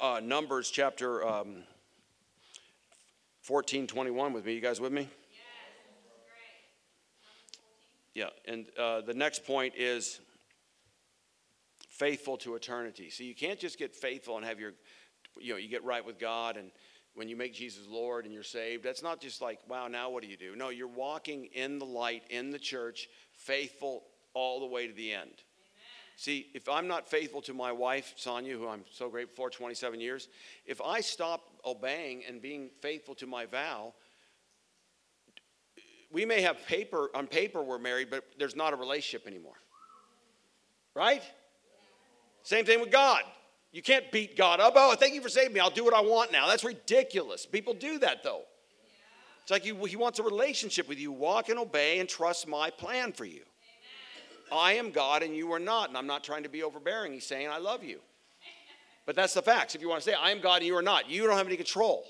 uh, 0.00 0.20
Numbers 0.22 0.70
chapter 0.70 1.26
um, 1.26 1.62
14, 3.42 3.86
21 3.86 4.32
with 4.32 4.44
me, 4.44 4.54
you 4.54 4.60
guys 4.60 4.80
with 4.80 4.92
me? 4.92 5.08
Yeah, 8.14 8.30
and 8.46 8.66
uh, 8.76 9.02
the 9.02 9.14
next 9.14 9.46
point 9.46 9.74
is 9.76 10.18
faithful 11.88 12.36
to 12.38 12.56
eternity. 12.56 13.10
So 13.10 13.22
you 13.22 13.34
can't 13.34 13.60
just 13.60 13.78
get 13.78 13.94
faithful 13.94 14.36
and 14.36 14.44
have 14.44 14.58
your, 14.58 14.72
you 15.38 15.52
know, 15.52 15.58
you 15.58 15.68
get 15.68 15.84
right 15.84 16.04
with 16.04 16.18
God 16.18 16.56
and 16.56 16.72
when 17.18 17.28
you 17.28 17.34
make 17.34 17.52
Jesus 17.52 17.82
Lord 17.88 18.24
and 18.24 18.32
you're 18.32 18.44
saved, 18.44 18.84
that's 18.84 19.02
not 19.02 19.20
just 19.20 19.42
like, 19.42 19.58
wow, 19.68 19.88
now 19.88 20.08
what 20.08 20.22
do 20.22 20.28
you 20.28 20.36
do? 20.36 20.54
No, 20.54 20.68
you're 20.68 20.86
walking 20.86 21.46
in 21.46 21.80
the 21.80 21.84
light, 21.84 22.22
in 22.30 22.50
the 22.50 22.60
church, 22.60 23.08
faithful 23.32 24.04
all 24.34 24.60
the 24.60 24.66
way 24.66 24.86
to 24.86 24.92
the 24.92 25.12
end. 25.12 25.32
See, 26.16 26.46
if 26.54 26.68
I'm 26.68 26.86
not 26.86 27.08
faithful 27.08 27.42
to 27.42 27.54
my 27.54 27.72
wife, 27.72 28.14
Sonia, 28.16 28.56
who 28.56 28.68
I'm 28.68 28.84
so 28.92 29.08
grateful 29.08 29.34
for 29.34 29.50
27 29.50 30.00
years, 30.00 30.28
if 30.64 30.80
I 30.80 31.00
stop 31.00 31.42
obeying 31.64 32.22
and 32.28 32.40
being 32.40 32.70
faithful 32.80 33.16
to 33.16 33.26
my 33.26 33.46
vow, 33.46 33.94
we 36.12 36.24
may 36.24 36.40
have 36.42 36.64
paper, 36.66 37.10
on 37.14 37.26
paper 37.26 37.62
we're 37.64 37.78
married, 37.78 38.10
but 38.10 38.24
there's 38.38 38.56
not 38.56 38.72
a 38.72 38.76
relationship 38.76 39.26
anymore. 39.26 39.56
Right? 40.94 41.22
Same 42.44 42.64
thing 42.64 42.80
with 42.80 42.92
God. 42.92 43.22
You 43.70 43.82
can't 43.82 44.10
beat 44.10 44.36
God 44.36 44.60
up. 44.60 44.72
Oh, 44.76 44.94
thank 44.94 45.14
you 45.14 45.20
for 45.20 45.28
saving 45.28 45.52
me. 45.52 45.60
I'll 45.60 45.70
do 45.70 45.84
what 45.84 45.94
I 45.94 46.00
want 46.00 46.32
now. 46.32 46.46
That's 46.46 46.64
ridiculous. 46.64 47.44
People 47.46 47.74
do 47.74 47.98
that 47.98 48.22
though. 48.24 48.42
It's 49.42 49.50
like 49.50 49.62
he 49.62 49.96
wants 49.96 50.18
a 50.18 50.22
relationship 50.22 50.88
with 50.88 50.98
you. 50.98 51.10
Walk 51.10 51.48
and 51.48 51.58
obey 51.58 52.00
and 52.00 52.08
trust 52.08 52.46
my 52.46 52.70
plan 52.70 53.12
for 53.12 53.24
you. 53.24 53.42
Amen. 54.52 54.60
I 54.62 54.72
am 54.74 54.90
God 54.90 55.22
and 55.22 55.34
you 55.34 55.52
are 55.52 55.58
not. 55.58 55.88
And 55.88 55.96
I'm 55.96 56.06
not 56.06 56.22
trying 56.22 56.42
to 56.42 56.48
be 56.48 56.62
overbearing. 56.62 57.12
He's 57.12 57.26
saying, 57.26 57.48
I 57.48 57.58
love 57.58 57.82
you. 57.82 58.00
But 59.06 59.16
that's 59.16 59.32
the 59.32 59.40
facts. 59.40 59.74
If 59.74 59.80
you 59.80 59.88
want 59.88 60.02
to 60.02 60.10
say, 60.10 60.14
I 60.14 60.32
am 60.32 60.40
God 60.40 60.56
and 60.56 60.66
you 60.66 60.76
are 60.76 60.82
not, 60.82 61.08
you 61.08 61.26
don't 61.26 61.36
have 61.36 61.46
any 61.46 61.56
control. 61.56 62.04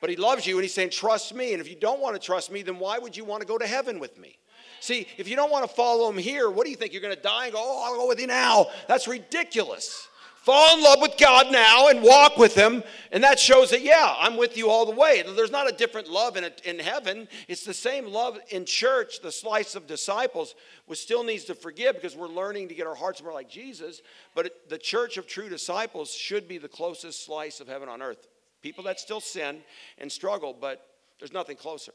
But 0.00 0.10
he 0.10 0.16
loves 0.16 0.46
you 0.46 0.54
and 0.56 0.62
he's 0.62 0.74
saying, 0.74 0.90
trust 0.90 1.34
me. 1.34 1.54
And 1.54 1.60
if 1.60 1.68
you 1.68 1.74
don't 1.74 2.00
want 2.00 2.14
to 2.14 2.24
trust 2.24 2.52
me, 2.52 2.62
then 2.62 2.78
why 2.78 2.98
would 2.98 3.16
you 3.16 3.24
want 3.24 3.40
to 3.40 3.48
go 3.48 3.58
to 3.58 3.66
heaven 3.66 3.98
with 3.98 4.16
me? 4.16 4.38
See, 4.78 5.08
if 5.16 5.26
you 5.26 5.34
don't 5.34 5.50
want 5.50 5.68
to 5.68 5.74
follow 5.74 6.08
him 6.08 6.18
here, 6.18 6.50
what 6.50 6.64
do 6.64 6.70
you 6.70 6.76
think? 6.76 6.92
You're 6.92 7.02
going 7.02 7.16
to 7.16 7.22
die 7.22 7.46
and 7.46 7.54
go, 7.54 7.60
oh, 7.60 7.82
I'll 7.84 7.96
go 7.96 8.06
with 8.06 8.20
you 8.20 8.28
now. 8.28 8.66
That's 8.86 9.08
ridiculous. 9.08 10.08
Fall 10.44 10.76
in 10.76 10.84
love 10.84 10.98
with 11.00 11.16
God 11.16 11.50
now 11.50 11.88
and 11.88 12.02
walk 12.02 12.36
with 12.36 12.54
him. 12.54 12.82
And 13.12 13.24
that 13.24 13.40
shows 13.40 13.70
that, 13.70 13.80
yeah, 13.80 14.14
I'm 14.18 14.36
with 14.36 14.58
you 14.58 14.68
all 14.68 14.84
the 14.84 14.94
way. 14.94 15.22
There's 15.22 15.50
not 15.50 15.70
a 15.70 15.74
different 15.74 16.06
love 16.06 16.36
in, 16.36 16.44
in 16.66 16.78
heaven. 16.78 17.28
It's 17.48 17.64
the 17.64 17.72
same 17.72 18.08
love 18.08 18.38
in 18.50 18.66
church, 18.66 19.22
the 19.22 19.32
slice 19.32 19.74
of 19.74 19.86
disciples, 19.86 20.54
which 20.84 20.98
still 20.98 21.24
needs 21.24 21.44
to 21.44 21.54
forgive 21.54 21.94
because 21.94 22.14
we're 22.14 22.28
learning 22.28 22.68
to 22.68 22.74
get 22.74 22.86
our 22.86 22.94
hearts 22.94 23.22
more 23.22 23.32
like 23.32 23.48
Jesus. 23.48 24.02
But 24.34 24.68
the 24.68 24.76
church 24.76 25.16
of 25.16 25.26
true 25.26 25.48
disciples 25.48 26.10
should 26.10 26.46
be 26.46 26.58
the 26.58 26.68
closest 26.68 27.24
slice 27.24 27.60
of 27.60 27.66
heaven 27.66 27.88
on 27.88 28.02
earth. 28.02 28.28
People 28.60 28.84
that 28.84 29.00
still 29.00 29.22
sin 29.22 29.60
and 29.96 30.12
struggle, 30.12 30.54
but 30.60 30.86
there's 31.20 31.32
nothing 31.32 31.56
closer 31.56 31.92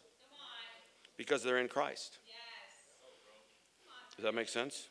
because 1.17 1.43
they're 1.43 1.59
in 1.59 1.67
Christ. 1.67 2.17
Does 4.15 4.23
that 4.23 4.33
make 4.33 4.49
sense? 4.49 4.87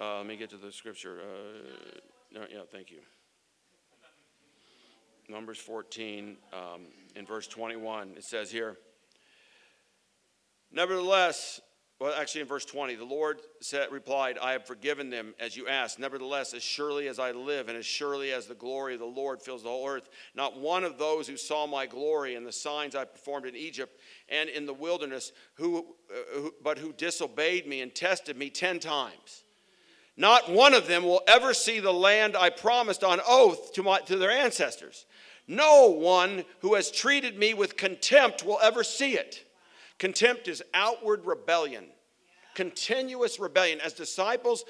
Uh, 0.00 0.16
let 0.16 0.26
me 0.26 0.34
get 0.36 0.50
to 0.50 0.56
the 0.56 0.72
scripture. 0.72 1.20
Uh, 1.20 2.00
no, 2.34 2.40
yeah, 2.50 2.62
thank 2.70 2.90
you. 2.90 2.98
Numbers 5.28 5.58
14, 5.58 6.36
um, 6.52 6.82
in 7.14 7.24
verse 7.24 7.46
21, 7.46 8.14
it 8.16 8.24
says 8.24 8.50
here 8.50 8.76
Nevertheless, 10.72 11.60
well, 12.00 12.12
actually, 12.20 12.40
in 12.40 12.48
verse 12.48 12.64
20, 12.64 12.96
the 12.96 13.04
Lord 13.04 13.38
said, 13.60 13.92
replied, 13.92 14.36
I 14.42 14.52
have 14.52 14.66
forgiven 14.66 15.10
them 15.10 15.32
as 15.38 15.56
you 15.56 15.68
asked. 15.68 16.00
Nevertheless, 16.00 16.52
as 16.52 16.62
surely 16.62 17.06
as 17.06 17.20
I 17.20 17.30
live, 17.30 17.68
and 17.68 17.78
as 17.78 17.86
surely 17.86 18.32
as 18.32 18.46
the 18.46 18.54
glory 18.56 18.94
of 18.94 19.00
the 19.00 19.06
Lord 19.06 19.40
fills 19.40 19.62
the 19.62 19.68
whole 19.68 19.88
earth, 19.88 20.10
not 20.34 20.58
one 20.58 20.82
of 20.82 20.98
those 20.98 21.28
who 21.28 21.36
saw 21.36 21.68
my 21.68 21.86
glory 21.86 22.34
and 22.34 22.44
the 22.44 22.52
signs 22.52 22.96
I 22.96 23.04
performed 23.04 23.46
in 23.46 23.54
Egypt 23.54 24.00
and 24.28 24.50
in 24.50 24.66
the 24.66 24.74
wilderness, 24.74 25.30
who, 25.54 25.94
uh, 26.10 26.14
who, 26.34 26.54
but 26.64 26.78
who 26.78 26.92
disobeyed 26.92 27.68
me 27.68 27.80
and 27.80 27.94
tested 27.94 28.36
me 28.36 28.50
ten 28.50 28.80
times, 28.80 29.43
not 30.16 30.50
one 30.50 30.74
of 30.74 30.86
them 30.86 31.02
will 31.02 31.22
ever 31.26 31.54
see 31.54 31.80
the 31.80 31.92
land 31.92 32.36
I 32.36 32.50
promised 32.50 33.02
on 33.02 33.20
oath 33.26 33.72
to, 33.74 33.82
my, 33.82 34.00
to 34.00 34.16
their 34.16 34.30
ancestors. 34.30 35.06
No 35.46 35.88
one 35.88 36.44
who 36.60 36.74
has 36.74 36.90
treated 36.90 37.38
me 37.38 37.52
with 37.52 37.76
contempt 37.76 38.44
will 38.44 38.58
ever 38.62 38.84
see 38.84 39.14
it. 39.14 39.44
Contempt 39.98 40.48
is 40.48 40.62
outward 40.72 41.26
rebellion, 41.26 41.86
continuous 42.54 43.38
rebellion. 43.38 43.80
As 43.80 43.92
disciples, 43.92 44.64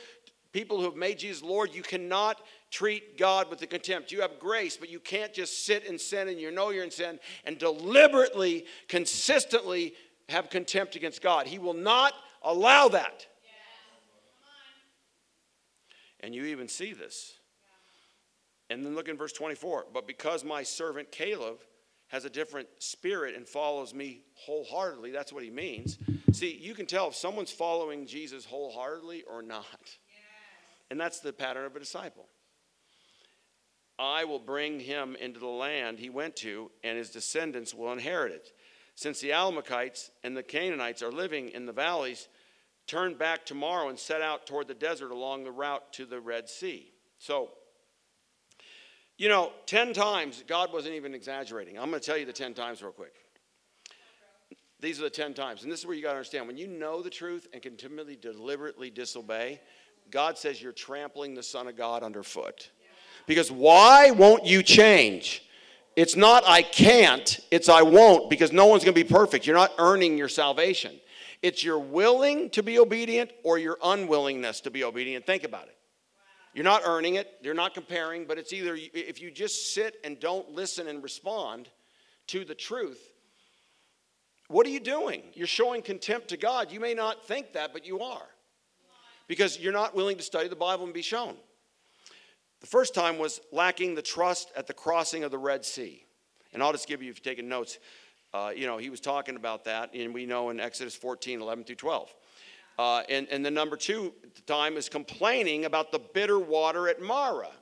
people 0.53 0.79
who 0.79 0.85
have 0.85 0.97
made 0.97 1.19
Jesus 1.19 1.43
Lord, 1.43 1.75
you 1.75 1.83
cannot 1.83 2.41
treat 2.71 3.19
God 3.19 3.49
with 3.51 3.61
the 3.61 3.67
contempt. 3.67 4.11
You 4.11 4.23
have 4.23 4.41
grace, 4.41 4.77
but 4.77 4.89
you 4.89 4.99
can't 4.99 5.33
just 5.33 5.65
sit 5.65 5.85
in 5.85 5.99
sin 5.99 6.29
and 6.29 6.41
you 6.41 6.51
know 6.51 6.71
you're 6.71 6.85
in 6.85 6.91
sin 6.91 7.21
and 7.45 7.59
deliberately, 7.59 8.65
consistently 8.89 9.95
have 10.29 10.51
contempt 10.51 10.97
against 10.97 11.23
God. 11.23 11.47
He 11.47 11.59
will 11.59 11.75
not 11.75 12.15
allow 12.43 12.89
that. 12.89 13.27
And 16.25 16.35
you 16.35 16.47
even 16.47 16.69
see 16.69 16.95
this. 16.95 17.35
And 18.71 18.85
then 18.85 18.95
look 18.95 19.09
in 19.09 19.19
verse 19.19 19.33
24. 19.33 19.87
But 19.93 20.07
because 20.07 20.43
my 20.43 20.63
servant 20.63 21.13
Caleb 21.13 21.59
has 22.09 22.25
a 22.25 22.31
different 22.31 22.69
spirit 22.79 23.35
and 23.35 23.47
follows 23.47 23.93
me 23.93 24.23
wholeheartedly. 24.35 25.11
That's 25.11 25.33
what 25.33 25.43
he 25.43 25.51
means. 25.51 25.99
See, 26.33 26.57
you 26.57 26.75
can 26.75 26.87
tell 26.87 27.09
if 27.09 27.15
someone's 27.15 27.51
following 27.51 28.07
Jesus 28.07 28.47
wholeheartedly 28.47 29.25
or 29.31 29.43
not. 29.43 29.99
And 30.91 30.99
that's 30.99 31.21
the 31.21 31.33
pattern 31.33 31.67
of 31.67 31.77
a 31.77 31.79
disciple. 31.79 32.27
I 33.99 34.25
will 34.25 34.39
bring 34.39 34.81
him 34.81 35.17
into 35.21 35.41
the 35.41 35.47
land 35.47 35.99
he 35.99 36.11
went 36.11 36.37
to, 36.37 36.71
and 36.83 36.97
his 36.99 37.11
descendants 37.11 37.75
will 37.75 37.93
inherit 37.93 38.33
it. 38.33 38.53
Since 38.95 39.21
the 39.21 39.33
Amalekites 39.33 40.11
and 40.23 40.37
the 40.37 40.43
Canaanites 40.43 41.03
are 41.03 41.13
living 41.13 41.51
in 41.51 41.67
the 41.67 41.73
valleys, 41.73 42.29
turn 42.87 43.15
back 43.15 43.47
tomorrow 43.47 43.89
and 43.89 43.99
set 43.99 44.21
out 44.21 44.47
toward 44.47 44.69
the 44.69 44.75
desert 44.75 45.11
along 45.11 45.45
the 45.45 45.51
route 45.51 45.93
to 45.95 46.07
the 46.07 46.21
Red 46.21 46.49
Sea. 46.49 46.91
So, 47.19 47.51
you 49.17 49.29
know, 49.29 49.53
10 49.67 49.93
times, 49.93 50.43
God 50.47 50.73
wasn't 50.73 50.95
even 50.95 51.15
exaggerating. 51.15 51.79
I'm 51.79 51.91
going 51.91 52.01
to 52.01 52.07
tell 52.07 52.19
you 52.19 52.27
the 52.27 52.33
10 52.33 52.55
times 52.55 52.83
real 52.83 52.93
quick. 52.93 53.15
These 54.81 55.01
are 55.01 55.05
the 55.05 55.11
10 55.11 55.35
times. 55.35 55.63
And 55.63 55.73
this 55.73 55.81
is 55.81 55.87
where 55.87 55.97
you 55.97 56.03
got 56.03 56.11
to 56.11 56.17
understand 56.17 56.47
when 56.47 56.59
you 56.59 56.67
know 56.67 57.01
the 57.01 57.11
truth 57.11 57.47
and 57.53 57.63
continually 57.63 58.17
deliberately 58.17 58.91
disobey, 58.91 59.61
God 60.11 60.37
says 60.37 60.61
you're 60.61 60.73
trampling 60.73 61.35
the 61.35 61.43
Son 61.43 61.69
of 61.69 61.77
God 61.77 62.03
underfoot. 62.03 62.71
Because 63.27 63.51
why 63.51 64.11
won't 64.11 64.45
you 64.45 64.63
change? 64.63 65.43
It's 65.97 66.17
not 66.17 66.43
I 66.47 66.63
can't, 66.63 67.39
it's 67.51 67.69
I 67.69 67.83
won't, 67.83 68.29
because 68.29 68.53
no 68.53 68.67
one's 68.67 68.85
going 68.85 68.95
to 68.95 69.05
be 69.05 69.09
perfect. 69.09 69.47
You're 69.47 69.57
not 69.57 69.73
earning 69.79 70.19
your 70.19 70.29
salvation. 70.29 71.01
It's 71.45 71.63
your 71.63 71.79
willing 71.79 72.49
to 72.51 72.63
be 72.63 72.79
obedient 72.79 73.31
or 73.43 73.59
your 73.59 73.77
unwillingness 73.85 74.63
to 74.63 74.71
be 74.71 74.83
obedient. 74.83 75.27
Think 75.27 75.45
about 75.45 75.67
it. 75.67 75.77
You're 76.55 76.65
not 76.65 76.81
earning 76.87 77.17
it, 77.17 77.31
you're 77.43 77.53
not 77.53 77.75
comparing, 77.75 78.25
but 78.25 78.39
it's 78.39 78.51
either 78.55 78.79
if 78.95 79.21
you 79.21 79.31
just 79.31 79.75
sit 79.75 79.97
and 80.05 80.19
don't 80.19 80.53
listen 80.53 80.89
and 80.89 81.03
respond 81.03 81.69
to 82.29 82.47
the 82.47 82.55
truth, 82.55 83.13
what 84.49 84.67
are 84.67 84.71
you 84.71 84.81
doing? 84.81 85.23
You're 85.35 85.47
showing 85.47 85.83
contempt 85.83 86.29
to 86.29 86.39
God. 86.39 86.73
You 86.73 86.81
may 86.81 86.95
not 86.95 87.27
think 87.27 87.53
that, 87.53 87.75
but 87.75 87.85
you 87.85 88.01
are. 88.01 88.27
Because 89.29 89.61
you're 89.61 89.71
not 89.71 89.95
willing 89.95 90.17
to 90.17 90.23
study 90.23 90.49
the 90.49 90.57
Bible 90.57 90.85
and 90.85 90.95
be 90.95 91.03
shown. 91.03 91.37
The 92.63 92.67
first 92.67 92.95
time 92.95 93.19
was 93.19 93.43
lacking 93.53 93.97
the 93.97 94.03
trust 94.03 94.51
at 94.57 94.67
the 94.67 94.73
crossing 94.73 95.25
of 95.25 95.31
the 95.31 95.37
Red 95.37 95.63
Sea. 95.67 96.07
And 96.55 96.63
I'll 96.63 96.73
just 96.73 96.89
give 96.89 97.03
you, 97.03 97.11
if 97.11 97.19
you're 97.19 97.35
taking 97.35 97.51
notes, 97.51 97.79
uh, 98.35 98.51
you 98.55 98.67
know, 98.67 98.77
he 98.79 98.91
was 98.91 99.01
talking 99.01 99.37
about 99.37 99.65
that, 99.65 99.95
and 99.95 100.13
we 100.13 100.27
know 100.27 100.51
in 100.51 100.59
Exodus 100.59 100.97
14, 100.97 101.41
11 101.41 101.65
through 101.65 101.77
12. 101.77 102.15
Uh, 102.77 103.03
and, 103.09 103.29
and 103.31 103.47
the 103.47 103.51
number 103.51 103.77
two 103.77 104.13
time 104.47 104.77
is 104.77 104.89
complaining 104.89 105.65
about 105.65 105.93
the 105.93 106.01
bitter 106.01 106.41
water 106.41 106.89
at 106.89 107.01
Marah. 107.01 107.53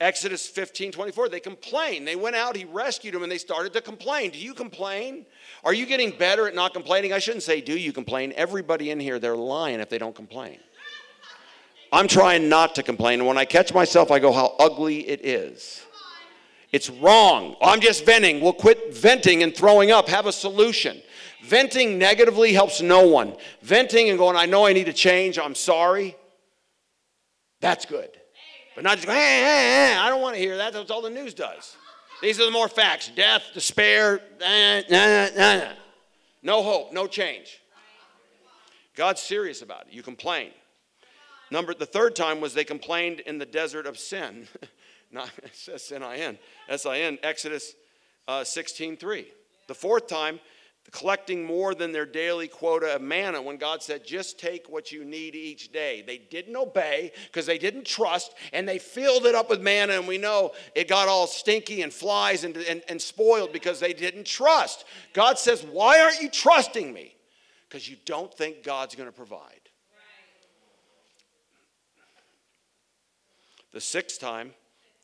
Exodus 0.00 0.46
15, 0.46 0.92
24, 0.92 1.28
they 1.28 1.40
complain. 1.40 2.04
They 2.04 2.14
went 2.14 2.36
out, 2.36 2.56
he 2.56 2.64
rescued 2.66 3.14
them, 3.14 3.24
and 3.24 3.32
they 3.32 3.38
started 3.38 3.72
to 3.72 3.80
complain. 3.80 4.30
Do 4.30 4.38
you 4.38 4.54
complain? 4.54 5.26
Are 5.64 5.74
you 5.74 5.86
getting 5.86 6.12
better 6.12 6.46
at 6.46 6.54
not 6.54 6.72
complaining? 6.72 7.12
I 7.12 7.18
shouldn't 7.18 7.42
say, 7.42 7.60
do 7.60 7.76
you 7.76 7.92
complain? 7.92 8.32
Everybody 8.36 8.92
in 8.92 9.00
here, 9.00 9.18
they're 9.18 9.36
lying 9.36 9.80
if 9.80 9.88
they 9.88 9.98
don't 9.98 10.14
complain. 10.14 10.60
I'm 11.90 12.06
trying 12.06 12.48
not 12.48 12.76
to 12.76 12.84
complain. 12.84 13.18
And 13.18 13.26
when 13.26 13.38
I 13.38 13.44
catch 13.44 13.74
myself, 13.74 14.12
I 14.12 14.20
go, 14.20 14.30
how 14.30 14.54
ugly 14.60 15.08
it 15.08 15.26
is. 15.26 15.82
It's 16.70 16.90
wrong. 16.90 17.56
I'm 17.62 17.80
just 17.80 18.04
venting. 18.04 18.40
We'll 18.40 18.52
quit 18.52 18.94
venting 18.94 19.42
and 19.42 19.54
throwing 19.54 19.90
up. 19.90 20.08
Have 20.08 20.26
a 20.26 20.32
solution. 20.32 21.00
Venting 21.42 21.98
negatively 21.98 22.52
helps 22.52 22.82
no 22.82 23.06
one. 23.06 23.34
Venting 23.62 24.10
and 24.10 24.18
going, 24.18 24.36
I 24.36 24.46
know 24.46 24.66
I 24.66 24.72
need 24.72 24.84
to 24.86 24.92
change, 24.92 25.38
I'm 25.38 25.54
sorry, 25.54 26.16
that's 27.60 27.86
good. 27.86 28.10
But 28.74 28.84
not 28.84 28.96
just, 28.96 29.08
eh, 29.08 29.12
eh, 29.12 29.94
eh. 29.94 29.98
I 29.98 30.08
don't 30.08 30.20
want 30.20 30.36
to 30.36 30.40
hear 30.40 30.56
that. 30.58 30.72
That's 30.72 30.90
all 30.90 31.02
the 31.02 31.10
news 31.10 31.34
does. 31.34 31.76
These 32.20 32.40
are 32.40 32.44
the 32.44 32.50
more 32.50 32.68
facts 32.68 33.10
death, 33.14 33.44
despair, 33.54 34.20
nah, 34.40 34.80
nah, 34.90 35.28
nah, 35.36 35.72
no 36.42 36.62
hope, 36.62 36.92
no 36.92 37.06
change. 37.06 37.60
God's 38.94 39.22
serious 39.22 39.62
about 39.62 39.86
it. 39.86 39.92
You 39.92 40.02
complain. 40.02 40.50
Number 41.50 41.72
the 41.72 41.86
third 41.86 42.14
time 42.14 42.40
was 42.40 42.52
they 42.52 42.64
complained 42.64 43.20
in 43.20 43.38
the 43.38 43.46
desert 43.46 43.86
of 43.86 43.98
sin. 43.98 44.48
Not 45.10 45.30
says 45.52 45.84
sin 45.84 46.02
Exodus 47.22 47.74
uh, 48.26 48.44
16, 48.44 48.96
3. 48.96 49.26
The 49.66 49.74
fourth 49.74 50.06
time, 50.06 50.40
collecting 50.90 51.44
more 51.44 51.74
than 51.74 51.92
their 51.92 52.06
daily 52.06 52.48
quota 52.48 52.94
of 52.94 53.02
manna 53.02 53.40
when 53.42 53.56
God 53.56 53.82
said, 53.82 54.06
just 54.06 54.38
take 54.38 54.68
what 54.68 54.90
you 54.90 55.04
need 55.04 55.34
each 55.34 55.70
day. 55.72 56.02
They 56.06 56.18
didn't 56.18 56.56
obey 56.56 57.12
because 57.26 57.46
they 57.46 57.58
didn't 57.58 57.84
trust 57.84 58.32
and 58.52 58.66
they 58.66 58.78
filled 58.78 59.26
it 59.26 59.34
up 59.34 59.50
with 59.50 59.60
manna. 59.60 59.94
And 59.94 60.08
we 60.08 60.18
know 60.18 60.52
it 60.74 60.88
got 60.88 61.08
all 61.08 61.26
stinky 61.26 61.82
and 61.82 61.92
flies 61.92 62.44
and, 62.44 62.56
and, 62.56 62.82
and 62.88 63.00
spoiled 63.00 63.52
because 63.52 63.80
they 63.80 63.92
didn't 63.92 64.26
trust. 64.26 64.84
God 65.12 65.38
says, 65.38 65.62
Why 65.62 66.00
aren't 66.00 66.22
you 66.22 66.30
trusting 66.30 66.92
me? 66.92 67.14
Because 67.68 67.88
you 67.88 67.96
don't 68.06 68.32
think 68.32 68.62
God's 68.62 68.94
going 68.94 69.08
to 69.08 69.16
provide. 69.16 69.60
The 73.72 73.80
sixth 73.80 74.18
time, 74.18 74.54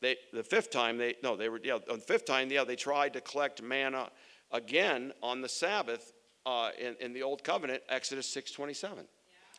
they, 0.05 0.17
the 0.31 0.43
fifth 0.43 0.69
time, 0.69 0.97
they, 0.97 1.15
no, 1.23 1.35
they 1.35 1.49
were, 1.49 1.59
yeah, 1.63 1.79
on 1.89 1.97
the 1.97 2.05
fifth 2.05 2.25
time, 2.25 2.51
yeah, 2.51 2.63
they 2.63 2.75
tried 2.75 3.13
to 3.13 3.21
collect 3.21 3.61
manna 3.63 4.09
again 4.51 5.11
on 5.23 5.41
the 5.41 5.49
Sabbath 5.49 6.13
uh, 6.45 6.69
in, 6.79 6.95
in 6.99 7.11
the 7.11 7.23
Old 7.23 7.43
Covenant, 7.43 7.81
Exodus 7.89 8.27
6 8.27 8.51
27 8.51 8.97
yeah. 8.97 9.03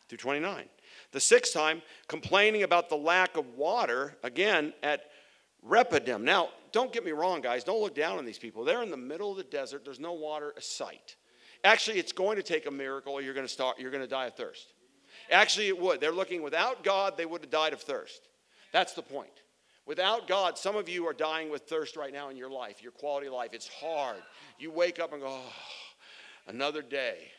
through 0.07 0.17
29. 0.17 0.65
The 1.11 1.19
sixth 1.19 1.53
time, 1.53 1.81
complaining 2.07 2.63
about 2.63 2.87
the 2.87 2.95
lack 2.95 3.35
of 3.35 3.55
water, 3.55 4.15
again 4.23 4.73
at 4.83 5.01
Rephidim. 5.61 6.23
Now, 6.23 6.49
don't 6.71 6.93
get 6.93 7.03
me 7.03 7.11
wrong, 7.11 7.41
guys, 7.41 7.65
don't 7.65 7.81
look 7.81 7.95
down 7.95 8.17
on 8.17 8.23
these 8.23 8.39
people. 8.39 8.63
They're 8.63 8.83
in 8.83 8.91
the 8.91 8.95
middle 8.95 9.31
of 9.31 9.37
the 9.37 9.43
desert, 9.43 9.83
there's 9.83 9.99
no 9.99 10.13
water 10.13 10.53
a 10.55 10.61
sight. 10.61 11.17
Actually, 11.65 11.99
it's 11.99 12.13
going 12.13 12.37
to 12.37 12.43
take 12.43 12.67
a 12.67 12.71
miracle 12.71 13.11
or 13.11 13.21
you're 13.21 13.33
going 13.33 13.45
to 13.45 13.51
start, 13.51 13.79
you're 13.79 13.91
going 13.91 14.03
to 14.03 14.07
die 14.07 14.27
of 14.27 14.35
thirst. 14.35 14.73
Actually, 15.29 15.67
it 15.67 15.77
would. 15.77 15.99
They're 15.99 16.13
looking 16.13 16.41
without 16.41 16.85
God, 16.85 17.17
they 17.17 17.25
would 17.25 17.41
have 17.41 17.49
died 17.49 17.73
of 17.73 17.81
thirst. 17.81 18.29
That's 18.71 18.93
the 18.93 19.01
point. 19.01 19.41
Without 19.87 20.27
God, 20.27 20.57
some 20.57 20.75
of 20.75 20.89
you 20.89 21.07
are 21.07 21.13
dying 21.13 21.49
with 21.49 21.63
thirst 21.63 21.95
right 21.95 22.11
now 22.11 22.29
in 22.29 22.35
your 22.35 22.51
life, 22.51 22.83
your 22.83 22.91
quality 22.91 23.27
of 23.27 23.33
life. 23.33 23.51
It's 23.53 23.69
hard. 23.69 24.21
You 24.59 24.69
wake 24.69 24.99
up 24.99 25.13
and 25.13 25.21
go, 25.21 25.29
oh, 25.29 25.53
another 26.47 26.81
day. 26.81 27.31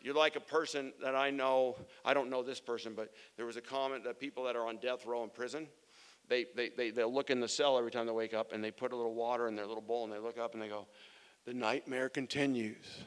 You're 0.00 0.14
like 0.14 0.36
a 0.36 0.40
person 0.40 0.94
that 1.02 1.14
I 1.14 1.28
know, 1.28 1.76
I 2.02 2.14
don't 2.14 2.30
know 2.30 2.42
this 2.42 2.60
person, 2.60 2.94
but 2.96 3.12
there 3.36 3.44
was 3.44 3.58
a 3.58 3.60
comment 3.60 4.04
that 4.04 4.18
people 4.18 4.44
that 4.44 4.56
are 4.56 4.66
on 4.66 4.78
death 4.78 5.04
row 5.04 5.22
in 5.22 5.28
prison, 5.28 5.68
they, 6.30 6.46
they, 6.56 6.70
they, 6.70 6.90
they'll 6.90 7.12
look 7.12 7.28
in 7.28 7.40
the 7.40 7.48
cell 7.48 7.76
every 7.76 7.90
time 7.90 8.06
they 8.06 8.12
wake 8.12 8.32
up 8.32 8.52
and 8.52 8.64
they 8.64 8.70
put 8.70 8.92
a 8.92 8.96
little 8.96 9.14
water 9.14 9.46
in 9.46 9.54
their 9.54 9.66
little 9.66 9.82
bowl 9.82 10.04
and 10.04 10.12
they 10.12 10.18
look 10.18 10.38
up 10.38 10.54
and 10.54 10.62
they 10.62 10.68
go, 10.68 10.86
the 11.44 11.52
nightmare 11.52 12.08
continues 12.08 13.02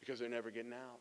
because 0.00 0.18
they're 0.18 0.28
never 0.28 0.50
getting 0.50 0.72
out. 0.72 0.98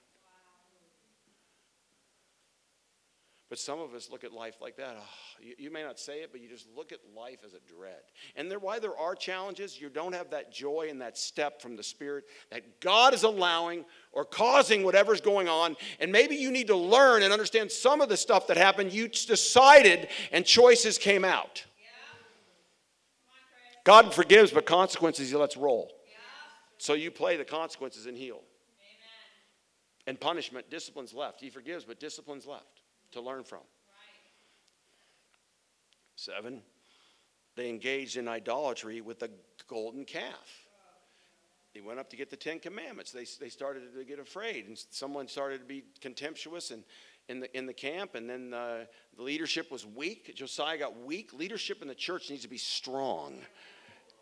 But 3.49 3.59
some 3.59 3.79
of 3.79 3.93
us 3.93 4.09
look 4.11 4.25
at 4.25 4.33
life 4.33 4.55
like 4.61 4.75
that. 4.75 4.97
Oh, 4.99 5.03
you, 5.41 5.55
you, 5.57 5.71
may 5.71 5.81
not 5.81 5.97
say 5.99 6.19
it, 6.19 6.33
but 6.33 6.41
you 6.41 6.49
just 6.49 6.67
look 6.75 6.91
at 6.91 6.99
life 7.15 7.39
as 7.45 7.53
a 7.53 7.59
dread. 7.73 8.01
And 8.35 8.51
there, 8.51 8.59
why 8.59 8.79
there 8.79 8.97
are 8.97 9.15
challenges, 9.15 9.79
you 9.79 9.87
don't 9.87 10.13
have 10.13 10.31
that 10.31 10.51
joy 10.51 10.87
and 10.89 10.99
that 10.99 11.17
step 11.17 11.61
from 11.61 11.77
the 11.77 11.83
Spirit 11.83 12.25
that 12.51 12.81
God 12.81 13.13
is 13.13 13.23
allowing 13.23 13.85
or 14.11 14.25
causing 14.25 14.83
whatever's 14.83 15.21
going 15.21 15.47
on. 15.47 15.77
And 16.01 16.11
maybe 16.11 16.35
you 16.35 16.51
need 16.51 16.67
to 16.67 16.75
learn 16.75 17.23
and 17.23 17.31
understand 17.31 17.71
some 17.71 18.01
of 18.01 18.09
the 18.09 18.17
stuff 18.17 18.47
that 18.47 18.57
happened. 18.57 18.91
You 18.91 19.07
decided 19.07 20.09
and 20.33 20.45
choices 20.45 20.97
came 20.97 21.23
out. 21.23 21.65
God 23.85 24.13
forgives, 24.13 24.51
but 24.51 24.65
consequences 24.65 25.29
he 25.29 25.37
lets 25.37 25.55
roll. 25.55 25.93
So 26.79 26.95
you 26.95 27.11
play 27.11 27.37
the 27.37 27.45
consequences 27.45 28.07
and 28.07 28.17
heal. 28.17 28.41
And 30.05 30.19
punishment, 30.19 30.69
discipline's 30.69 31.13
left. 31.13 31.39
He 31.39 31.49
forgives, 31.49 31.85
but 31.85 31.97
discipline's 31.97 32.45
left 32.45 32.81
to 33.17 33.21
learn 33.21 33.43
from. 33.43 33.59
Seven, 36.15 36.61
they 37.55 37.69
engaged 37.69 38.17
in 38.17 38.27
idolatry 38.27 39.01
with 39.01 39.19
the 39.19 39.29
golden 39.67 40.05
calf. 40.05 40.65
They 41.73 41.81
went 41.81 41.99
up 41.99 42.09
to 42.09 42.15
get 42.15 42.29
the 42.29 42.35
Ten 42.35 42.59
Commandments. 42.59 43.11
They, 43.11 43.25
they 43.39 43.49
started 43.49 43.93
to 43.95 44.03
get 44.03 44.19
afraid, 44.19 44.67
and 44.67 44.77
someone 44.89 45.27
started 45.27 45.59
to 45.59 45.65
be 45.65 45.83
contemptuous 46.01 46.71
and, 46.71 46.83
in, 47.29 47.39
the, 47.41 47.55
in 47.55 47.65
the 47.67 47.73
camp, 47.73 48.15
and 48.15 48.27
then 48.27 48.53
uh, 48.53 48.85
the 49.15 49.21
leadership 49.21 49.69
was 49.71 49.85
weak. 49.85 50.33
Josiah 50.35 50.79
got 50.79 50.99
weak. 50.99 51.33
Leadership 51.33 51.81
in 51.81 51.87
the 51.87 51.95
church 51.95 52.29
needs 52.29 52.41
to 52.43 52.49
be 52.49 52.57
strong. 52.57 53.39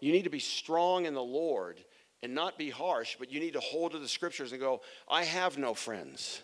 You 0.02 0.12
need 0.12 0.24
to 0.24 0.30
be 0.30 0.39
strong 0.39 1.06
in 1.06 1.14
the 1.14 1.24
Lord 1.24 1.80
and 2.22 2.34
not 2.34 2.58
be 2.58 2.70
harsh, 2.70 3.16
but 3.18 3.32
you 3.32 3.39
need 3.39 3.54
to 3.54 3.60
hold 3.60 3.93
to 3.93 4.00
the 4.00 4.08
scriptures 4.08 4.52
and 4.52 4.60
go, 4.60 4.82
I 5.10 5.24
have 5.24 5.58
no 5.58 5.74
friends 5.74 6.41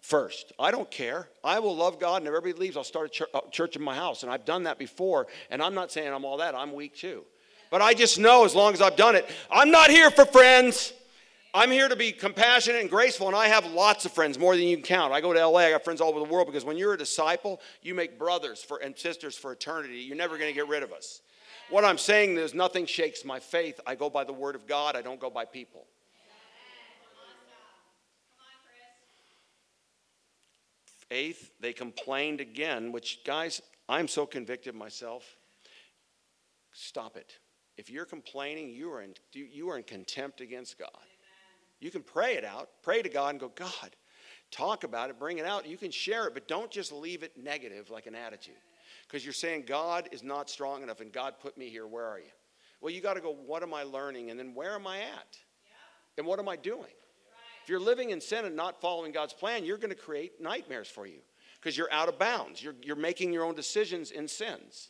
first. 0.00 0.52
I 0.58 0.70
don't 0.70 0.90
care. 0.90 1.28
I 1.42 1.58
will 1.58 1.74
love 1.74 1.98
God, 1.98 2.22
and 2.22 2.26
if 2.26 2.34
everybody 2.34 2.60
leaves, 2.60 2.76
I'll 2.76 2.84
start 2.84 3.16
a 3.34 3.40
church 3.50 3.76
in 3.76 3.82
my 3.82 3.94
house. 3.94 4.22
And 4.22 4.30
I've 4.30 4.44
done 4.44 4.64
that 4.64 4.78
before, 4.78 5.26
and 5.50 5.62
I'm 5.62 5.74
not 5.74 5.90
saying 5.90 6.12
I'm 6.12 6.24
all 6.24 6.38
that. 6.38 6.54
I'm 6.54 6.74
weak 6.74 6.96
too. 6.96 7.24
But 7.70 7.82
I 7.82 7.94
just 7.94 8.18
know 8.18 8.44
as 8.44 8.54
long 8.54 8.72
as 8.74 8.80
I've 8.80 8.96
done 8.96 9.16
it, 9.16 9.28
I'm 9.50 9.70
not 9.70 9.90
here 9.90 10.10
for 10.10 10.24
friends. 10.24 10.92
I'm 11.52 11.70
here 11.70 11.88
to 11.88 11.96
be 11.96 12.12
compassionate 12.12 12.82
and 12.82 12.90
graceful, 12.90 13.28
and 13.28 13.34
I 13.34 13.48
have 13.48 13.64
lots 13.72 14.04
of 14.04 14.12
friends, 14.12 14.38
more 14.38 14.54
than 14.54 14.66
you 14.66 14.76
can 14.76 14.84
count. 14.84 15.12
I 15.14 15.22
go 15.22 15.32
to 15.32 15.46
LA, 15.46 15.60
I 15.60 15.70
got 15.70 15.84
friends 15.84 16.02
all 16.02 16.10
over 16.10 16.18
the 16.18 16.30
world 16.30 16.46
because 16.46 16.66
when 16.66 16.76
you're 16.76 16.92
a 16.92 16.98
disciple, 16.98 17.62
you 17.80 17.94
make 17.94 18.18
brothers 18.18 18.62
for, 18.62 18.76
and 18.76 18.96
sisters 18.96 19.36
for 19.36 19.52
eternity. 19.52 20.00
You're 20.00 20.18
never 20.18 20.36
going 20.36 20.50
to 20.50 20.54
get 20.54 20.68
rid 20.68 20.82
of 20.82 20.92
us. 20.92 21.22
What 21.70 21.84
I'm 21.84 21.96
saying 21.98 22.36
is, 22.36 22.52
nothing 22.52 22.84
shakes 22.84 23.24
my 23.24 23.40
faith. 23.40 23.80
I 23.86 23.94
go 23.94 24.10
by 24.10 24.24
the 24.24 24.34
word 24.34 24.54
of 24.54 24.66
God, 24.66 24.96
I 24.96 25.02
don't 25.02 25.18
go 25.18 25.30
by 25.30 25.46
people. 25.46 25.86
Eighth, 31.10 31.50
they 31.60 31.72
complained 31.72 32.40
again, 32.40 32.92
which, 32.92 33.20
guys, 33.24 33.62
I'm 33.88 34.08
so 34.08 34.26
convicted 34.26 34.74
myself. 34.74 35.24
Stop 36.72 37.16
it. 37.16 37.38
If 37.76 37.90
you're 37.90 38.06
complaining, 38.06 38.70
you 38.70 38.90
are 38.92 39.02
in, 39.02 39.14
you 39.32 39.70
are 39.70 39.76
in 39.76 39.84
contempt 39.84 40.40
against 40.40 40.78
God. 40.78 40.90
You 41.78 41.90
can 41.90 42.02
pray 42.02 42.34
it 42.34 42.44
out, 42.44 42.70
pray 42.82 43.02
to 43.02 43.08
God 43.08 43.30
and 43.30 43.40
go, 43.40 43.48
God, 43.54 43.94
talk 44.50 44.82
about 44.82 45.10
it, 45.10 45.18
bring 45.18 45.38
it 45.38 45.44
out. 45.44 45.66
You 45.66 45.76
can 45.76 45.90
share 45.90 46.26
it, 46.26 46.34
but 46.34 46.48
don't 46.48 46.70
just 46.70 46.90
leave 46.90 47.22
it 47.22 47.32
negative 47.36 47.90
like 47.90 48.06
an 48.06 48.14
attitude. 48.14 48.54
Because 49.06 49.24
you're 49.24 49.34
saying, 49.34 49.64
God 49.66 50.08
is 50.10 50.22
not 50.22 50.50
strong 50.50 50.82
enough 50.82 51.00
and 51.00 51.12
God 51.12 51.34
put 51.40 51.56
me 51.56 51.68
here. 51.68 51.86
Where 51.86 52.06
are 52.06 52.18
you? 52.18 52.32
Well, 52.80 52.92
you 52.92 53.00
got 53.00 53.14
to 53.14 53.20
go, 53.20 53.32
what 53.32 53.62
am 53.62 53.72
I 53.72 53.82
learning? 53.82 54.30
And 54.30 54.38
then 54.38 54.54
where 54.54 54.74
am 54.74 54.86
I 54.86 54.98
at? 54.98 55.38
And 56.18 56.26
what 56.26 56.38
am 56.38 56.48
I 56.48 56.56
doing? 56.56 56.92
If 57.66 57.70
you're 57.70 57.80
living 57.80 58.10
in 58.10 58.20
sin 58.20 58.44
and 58.44 58.54
not 58.54 58.80
following 58.80 59.10
God's 59.10 59.32
plan, 59.32 59.64
you're 59.64 59.76
going 59.76 59.90
to 59.90 59.96
create 59.96 60.40
nightmares 60.40 60.86
for 60.86 61.04
you 61.04 61.18
because 61.58 61.76
you're 61.76 61.92
out 61.92 62.08
of 62.08 62.16
bounds. 62.16 62.62
You're, 62.62 62.76
you're 62.80 62.94
making 62.94 63.32
your 63.32 63.42
own 63.42 63.56
decisions 63.56 64.12
in 64.12 64.28
sins. 64.28 64.88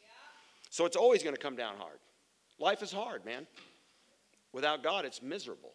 So 0.68 0.84
it's 0.84 0.94
always 0.94 1.22
going 1.22 1.34
to 1.34 1.40
come 1.40 1.56
down 1.56 1.78
hard. 1.78 1.96
Life 2.58 2.82
is 2.82 2.92
hard, 2.92 3.24
man. 3.24 3.46
Without 4.52 4.82
God, 4.82 5.06
it's 5.06 5.22
miserable. 5.22 5.72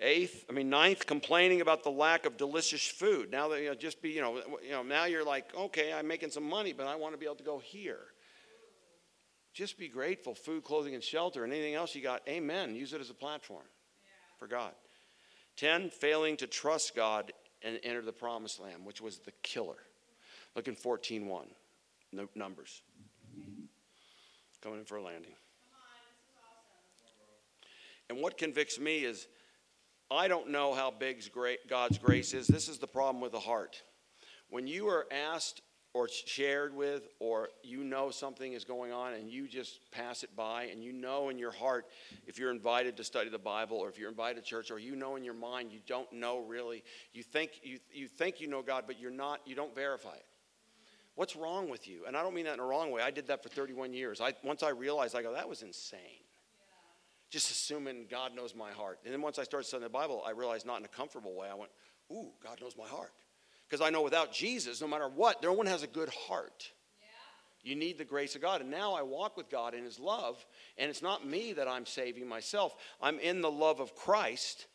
Eighth, 0.00 0.44
I 0.48 0.52
mean, 0.52 0.70
ninth, 0.70 1.06
complaining 1.06 1.60
about 1.60 1.82
the 1.82 1.90
lack 1.90 2.24
of 2.24 2.36
delicious 2.36 2.86
food. 2.86 3.32
Now 3.32 3.48
that 3.48 3.60
you 3.60 3.70
know, 3.70 3.74
just 3.74 4.00
be, 4.00 4.10
you 4.10 4.20
know, 4.20 4.36
you 4.62 4.70
know, 4.70 4.84
now 4.84 5.06
you're 5.06 5.24
like, 5.24 5.52
okay, 5.56 5.92
I'm 5.92 6.06
making 6.06 6.30
some 6.30 6.48
money, 6.48 6.72
but 6.72 6.86
I 6.86 6.94
want 6.94 7.14
to 7.14 7.18
be 7.18 7.26
able 7.26 7.34
to 7.34 7.42
go 7.42 7.58
here. 7.58 7.98
Just 9.52 9.76
be 9.76 9.88
grateful, 9.88 10.36
food, 10.36 10.62
clothing, 10.62 10.94
and 10.94 11.02
shelter, 11.02 11.42
and 11.42 11.52
anything 11.52 11.74
else 11.74 11.96
you 11.96 12.00
got. 12.00 12.22
Amen. 12.28 12.76
Use 12.76 12.92
it 12.92 13.00
as 13.00 13.10
a 13.10 13.14
platform 13.14 13.64
for 14.38 14.46
God. 14.46 14.72
10, 15.56 15.90
failing 15.90 16.36
to 16.36 16.46
trust 16.46 16.94
God 16.94 17.32
and 17.62 17.78
enter 17.82 18.02
the 18.02 18.12
promised 18.12 18.60
land, 18.60 18.84
which 18.84 19.00
was 19.00 19.18
the 19.18 19.32
killer. 19.42 19.76
Look 20.54 20.68
in 20.68 20.76
14.1, 20.76 21.46
no, 22.12 22.28
Numbers. 22.34 22.82
Coming 24.62 24.80
in 24.80 24.84
for 24.84 24.96
a 24.96 25.02
landing. 25.02 25.32
And 28.08 28.20
what 28.20 28.38
convicts 28.38 28.78
me 28.78 29.04
is 29.04 29.26
I 30.10 30.28
don't 30.28 30.48
know 30.50 30.72
how 30.72 30.90
big 30.90 31.22
God's 31.68 31.98
grace 31.98 32.32
is. 32.32 32.46
This 32.46 32.68
is 32.68 32.78
the 32.78 32.86
problem 32.86 33.20
with 33.20 33.32
the 33.32 33.40
heart. 33.40 33.82
When 34.48 34.66
you 34.66 34.88
are 34.88 35.06
asked 35.10 35.60
or 35.94 36.08
shared 36.08 36.74
with, 36.74 37.08
or 37.18 37.48
you 37.62 37.82
know 37.82 38.10
something 38.10 38.52
is 38.52 38.64
going 38.64 38.92
on 38.92 39.14
and 39.14 39.30
you 39.30 39.48
just 39.48 39.80
pass 39.90 40.22
it 40.22 40.34
by, 40.36 40.64
and 40.64 40.82
you 40.82 40.92
know 40.92 41.28
in 41.28 41.38
your 41.38 41.50
heart 41.50 41.86
if 42.26 42.38
you're 42.38 42.50
invited 42.50 42.96
to 42.96 43.04
study 43.04 43.30
the 43.30 43.38
Bible 43.38 43.78
or 43.78 43.88
if 43.88 43.98
you're 43.98 44.10
invited 44.10 44.42
to 44.42 44.48
church, 44.48 44.70
or 44.70 44.78
you 44.78 44.94
know 44.94 45.16
in 45.16 45.24
your 45.24 45.34
mind 45.34 45.72
you 45.72 45.80
don't 45.86 46.12
know 46.12 46.40
really, 46.40 46.84
you 47.12 47.22
think 47.22 47.52
you, 47.62 47.78
you 47.92 48.06
think 48.06 48.40
you 48.40 48.48
know 48.48 48.62
God, 48.62 48.84
but 48.86 49.00
you're 49.00 49.10
not, 49.10 49.40
you 49.46 49.54
don't 49.54 49.74
verify 49.74 50.14
it. 50.14 50.26
What's 51.18 51.34
wrong 51.34 51.68
with 51.68 51.88
you? 51.88 52.04
And 52.06 52.16
I 52.16 52.22
don't 52.22 52.32
mean 52.32 52.44
that 52.44 52.54
in 52.54 52.60
a 52.60 52.64
wrong 52.64 52.92
way. 52.92 53.02
I 53.02 53.10
did 53.10 53.26
that 53.26 53.42
for 53.42 53.48
31 53.48 53.92
years. 53.92 54.20
I, 54.20 54.34
once 54.44 54.62
I 54.62 54.68
realized, 54.68 55.16
I 55.16 55.22
go, 55.22 55.32
that 55.32 55.48
was 55.48 55.62
insane. 55.62 56.22
Just 57.28 57.50
assuming 57.50 58.06
God 58.08 58.36
knows 58.36 58.54
my 58.54 58.70
heart. 58.70 59.00
And 59.04 59.12
then 59.12 59.20
once 59.20 59.36
I 59.36 59.42
started 59.42 59.66
studying 59.66 59.82
the 59.82 59.90
Bible, 59.90 60.22
I 60.24 60.30
realized 60.30 60.64
not 60.64 60.78
in 60.78 60.84
a 60.84 60.88
comfortable 60.88 61.34
way. 61.34 61.48
I 61.50 61.54
went, 61.54 61.72
ooh, 62.12 62.28
God 62.40 62.60
knows 62.60 62.76
my 62.78 62.86
heart. 62.86 63.12
Because 63.68 63.84
I 63.84 63.90
know 63.90 64.02
without 64.02 64.32
Jesus, 64.32 64.80
no 64.80 64.88
matter 64.88 65.08
what, 65.08 65.42
no 65.42 65.52
one 65.52 65.66
has 65.66 65.82
a 65.82 65.86
good 65.86 66.08
heart. 66.08 66.70
You 67.62 67.74
need 67.74 67.98
the 67.98 68.04
grace 68.04 68.34
of 68.34 68.40
God. 68.40 68.62
And 68.62 68.70
now 68.70 68.94
I 68.94 69.02
walk 69.02 69.36
with 69.36 69.50
God 69.50 69.74
in 69.74 69.84
His 69.84 69.98
love, 69.98 70.44
and 70.78 70.88
it's 70.88 71.02
not 71.02 71.26
me 71.26 71.52
that 71.52 71.68
I'm 71.68 71.84
saving 71.84 72.26
myself. 72.26 72.74
I'm 73.02 73.18
in 73.18 73.42
the 73.42 73.50
love 73.50 73.80
of 73.80 73.94
Christ, 73.94 74.66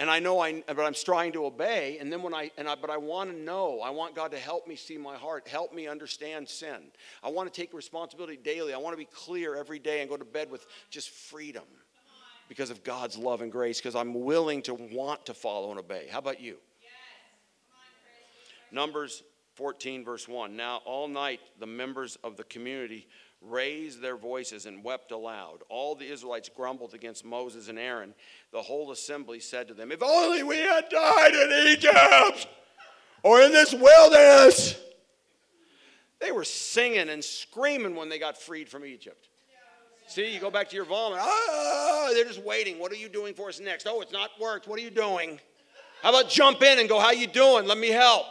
and 0.00 0.10
I 0.10 0.18
know 0.18 0.40
I, 0.40 0.64
but 0.66 0.80
I'm 0.80 0.94
striving 0.94 1.32
to 1.34 1.46
obey. 1.46 1.98
And 2.00 2.12
then 2.12 2.22
when 2.22 2.34
I, 2.34 2.50
and 2.58 2.68
I, 2.68 2.74
but 2.74 2.90
I 2.90 2.96
want 2.96 3.30
to 3.30 3.36
know. 3.36 3.80
I 3.80 3.90
want 3.90 4.16
God 4.16 4.32
to 4.32 4.38
help 4.38 4.66
me 4.66 4.74
see 4.74 4.98
my 4.98 5.14
heart, 5.14 5.46
help 5.46 5.72
me 5.72 5.86
understand 5.86 6.48
sin. 6.48 6.78
I 7.22 7.28
want 7.28 7.52
to 7.52 7.60
take 7.60 7.72
responsibility 7.72 8.36
daily. 8.36 8.74
I 8.74 8.78
want 8.78 8.94
to 8.94 8.98
be 8.98 9.08
clear 9.12 9.54
every 9.54 9.78
day 9.78 10.00
and 10.00 10.10
go 10.10 10.16
to 10.16 10.24
bed 10.24 10.50
with 10.50 10.66
just 10.90 11.10
freedom 11.10 11.64
because 12.48 12.70
of 12.70 12.82
God's 12.82 13.16
love 13.16 13.42
and 13.42 13.52
grace. 13.52 13.78
Because 13.78 13.94
I'm 13.94 14.24
willing 14.24 14.62
to 14.62 14.74
want 14.74 15.26
to 15.26 15.34
follow 15.34 15.70
and 15.70 15.78
obey. 15.78 16.08
How 16.10 16.18
about 16.18 16.40
you? 16.40 16.56
Numbers 18.74 19.22
14, 19.54 20.04
verse 20.04 20.28
1. 20.28 20.56
Now, 20.56 20.82
all 20.84 21.06
night, 21.06 21.40
the 21.60 21.66
members 21.66 22.18
of 22.24 22.36
the 22.36 22.44
community 22.44 23.06
raised 23.40 24.00
their 24.00 24.16
voices 24.16 24.66
and 24.66 24.82
wept 24.82 25.12
aloud. 25.12 25.58
All 25.68 25.94
the 25.94 26.10
Israelites 26.10 26.50
grumbled 26.54 26.92
against 26.92 27.24
Moses 27.24 27.68
and 27.68 27.78
Aaron. 27.78 28.14
The 28.52 28.62
whole 28.62 28.90
assembly 28.90 29.38
said 29.38 29.68
to 29.68 29.74
them, 29.74 29.92
If 29.92 30.02
only 30.02 30.42
we 30.42 30.56
had 30.56 30.88
died 30.88 31.34
in 31.34 31.68
Egypt 31.68 32.48
or 33.22 33.40
in 33.42 33.52
this 33.52 33.72
wilderness. 33.72 34.80
They 36.20 36.32
were 36.32 36.44
singing 36.44 37.10
and 37.10 37.22
screaming 37.22 37.94
when 37.94 38.08
they 38.08 38.18
got 38.18 38.40
freed 38.40 38.68
from 38.68 38.84
Egypt. 38.84 39.28
See, 40.06 40.32
you 40.32 40.40
go 40.40 40.50
back 40.50 40.68
to 40.70 40.76
your 40.76 40.84
vomit. 40.84 41.18
Ah, 41.20 42.10
they're 42.12 42.24
just 42.24 42.42
waiting. 42.42 42.78
What 42.78 42.92
are 42.92 42.96
you 42.96 43.08
doing 43.08 43.34
for 43.34 43.48
us 43.48 43.60
next? 43.60 43.86
Oh, 43.86 44.00
it's 44.00 44.12
not 44.12 44.30
worked. 44.40 44.66
What 44.66 44.78
are 44.78 44.82
you 44.82 44.90
doing? 44.90 45.40
How 46.02 46.10
about 46.10 46.30
jump 46.30 46.62
in 46.62 46.78
and 46.78 46.88
go, 46.88 46.98
How 46.98 47.12
you 47.12 47.26
doing? 47.26 47.66
Let 47.66 47.78
me 47.78 47.88
help. 47.88 48.26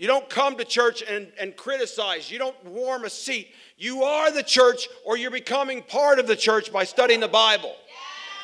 You 0.00 0.06
don't 0.06 0.30
come 0.30 0.56
to 0.56 0.64
church 0.64 1.02
and, 1.06 1.30
and 1.38 1.54
criticize. 1.54 2.30
You 2.30 2.38
don't 2.38 2.56
warm 2.64 3.04
a 3.04 3.10
seat. 3.10 3.48
You 3.76 4.02
are 4.02 4.30
the 4.30 4.42
church, 4.42 4.88
or 5.04 5.18
you're 5.18 5.30
becoming 5.30 5.82
part 5.82 6.18
of 6.18 6.26
the 6.26 6.36
church 6.36 6.72
by 6.72 6.84
studying 6.84 7.20
the 7.20 7.28
Bible. 7.28 7.74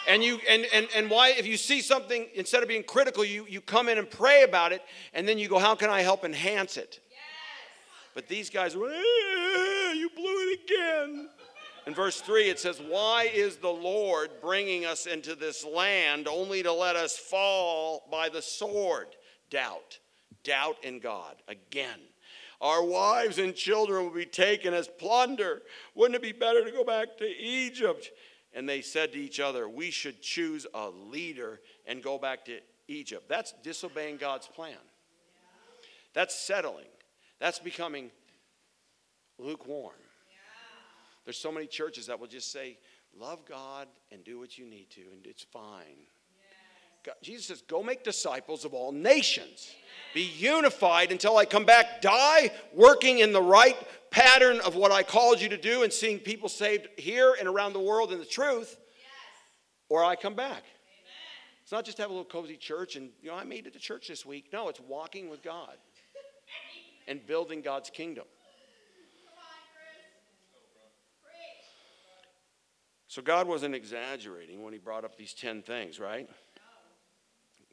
And 0.06 0.22
you 0.22 0.38
and, 0.46 0.66
and 0.74 0.86
and 0.94 1.08
why 1.08 1.30
if 1.30 1.46
you 1.46 1.56
see 1.56 1.80
something 1.80 2.28
instead 2.34 2.62
of 2.62 2.68
being 2.68 2.82
critical, 2.82 3.24
you, 3.24 3.46
you 3.48 3.62
come 3.62 3.88
in 3.88 3.96
and 3.96 4.08
pray 4.08 4.42
about 4.42 4.72
it, 4.72 4.82
and 5.14 5.26
then 5.26 5.38
you 5.38 5.48
go, 5.48 5.58
How 5.58 5.74
can 5.74 5.88
I 5.88 6.02
help 6.02 6.26
enhance 6.26 6.76
it? 6.76 7.00
But 8.14 8.28
these 8.28 8.50
guys, 8.50 8.74
eh, 8.74 9.92
you 9.94 10.10
blew 10.14 10.26
it 10.26 10.60
again. 10.62 11.30
In 11.86 11.94
verse 11.94 12.20
3, 12.20 12.50
it 12.50 12.60
says, 12.60 12.82
Why 12.86 13.30
is 13.32 13.56
the 13.56 13.70
Lord 13.70 14.28
bringing 14.42 14.84
us 14.84 15.06
into 15.06 15.34
this 15.34 15.64
land 15.64 16.28
only 16.28 16.62
to 16.62 16.72
let 16.72 16.96
us 16.96 17.16
fall 17.16 18.06
by 18.10 18.28
the 18.28 18.42
sword? 18.42 19.06
Doubt 19.48 20.00
doubt 20.46 20.76
in 20.82 21.00
God 21.00 21.34
again. 21.48 21.98
Our 22.60 22.82
wives 22.82 23.38
and 23.38 23.54
children 23.54 24.04
will 24.04 24.14
be 24.14 24.24
taken 24.24 24.72
as 24.72 24.88
plunder. 24.88 25.60
Wouldn't 25.94 26.16
it 26.16 26.22
be 26.22 26.32
better 26.32 26.64
to 26.64 26.70
go 26.70 26.84
back 26.84 27.18
to 27.18 27.26
Egypt? 27.26 28.10
And 28.54 28.66
they 28.66 28.80
said 28.80 29.12
to 29.12 29.18
each 29.18 29.40
other, 29.40 29.68
We 29.68 29.90
should 29.90 30.22
choose 30.22 30.66
a 30.72 30.88
leader 30.88 31.60
and 31.86 32.02
go 32.02 32.16
back 32.16 32.46
to 32.46 32.60
Egypt. 32.88 33.28
That's 33.28 33.52
disobeying 33.62 34.16
God's 34.16 34.46
plan. 34.46 34.78
That's 36.14 36.34
settling. 36.34 36.86
That's 37.38 37.58
becoming 37.58 38.10
lukewarm. 39.38 39.92
There's 41.24 41.36
so 41.36 41.52
many 41.52 41.66
churches 41.66 42.06
that 42.06 42.18
will 42.18 42.28
just 42.28 42.50
say, 42.50 42.78
Love 43.18 43.44
God 43.46 43.88
and 44.12 44.24
do 44.24 44.38
what 44.38 44.56
you 44.56 44.64
need 44.64 44.90
to, 44.90 45.00
and 45.12 45.26
it's 45.26 45.42
fine. 45.42 46.06
Jesus 47.22 47.46
says, 47.46 47.62
Go 47.62 47.82
make 47.82 48.04
disciples 48.04 48.64
of 48.64 48.74
all 48.74 48.92
nations. 48.92 49.70
Be 50.14 50.22
unified 50.22 51.12
until 51.12 51.36
I 51.36 51.44
come 51.44 51.64
back. 51.64 52.00
Die 52.00 52.50
working 52.72 53.18
in 53.18 53.32
the 53.32 53.42
right 53.42 53.76
pattern 54.10 54.60
of 54.60 54.74
what 54.74 54.90
I 54.90 55.02
called 55.02 55.40
you 55.40 55.48
to 55.50 55.58
do 55.58 55.82
and 55.82 55.92
seeing 55.92 56.18
people 56.18 56.48
saved 56.48 56.88
here 56.96 57.36
and 57.38 57.46
around 57.46 57.74
the 57.74 57.80
world 57.80 58.12
in 58.12 58.18
the 58.18 58.24
truth. 58.24 58.76
Yes. 58.78 59.08
Or 59.90 60.04
I 60.04 60.16
come 60.16 60.34
back. 60.34 60.62
It's 61.62 61.72
not 61.72 61.84
just 61.84 61.98
have 61.98 62.10
a 62.10 62.12
little 62.12 62.24
cozy 62.24 62.56
church 62.56 62.96
and, 62.96 63.10
you 63.20 63.28
know, 63.28 63.36
I 63.36 63.44
made 63.44 63.66
it 63.66 63.72
to 63.72 63.78
church 63.78 64.08
this 64.08 64.24
week. 64.24 64.46
No, 64.52 64.68
it's 64.68 64.80
walking 64.80 65.28
with 65.28 65.42
God 65.42 65.76
and 67.08 67.26
building 67.26 67.60
God's 67.60 67.90
kingdom. 67.90 68.24
So 73.08 73.22
God 73.22 73.48
wasn't 73.48 73.74
exaggerating 73.74 74.62
when 74.62 74.72
he 74.72 74.78
brought 74.78 75.04
up 75.04 75.16
these 75.16 75.32
10 75.34 75.62
things, 75.62 75.98
right? 75.98 76.28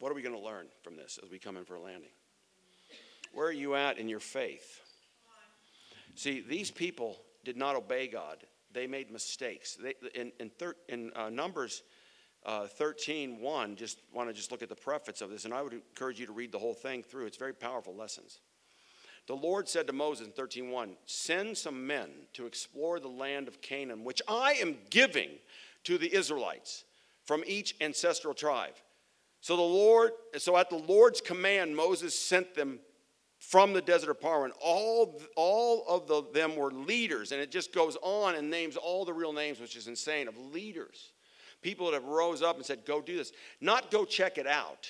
What 0.04 0.12
are 0.12 0.16
we 0.16 0.22
going 0.22 0.36
to 0.36 0.42
learn 0.42 0.68
from 0.82 0.98
this 0.98 1.18
as 1.24 1.32
we 1.32 1.40
come 1.40 1.56
in 1.56 1.64
for 1.64 1.76
a 1.76 1.80
landing? 1.82 2.10
Where 3.32 3.48
are 3.48 3.54
you 3.54 3.76
at 3.76 3.98
in 3.98 4.10
your 4.10 4.20
faith? 4.20 4.82
See, 6.16 6.42
these 6.42 6.70
people 6.70 7.22
did 7.46 7.56
not 7.56 7.78
obey 7.78 8.10
God. 8.10 8.40
They 8.74 8.86
made 8.86 9.10
mistakes. 9.12 9.78
They, 9.82 9.94
in 10.14 10.34
in, 10.42 10.50
thir, 10.50 10.76
in 10.90 11.14
uh, 11.16 11.30
Numbers 11.30 11.84
uh, 12.46 12.68
13, 12.68 13.40
1, 13.40 13.76
just 13.78 13.98
want 14.14 14.28
to 14.28 14.34
just 14.34 14.52
look 14.52 14.62
at 14.62 14.68
the 14.68 14.76
preface 14.76 15.22
of 15.22 15.30
this, 15.30 15.46
and 15.46 15.54
I 15.54 15.62
would 15.62 15.72
encourage 15.72 16.20
you 16.20 16.26
to 16.26 16.34
read 16.34 16.52
the 16.52 16.60
whole 16.60 16.74
thing 16.74 17.02
through. 17.02 17.28
It's 17.28 17.38
very 17.38 17.54
powerful 17.54 17.96
lessons. 17.96 18.40
The 19.28 19.38
Lord 19.38 19.70
said 19.70 19.88
to 19.88 19.94
Moses 19.94 20.28
in 20.28 20.34
13:1, 20.34 20.98
"Send 21.06 21.58
some 21.58 21.88
men 21.88 22.28
to 22.34 22.46
explore 22.46 23.00
the 23.00 23.08
land 23.08 23.48
of 23.48 23.62
Canaan, 23.62 24.04
which 24.04 24.22
I 24.28 24.56
am 24.56 24.80
giving 24.90 25.40
to 25.86 25.98
the 25.98 26.14
Israelites 26.14 26.84
from 27.24 27.46
each 27.48 27.76
ancestral 27.80 28.34
tribe." 28.34 28.76
So 29.44 29.58
the 29.58 29.62
Lord, 29.62 30.12
so 30.38 30.56
at 30.56 30.70
the 30.70 30.78
Lord's 30.78 31.20
command, 31.20 31.76
Moses 31.76 32.18
sent 32.18 32.56
them 32.56 32.80
from 33.40 33.74
the 33.74 33.82
desert 33.82 34.10
of 34.10 34.22
Paran. 34.22 34.54
All, 34.62 35.22
all 35.36 35.84
of 35.86 36.08
the, 36.08 36.24
them 36.32 36.56
were 36.56 36.72
leaders, 36.72 37.34
and 37.34 37.42
it 37.42 37.52
just 37.52 37.74
goes 37.74 37.98
on 38.02 38.36
and 38.36 38.50
names 38.50 38.78
all 38.78 39.04
the 39.04 39.12
real 39.12 39.34
names, 39.34 39.60
which 39.60 39.76
is 39.76 39.90
insane, 39.90 40.30
of 40.30 40.38
leaders. 40.38 41.12
People 41.62 41.88
that 41.88 41.96
have 41.96 42.06
rose 42.06 42.42
up 42.42 42.56
and 42.56 42.66
said, 42.66 42.86
go 42.86 43.02
do 43.02 43.18
this. 43.18 43.34
Not 43.60 43.92
go 43.92 44.06
check 44.06 44.38
it 44.38 44.48
out. 44.48 44.90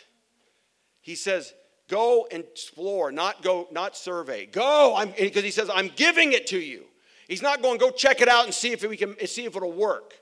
He 1.02 1.16
says, 1.16 1.52
go 1.88 2.28
and 2.32 2.44
explore, 2.44 3.12
not 3.12 3.42
go, 3.42 3.68
not 3.72 3.98
survey. 3.98 4.46
Go, 4.46 5.04
because 5.18 5.44
he 5.44 5.50
says, 5.50 5.68
I'm 5.74 5.90
giving 5.96 6.34
it 6.34 6.46
to 6.48 6.60
you. 6.60 6.84
He's 7.28 7.42
not 7.42 7.64
going, 7.64 7.80
go 7.80 7.90
check 7.90 8.22
it 8.22 8.30
out 8.30 8.46
and 8.46 8.54
see 8.54 8.72
if 8.72 8.88
we 8.88 8.98
can 8.98 9.16
see 9.26 9.46
if 9.46 9.56
it'll 9.56 9.72
work. 9.72 10.14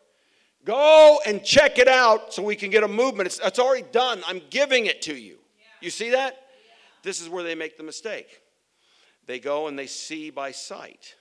Go 0.63 1.19
and 1.25 1.43
check 1.43 1.79
it 1.79 1.87
out 1.87 2.33
so 2.33 2.43
we 2.43 2.55
can 2.55 2.69
get 2.69 2.83
a 2.83 2.87
movement. 2.87 3.27
It's, 3.27 3.39
it's 3.43 3.59
already 3.59 3.85
done. 3.91 4.21
I'm 4.27 4.41
giving 4.49 4.85
it 4.85 5.01
to 5.03 5.15
you. 5.15 5.37
You 5.81 5.89
see 5.89 6.11
that? 6.11 6.37
This 7.03 7.19
is 7.19 7.29
where 7.29 7.43
they 7.43 7.55
make 7.55 7.77
the 7.77 7.83
mistake. 7.83 8.41
They 9.25 9.39
go 9.39 9.67
and 9.67 9.77
they 9.77 9.87
see 9.87 10.29
by 10.29 10.51
sight. 10.51 11.15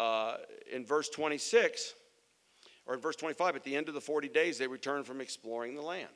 Uh, 0.00 0.38
in 0.72 0.84
verse 0.84 1.08
26, 1.08 1.94
or 2.86 2.94
in 2.94 3.00
verse 3.00 3.16
25, 3.16 3.54
at 3.54 3.64
the 3.64 3.76
end 3.76 3.88
of 3.88 3.94
the 3.94 4.00
40 4.00 4.28
days, 4.28 4.58
they 4.58 4.66
returned 4.66 5.06
from 5.06 5.20
exploring 5.20 5.74
the 5.74 5.82
land. 5.82 6.08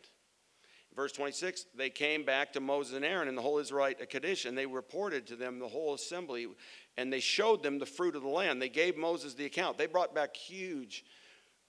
Verse 0.97 1.12
26, 1.12 1.66
they 1.76 1.90
came 1.90 2.24
back 2.24 2.53
to 2.53 2.61
Moses 2.61 2.95
and 2.95 3.05
Aaron 3.05 3.28
and 3.28 3.36
the 3.36 3.42
whole 3.42 3.59
Israelite 3.59 4.01
at 4.01 4.45
and 4.45 4.57
they 4.57 4.66
reported 4.66 5.26
to 5.26 5.36
them 5.36 5.59
the 5.59 5.68
whole 5.68 5.95
assembly, 5.95 6.47
and 6.97 7.12
they 7.12 7.20
showed 7.20 7.62
them 7.62 7.78
the 7.78 7.86
fruit 7.86 8.14
of 8.14 8.22
the 8.22 8.28
land. 8.28 8.62
They 8.62 8.68
gave 8.68 8.97
Moses 8.97 9.34
the 9.34 9.45
account. 9.45 9.76
They 9.76 9.86
brought 9.86 10.14
back 10.14 10.36
huge 10.36 11.05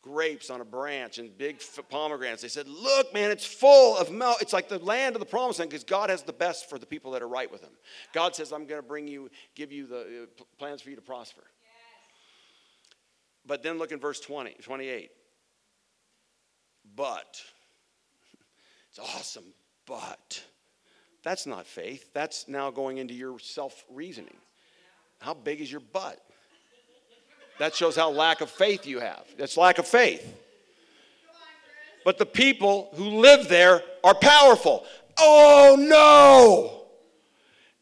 grapes 0.06 0.50
on 0.50 0.62
a 0.62 0.66
branch 0.66 1.18
and 1.18 1.36
big 1.38 1.60
pomegranates. 1.90 2.44
They 2.44 2.48
said, 2.48 2.68
Look, 2.68 3.14
man, 3.14 3.32
it's 3.32 3.46
full 3.46 3.98
of 3.98 4.12
milk. 4.12 4.38
It's 4.42 4.54
like 4.54 4.70
the 4.70 4.80
land 4.80 5.16
of 5.16 5.20
the 5.20 5.26
promised 5.26 5.60
land 5.60 5.72
because 5.72 5.84
God 5.84 6.10
has 6.10 6.22
the 6.22 6.34
best 6.34 6.70
for 6.70 6.78
the 6.78 6.86
people 6.86 7.12
that 7.12 7.22
are 7.22 7.28
right 7.28 7.52
with 7.52 7.62
Him. 7.62 7.74
God 8.14 8.36
says, 8.36 8.54
I'm 8.54 8.66
going 8.66 8.82
to 8.82 8.88
bring 8.88 9.08
you, 9.08 9.30
give 9.56 9.72
you 9.72 9.88
the 9.88 10.00
uh, 10.24 10.44
plans 10.60 10.82
for 10.82 10.92
you 10.92 10.96
to 10.96 11.02
prosper. 11.02 11.44
But 13.48 13.64
then 13.64 13.78
look 13.78 13.92
in 13.92 14.00
verse 14.00 14.20
20, 14.20 14.56
28. 14.62 15.10
But, 16.96 17.42
it's 18.90 19.00
awesome, 19.00 19.54
but. 19.86 20.44
That's 21.24 21.48
not 21.48 21.66
faith. 21.66 22.14
That's 22.14 22.48
now 22.48 22.70
going 22.70 23.00
into 23.00 23.16
your 23.16 23.40
self 23.40 23.84
reasoning. 23.92 24.38
How 25.20 25.34
big 25.34 25.60
is 25.60 25.72
your 25.72 25.82
butt? 25.82 26.20
That 27.60 27.74
shows 27.76 27.96
how 27.96 28.10
lack 28.12 28.42
of 28.42 28.50
faith 28.50 28.86
you 28.86 29.00
have. 29.00 29.24
That's 29.38 29.58
lack 29.58 29.78
of 29.78 29.88
faith. 29.88 30.34
But 32.04 32.18
the 32.18 32.26
people 32.26 32.90
who 32.96 33.22
live 33.22 33.48
there 33.48 33.82
are 34.04 34.14
powerful. 34.14 34.86
Oh 35.18 35.76
no! 35.80 36.86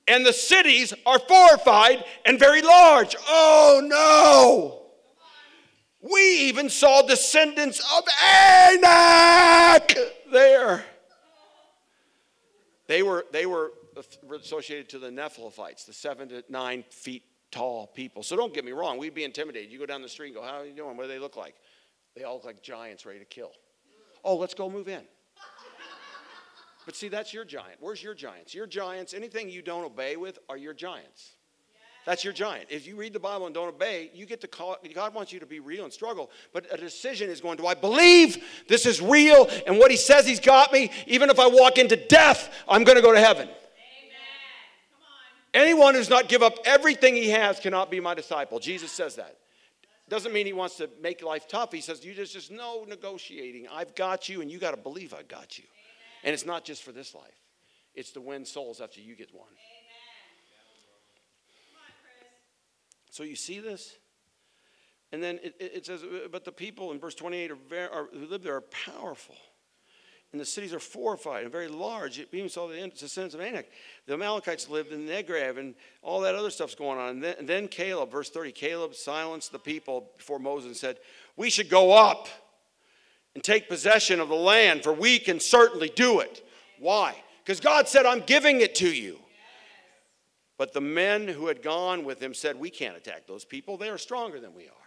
And 0.08 0.26
the 0.26 0.34
cities 0.34 0.94
are 1.06 1.20
fortified 1.20 2.04
and 2.26 2.40
very 2.40 2.62
large. 2.62 3.16
Oh 3.28 3.82
no! 3.84 4.80
We 6.02 6.22
even 6.50 6.70
saw 6.70 7.02
descendants 7.02 7.80
of 7.80 8.04
Anak 8.24 9.94
there. 10.32 10.84
They 12.88 13.02
were, 13.02 13.26
they 13.32 13.46
were 13.46 13.72
associated 14.42 14.90
to 14.90 15.00
the 15.00 15.10
Nephilim, 15.10 15.86
the 15.86 15.94
seven 15.94 16.28
to 16.30 16.44
nine 16.50 16.84
feet 16.90 17.24
tall 17.54 17.88
people. 17.88 18.24
So 18.24 18.36
don't 18.36 18.54
get 18.54 18.66
me 18.66 18.72
wrong, 18.72 18.98
we'd 18.98 19.14
be 19.14 19.24
intimidated. 19.24 19.72
You 19.72 19.80
go 19.80 19.86
down 19.86 20.02
the 20.02 20.10
street 20.10 20.28
and 20.28 20.36
go, 20.36 20.42
How 20.42 20.62
are 20.62 20.66
you 20.66 20.74
doing? 20.74 20.98
What 20.98 21.04
do 21.04 21.10
they 21.10 21.20
look 21.20 21.38
like? 21.38 21.56
They 22.16 22.24
all 22.24 22.36
look 22.36 22.46
like 22.46 22.62
giants 22.62 23.06
ready 23.06 23.20
to 23.20 23.26
kill. 23.26 23.52
Oh, 24.24 24.36
let's 24.36 24.54
go 24.54 24.70
move 24.70 24.88
in. 24.88 25.04
But 26.86 26.98
see, 26.98 27.08
that's 27.08 27.34
your 27.34 27.46
giant. 27.46 27.78
Where's 27.80 28.04
your 28.04 28.14
giants? 28.14 28.54
Your 28.54 28.68
giants, 28.68 29.14
anything 29.14 29.50
you 29.50 29.62
don't 29.62 29.86
obey 29.86 30.18
with, 30.18 30.38
are 30.50 30.58
your 30.58 30.74
giants. 30.74 31.38
That's 32.06 32.26
your 32.26 32.34
giant. 32.34 32.66
If 32.70 32.86
you 32.86 32.98
read 32.98 33.14
the 33.14 33.22
Bible 33.22 33.46
and 33.46 33.56
don't 33.56 33.70
obey, 33.70 34.12
you 34.14 34.26
get 34.26 34.42
to 34.42 34.50
call, 34.50 34.76
God 34.94 35.14
wants 35.14 35.32
you 35.32 35.40
to 35.40 35.46
be 35.46 35.62
real 35.62 35.86
and 35.86 35.94
struggle. 35.94 36.30
But 36.52 36.66
a 36.74 36.76
decision 36.76 37.30
is 37.30 37.40
going, 37.40 37.56
do 37.56 37.66
I 37.66 37.74
believe 37.74 38.44
this 38.68 38.86
is 38.86 39.02
real 39.02 39.50
and 39.66 39.78
what 39.78 39.92
he 39.92 39.96
says 39.96 40.28
he's 40.28 40.42
got 40.42 40.74
me? 40.74 40.92
Even 41.08 41.30
if 41.30 41.40
I 41.40 41.48
walk 41.48 41.78
into 41.78 41.96
death, 41.96 42.54
I'm 42.68 42.84
going 42.84 42.98
to 42.98 43.02
go 43.02 43.14
to 43.14 43.20
heaven. 43.20 43.48
Anyone 45.54 45.94
who's 45.94 46.10
not 46.10 46.30
give 46.30 46.42
up 46.42 46.58
everything 46.66 47.16
he 47.16 47.30
has 47.30 47.60
cannot 47.60 47.92
be 47.92 48.00
my 48.00 48.14
disciple. 48.14 48.60
Jesus 48.60 48.92
says 48.92 49.16
that. 49.16 49.38
Doesn't 50.10 50.34
mean 50.34 50.46
he 50.46 50.54
wants 50.54 50.76
to 50.78 50.90
make 51.02 51.24
life 51.24 51.48
tough. 51.48 51.72
He 51.72 51.80
says, 51.80 52.04
you 52.04 52.14
just, 52.14 52.34
just 52.34 52.52
no 52.52 52.86
negotiating. 52.88 53.68
I've 53.72 53.96
got 53.96 54.28
you, 54.28 54.42
and 54.42 54.52
you 54.52 54.60
got 54.60 54.72
to 54.72 54.78
believe 54.78 55.14
I've 55.14 55.28
got 55.28 55.58
you. 55.58 55.64
Amen. 55.64 56.26
And 56.26 56.34
it's 56.34 56.46
not 56.46 56.66
just 56.66 56.84
for 56.84 56.92
this 56.92 57.14
life, 57.16 57.40
it's 57.94 58.12
to 58.12 58.22
win 58.22 58.46
souls 58.46 58.82
after 58.82 59.00
you 59.00 59.16
get 59.16 59.34
one. 59.34 59.48
so 63.12 63.24
you 63.24 63.36
see 63.36 63.60
this? 63.60 63.96
And 65.12 65.22
then 65.22 65.40
it, 65.44 65.56
it, 65.60 65.86
says, 65.86 66.04
but 66.32 66.44
the 66.44 66.52
people 66.52 66.92
in 66.92 67.00
verse 67.00 67.14
28 67.14 67.52
are, 67.52 67.56
very, 67.56 67.90
are, 67.90 68.08
who 68.12 68.26
live 68.26 68.42
there 68.42 68.56
are 68.56 68.62
powerful 68.62 69.36
and 70.34 70.42
the 70.42 70.46
cities 70.46 70.74
are 70.74 70.80
fortified 70.80 71.44
and 71.44 71.52
very 71.52 71.68
large. 71.68 72.18
It 72.18 72.28
even 72.34 72.50
saw 72.50 72.68
the 72.68 72.76
descendants 72.88 73.36
of 73.36 73.42
Anak. 73.42 73.70
The 74.08 74.14
Amalekites 74.16 74.68
lived 74.68 74.92
in 74.92 75.06
Negev, 75.06 75.60
and 75.60 75.76
all 76.02 76.22
that 76.22 76.34
other 76.34 76.50
stuff's 76.50 76.74
going 76.74 77.00
on. 77.00 77.10
And 77.10 77.24
then, 77.24 77.36
and 77.38 77.48
then 77.48 77.68
Caleb, 77.68 78.12
verse 78.12 78.32
30, 78.32 78.52
Caleb 78.52 78.96
silenced 78.96 79.52
the 79.52 79.60
people 79.60 80.10
before 80.18 80.40
Moses 80.40 80.68
and 80.68 80.76
said, 80.76 80.98
We 81.38 81.52
should 81.52 81.70
go 81.70 81.94
up 81.94 82.28
and 83.36 83.44
take 83.44 83.70
possession 83.70 84.20
of 84.20 84.28
the 84.28 84.36
land, 84.36 84.84
for 84.84 84.92
we 84.92 85.20
can 85.20 85.40
certainly 85.40 85.92
do 85.96 86.20
it. 86.20 86.44
Why? 86.80 87.16
Because 87.46 87.60
God 87.60 87.88
said, 87.88 88.08
I'm 88.08 88.22
giving 88.22 88.62
it 88.62 88.74
to 88.76 88.92
you. 88.92 89.20
But 90.58 90.74
the 90.74 90.82
men 90.82 91.28
who 91.28 91.46
had 91.46 91.62
gone 91.62 92.06
with 92.06 92.20
him 92.20 92.34
said, 92.34 92.60
We 92.60 92.72
can't 92.72 92.98
attack 92.98 93.28
those 93.28 93.46
people. 93.46 93.78
They 93.78 93.90
are 93.90 94.00
stronger 94.00 94.40
than 94.40 94.56
we 94.56 94.64
are. 94.64 94.83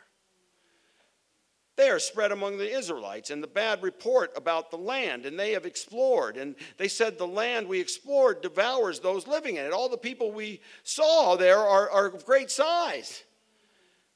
They 1.77 1.91
are 1.91 1.99
spread 1.99 2.33
among 2.33 2.57
the 2.57 2.71
Israelites, 2.71 3.31
and 3.31 3.43
the 3.43 3.49
bad 3.49 3.83
report 3.83 4.33
about 4.35 4.71
the 4.71 4.79
land, 4.79 5.27
and 5.27 5.39
they 5.39 5.53
have 5.53 5.67
explored. 5.67 6.39
And 6.39 6.55
they 6.79 6.89
said, 6.89 7.19
The 7.19 7.27
land 7.27 7.69
we 7.69 7.81
explored 7.81 8.41
devours 8.41 8.99
those 8.99 9.27
living 9.27 9.57
in 9.57 9.67
it. 9.67 9.73
All 9.73 9.91
the 9.91 9.99
people 9.99 10.33
we 10.33 10.61
saw 10.85 11.37
there 11.37 11.59
are, 11.59 11.91
are 11.91 12.07
of 12.07 12.25
great 12.25 12.51
size. 12.51 13.23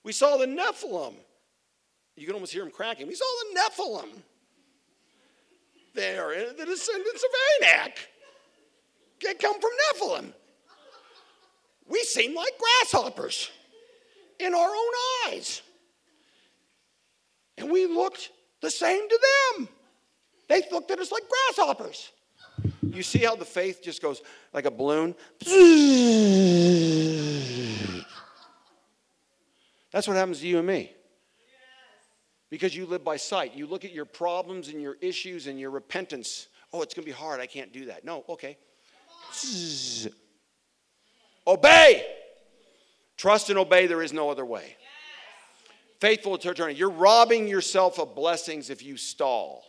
We 0.02 0.12
saw 0.12 0.38
the 0.38 0.46
Nephilim. 0.46 1.14
You 2.16 2.26
can 2.26 2.34
almost 2.34 2.52
hear 2.52 2.62
them 2.62 2.72
cracking. 2.72 3.06
We 3.06 3.14
saw 3.14 3.26
the 3.26 3.60
Nephilim 3.60 4.22
there, 5.94 6.32
in 6.32 6.48
uh, 6.48 6.52
the 6.56 6.66
descendants 6.66 7.22
of 7.22 7.68
Anak. 7.68 7.98
They 9.22 9.34
come 9.34 9.60
from 9.60 9.70
Nephilim. 9.92 10.32
We 11.88 12.00
seem 12.04 12.34
like 12.34 12.52
grasshoppers 12.58 13.50
in 14.38 14.54
our 14.54 14.68
own 14.68 14.92
eyes. 15.26 15.60
And 17.60 17.70
we 17.70 17.86
looked 17.86 18.30
the 18.62 18.70
same 18.70 19.06
to 19.08 19.20
them. 19.56 19.68
They 20.48 20.62
looked 20.72 20.90
at 20.90 20.98
us 20.98 21.12
like 21.12 21.22
grasshoppers. 21.28 22.10
You 22.82 23.02
see 23.02 23.18
how 23.18 23.36
the 23.36 23.44
faith 23.44 23.82
just 23.82 24.00
goes 24.02 24.22
like 24.52 24.64
a 24.64 24.70
balloon? 24.70 25.14
That's 29.92 30.08
what 30.08 30.16
happens 30.16 30.40
to 30.40 30.46
you 30.46 30.58
and 30.58 30.66
me. 30.66 30.92
Because 32.48 32.74
you 32.74 32.86
live 32.86 33.04
by 33.04 33.16
sight. 33.16 33.54
You 33.54 33.66
look 33.66 33.84
at 33.84 33.92
your 33.92 34.06
problems 34.06 34.68
and 34.68 34.80
your 34.82 34.96
issues 35.00 35.46
and 35.46 35.60
your 35.60 35.70
repentance. 35.70 36.48
Oh, 36.72 36.82
it's 36.82 36.94
going 36.94 37.04
to 37.04 37.10
be 37.10 37.16
hard. 37.16 37.40
I 37.40 37.46
can't 37.46 37.72
do 37.72 37.84
that. 37.86 38.04
No, 38.04 38.24
okay. 38.28 38.56
Obey. 41.46 42.06
Trust 43.16 43.50
and 43.50 43.58
obey. 43.58 43.86
There 43.86 44.02
is 44.02 44.12
no 44.12 44.30
other 44.30 44.44
way 44.44 44.76
faithful 46.00 46.38
to 46.38 46.50
eternity. 46.50 46.78
You're 46.78 46.90
robbing 46.90 47.46
yourself 47.46 47.98
of 47.98 48.14
blessings 48.14 48.70
if 48.70 48.82
you 48.82 48.96
stall. 48.96 49.64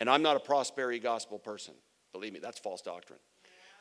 And 0.00 0.10
I'm 0.10 0.22
not 0.22 0.36
a 0.36 0.40
prosperity 0.40 0.98
gospel 0.98 1.38
person. 1.38 1.74
Believe 2.12 2.32
me, 2.32 2.40
that's 2.40 2.58
false 2.58 2.82
doctrine. 2.82 3.18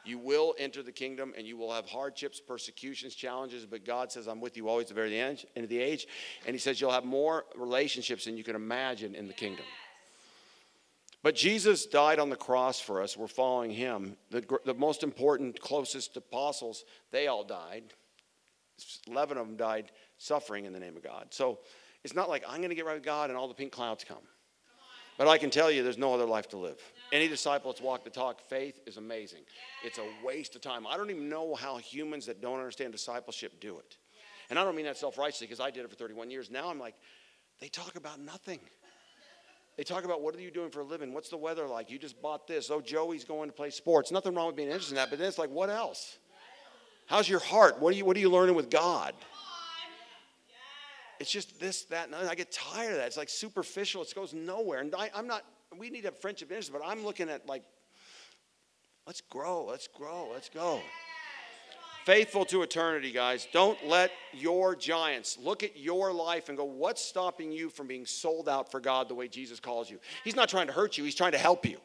You 0.05 0.19
will 0.19 0.53
enter 0.59 0.83
the 0.83 0.91
kingdom 0.91 1.33
and 1.37 1.47
you 1.47 1.55
will 1.55 1.71
have 1.71 1.85
hardships, 1.85 2.39
persecutions, 2.39 3.15
challenges, 3.15 3.65
but 3.65 3.85
God 3.85 4.11
says, 4.11 4.27
I'm 4.27 4.41
with 4.41 4.57
you 4.57 4.67
always 4.67 4.87
to 4.87 4.93
the 4.93 4.99
very 4.99 5.17
end, 5.17 5.45
end 5.55 5.63
of 5.63 5.69
the 5.69 5.79
age. 5.79 6.07
And 6.45 6.53
He 6.53 6.59
says, 6.59 6.81
You'll 6.81 6.91
have 6.91 7.05
more 7.05 7.45
relationships 7.55 8.25
than 8.25 8.35
you 8.35 8.43
can 8.43 8.55
imagine 8.55 9.15
in 9.15 9.27
the 9.27 9.33
kingdom. 9.33 9.65
But 11.21 11.35
Jesus 11.35 11.85
died 11.85 12.19
on 12.19 12.29
the 12.29 12.35
cross 12.35 12.81
for 12.81 13.01
us. 13.01 13.15
We're 13.15 13.27
following 13.27 13.71
Him. 13.71 14.17
The, 14.29 14.43
the 14.65 14.73
most 14.73 15.03
important, 15.03 15.61
closest 15.61 16.17
apostles, 16.17 16.83
they 17.11 17.27
all 17.27 17.45
died. 17.45 17.83
11 19.07 19.37
of 19.37 19.47
them 19.47 19.57
died 19.57 19.91
suffering 20.17 20.65
in 20.65 20.73
the 20.73 20.79
name 20.79 20.95
of 20.97 21.03
God. 21.03 21.27
So 21.31 21.59
it's 22.03 22.15
not 22.15 22.29
like 22.29 22.43
I'm 22.47 22.57
going 22.57 22.69
to 22.69 22.75
get 22.75 22.85
right 22.85 22.95
with 22.95 23.03
God 23.03 23.29
and 23.29 23.37
all 23.37 23.47
the 23.47 23.53
pink 23.53 23.71
clouds 23.71 24.03
come. 24.03 24.17
But 25.17 25.27
I 25.27 25.37
can 25.37 25.49
tell 25.49 25.69
you 25.69 25.83
there's 25.83 25.97
no 25.97 26.13
other 26.13 26.25
life 26.25 26.49
to 26.49 26.57
live. 26.57 26.79
Any 27.11 27.27
disciple 27.27 27.71
that's 27.71 27.81
walked 27.81 28.03
the 28.03 28.09
talk, 28.09 28.41
faith 28.41 28.79
is 28.87 28.97
amazing. 28.97 29.41
It's 29.83 29.99
a 29.99 30.07
waste 30.25 30.55
of 30.55 30.61
time. 30.61 30.87
I 30.87 30.97
don't 30.97 31.11
even 31.11 31.29
know 31.29 31.53
how 31.53 31.77
humans 31.77 32.25
that 32.25 32.41
don't 32.41 32.57
understand 32.57 32.91
discipleship 32.93 33.59
do 33.61 33.77
it. 33.77 33.97
And 34.49 34.57
I 34.57 34.63
don't 34.63 34.75
mean 34.75 34.85
that 34.85 34.97
self 34.97 35.17
righteously 35.17 35.47
because 35.47 35.59
I 35.59 35.69
did 35.69 35.85
it 35.85 35.89
for 35.89 35.95
31 35.95 36.31
years. 36.31 36.49
Now 36.49 36.69
I'm 36.69 36.79
like, 36.79 36.95
they 37.61 37.67
talk 37.67 37.95
about 37.95 38.19
nothing. 38.19 38.59
They 39.77 39.83
talk 39.83 40.03
about 40.03 40.21
what 40.21 40.35
are 40.35 40.41
you 40.41 40.51
doing 40.51 40.69
for 40.69 40.81
a 40.81 40.83
living? 40.83 41.13
What's 41.13 41.29
the 41.29 41.37
weather 41.37 41.67
like? 41.67 41.89
You 41.89 41.97
just 41.97 42.21
bought 42.21 42.47
this. 42.47 42.69
Oh, 42.69 42.81
Joey's 42.81 43.23
going 43.23 43.49
to 43.49 43.55
play 43.55 43.69
sports. 43.69 44.11
Nothing 44.11 44.35
wrong 44.35 44.47
with 44.47 44.55
being 44.55 44.67
interested 44.67 44.93
in 44.93 44.95
that, 44.97 45.09
but 45.09 45.19
then 45.19 45.27
it's 45.27 45.39
like, 45.39 45.49
what 45.49 45.69
else? 45.69 46.17
How's 47.13 47.29
your 47.29 47.41
heart? 47.41 47.79
What 47.79 47.93
are 47.93 47.95
you, 47.95 48.05
what 48.05 48.17
are 48.17 48.19
you 48.19 48.31
learning 48.31 48.55
with 48.55 48.71
God? 48.71 49.13
It's 51.19 51.29
just 51.29 51.59
this, 51.59 51.83
that, 51.83 52.07
and 52.07 52.15
I 52.15 52.33
get 52.33 52.51
tired 52.51 52.89
of 52.89 52.97
that. 52.97 53.05
It's 53.05 53.17
like 53.17 53.29
superficial. 53.29 54.01
It 54.01 54.11
goes 54.15 54.33
nowhere. 54.33 54.79
And 54.79 54.95
I, 54.95 55.11
am 55.13 55.27
not, 55.27 55.45
we 55.77 55.91
need 55.91 56.01
to 56.01 56.07
have 56.07 56.17
friendship 56.17 56.49
interest, 56.49 56.73
but 56.73 56.81
I'm 56.83 57.05
looking 57.05 57.29
at 57.29 57.45
like, 57.45 57.61
let's 59.05 59.21
grow, 59.21 59.63
let's 59.63 59.87
grow, 59.87 60.29
let's 60.33 60.49
go. 60.49 60.81
Faithful 62.03 62.45
to 62.45 62.63
eternity, 62.63 63.11
guys. 63.11 63.47
Don't 63.53 63.77
let 63.85 64.09
your 64.31 64.75
giants 64.75 65.37
look 65.39 65.61
at 65.61 65.77
your 65.77 66.11
life 66.11 66.49
and 66.49 66.57
go, 66.57 66.65
what's 66.65 67.05
stopping 67.05 67.51
you 67.51 67.69
from 67.69 67.85
being 67.85 68.07
sold 68.07 68.49
out 68.49 68.71
for 68.71 68.79
God 68.79 69.07
the 69.07 69.13
way 69.13 69.27
Jesus 69.27 69.59
calls 69.59 69.87
you? 69.87 69.99
He's 70.23 70.35
not 70.35 70.49
trying 70.49 70.65
to 70.65 70.73
hurt 70.73 70.97
you, 70.97 71.03
He's 71.03 71.13
trying 71.13 71.33
to 71.33 71.37
help 71.37 71.63
you. 71.63 71.77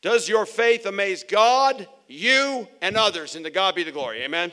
Does 0.00 0.28
your 0.28 0.46
faith 0.46 0.86
amaze 0.86 1.24
God, 1.24 1.88
you, 2.06 2.68
and 2.80 2.96
others? 2.96 3.34
And 3.34 3.44
to 3.44 3.50
God 3.50 3.74
be 3.74 3.82
the 3.82 3.92
glory. 3.92 4.22
Amen. 4.22 4.52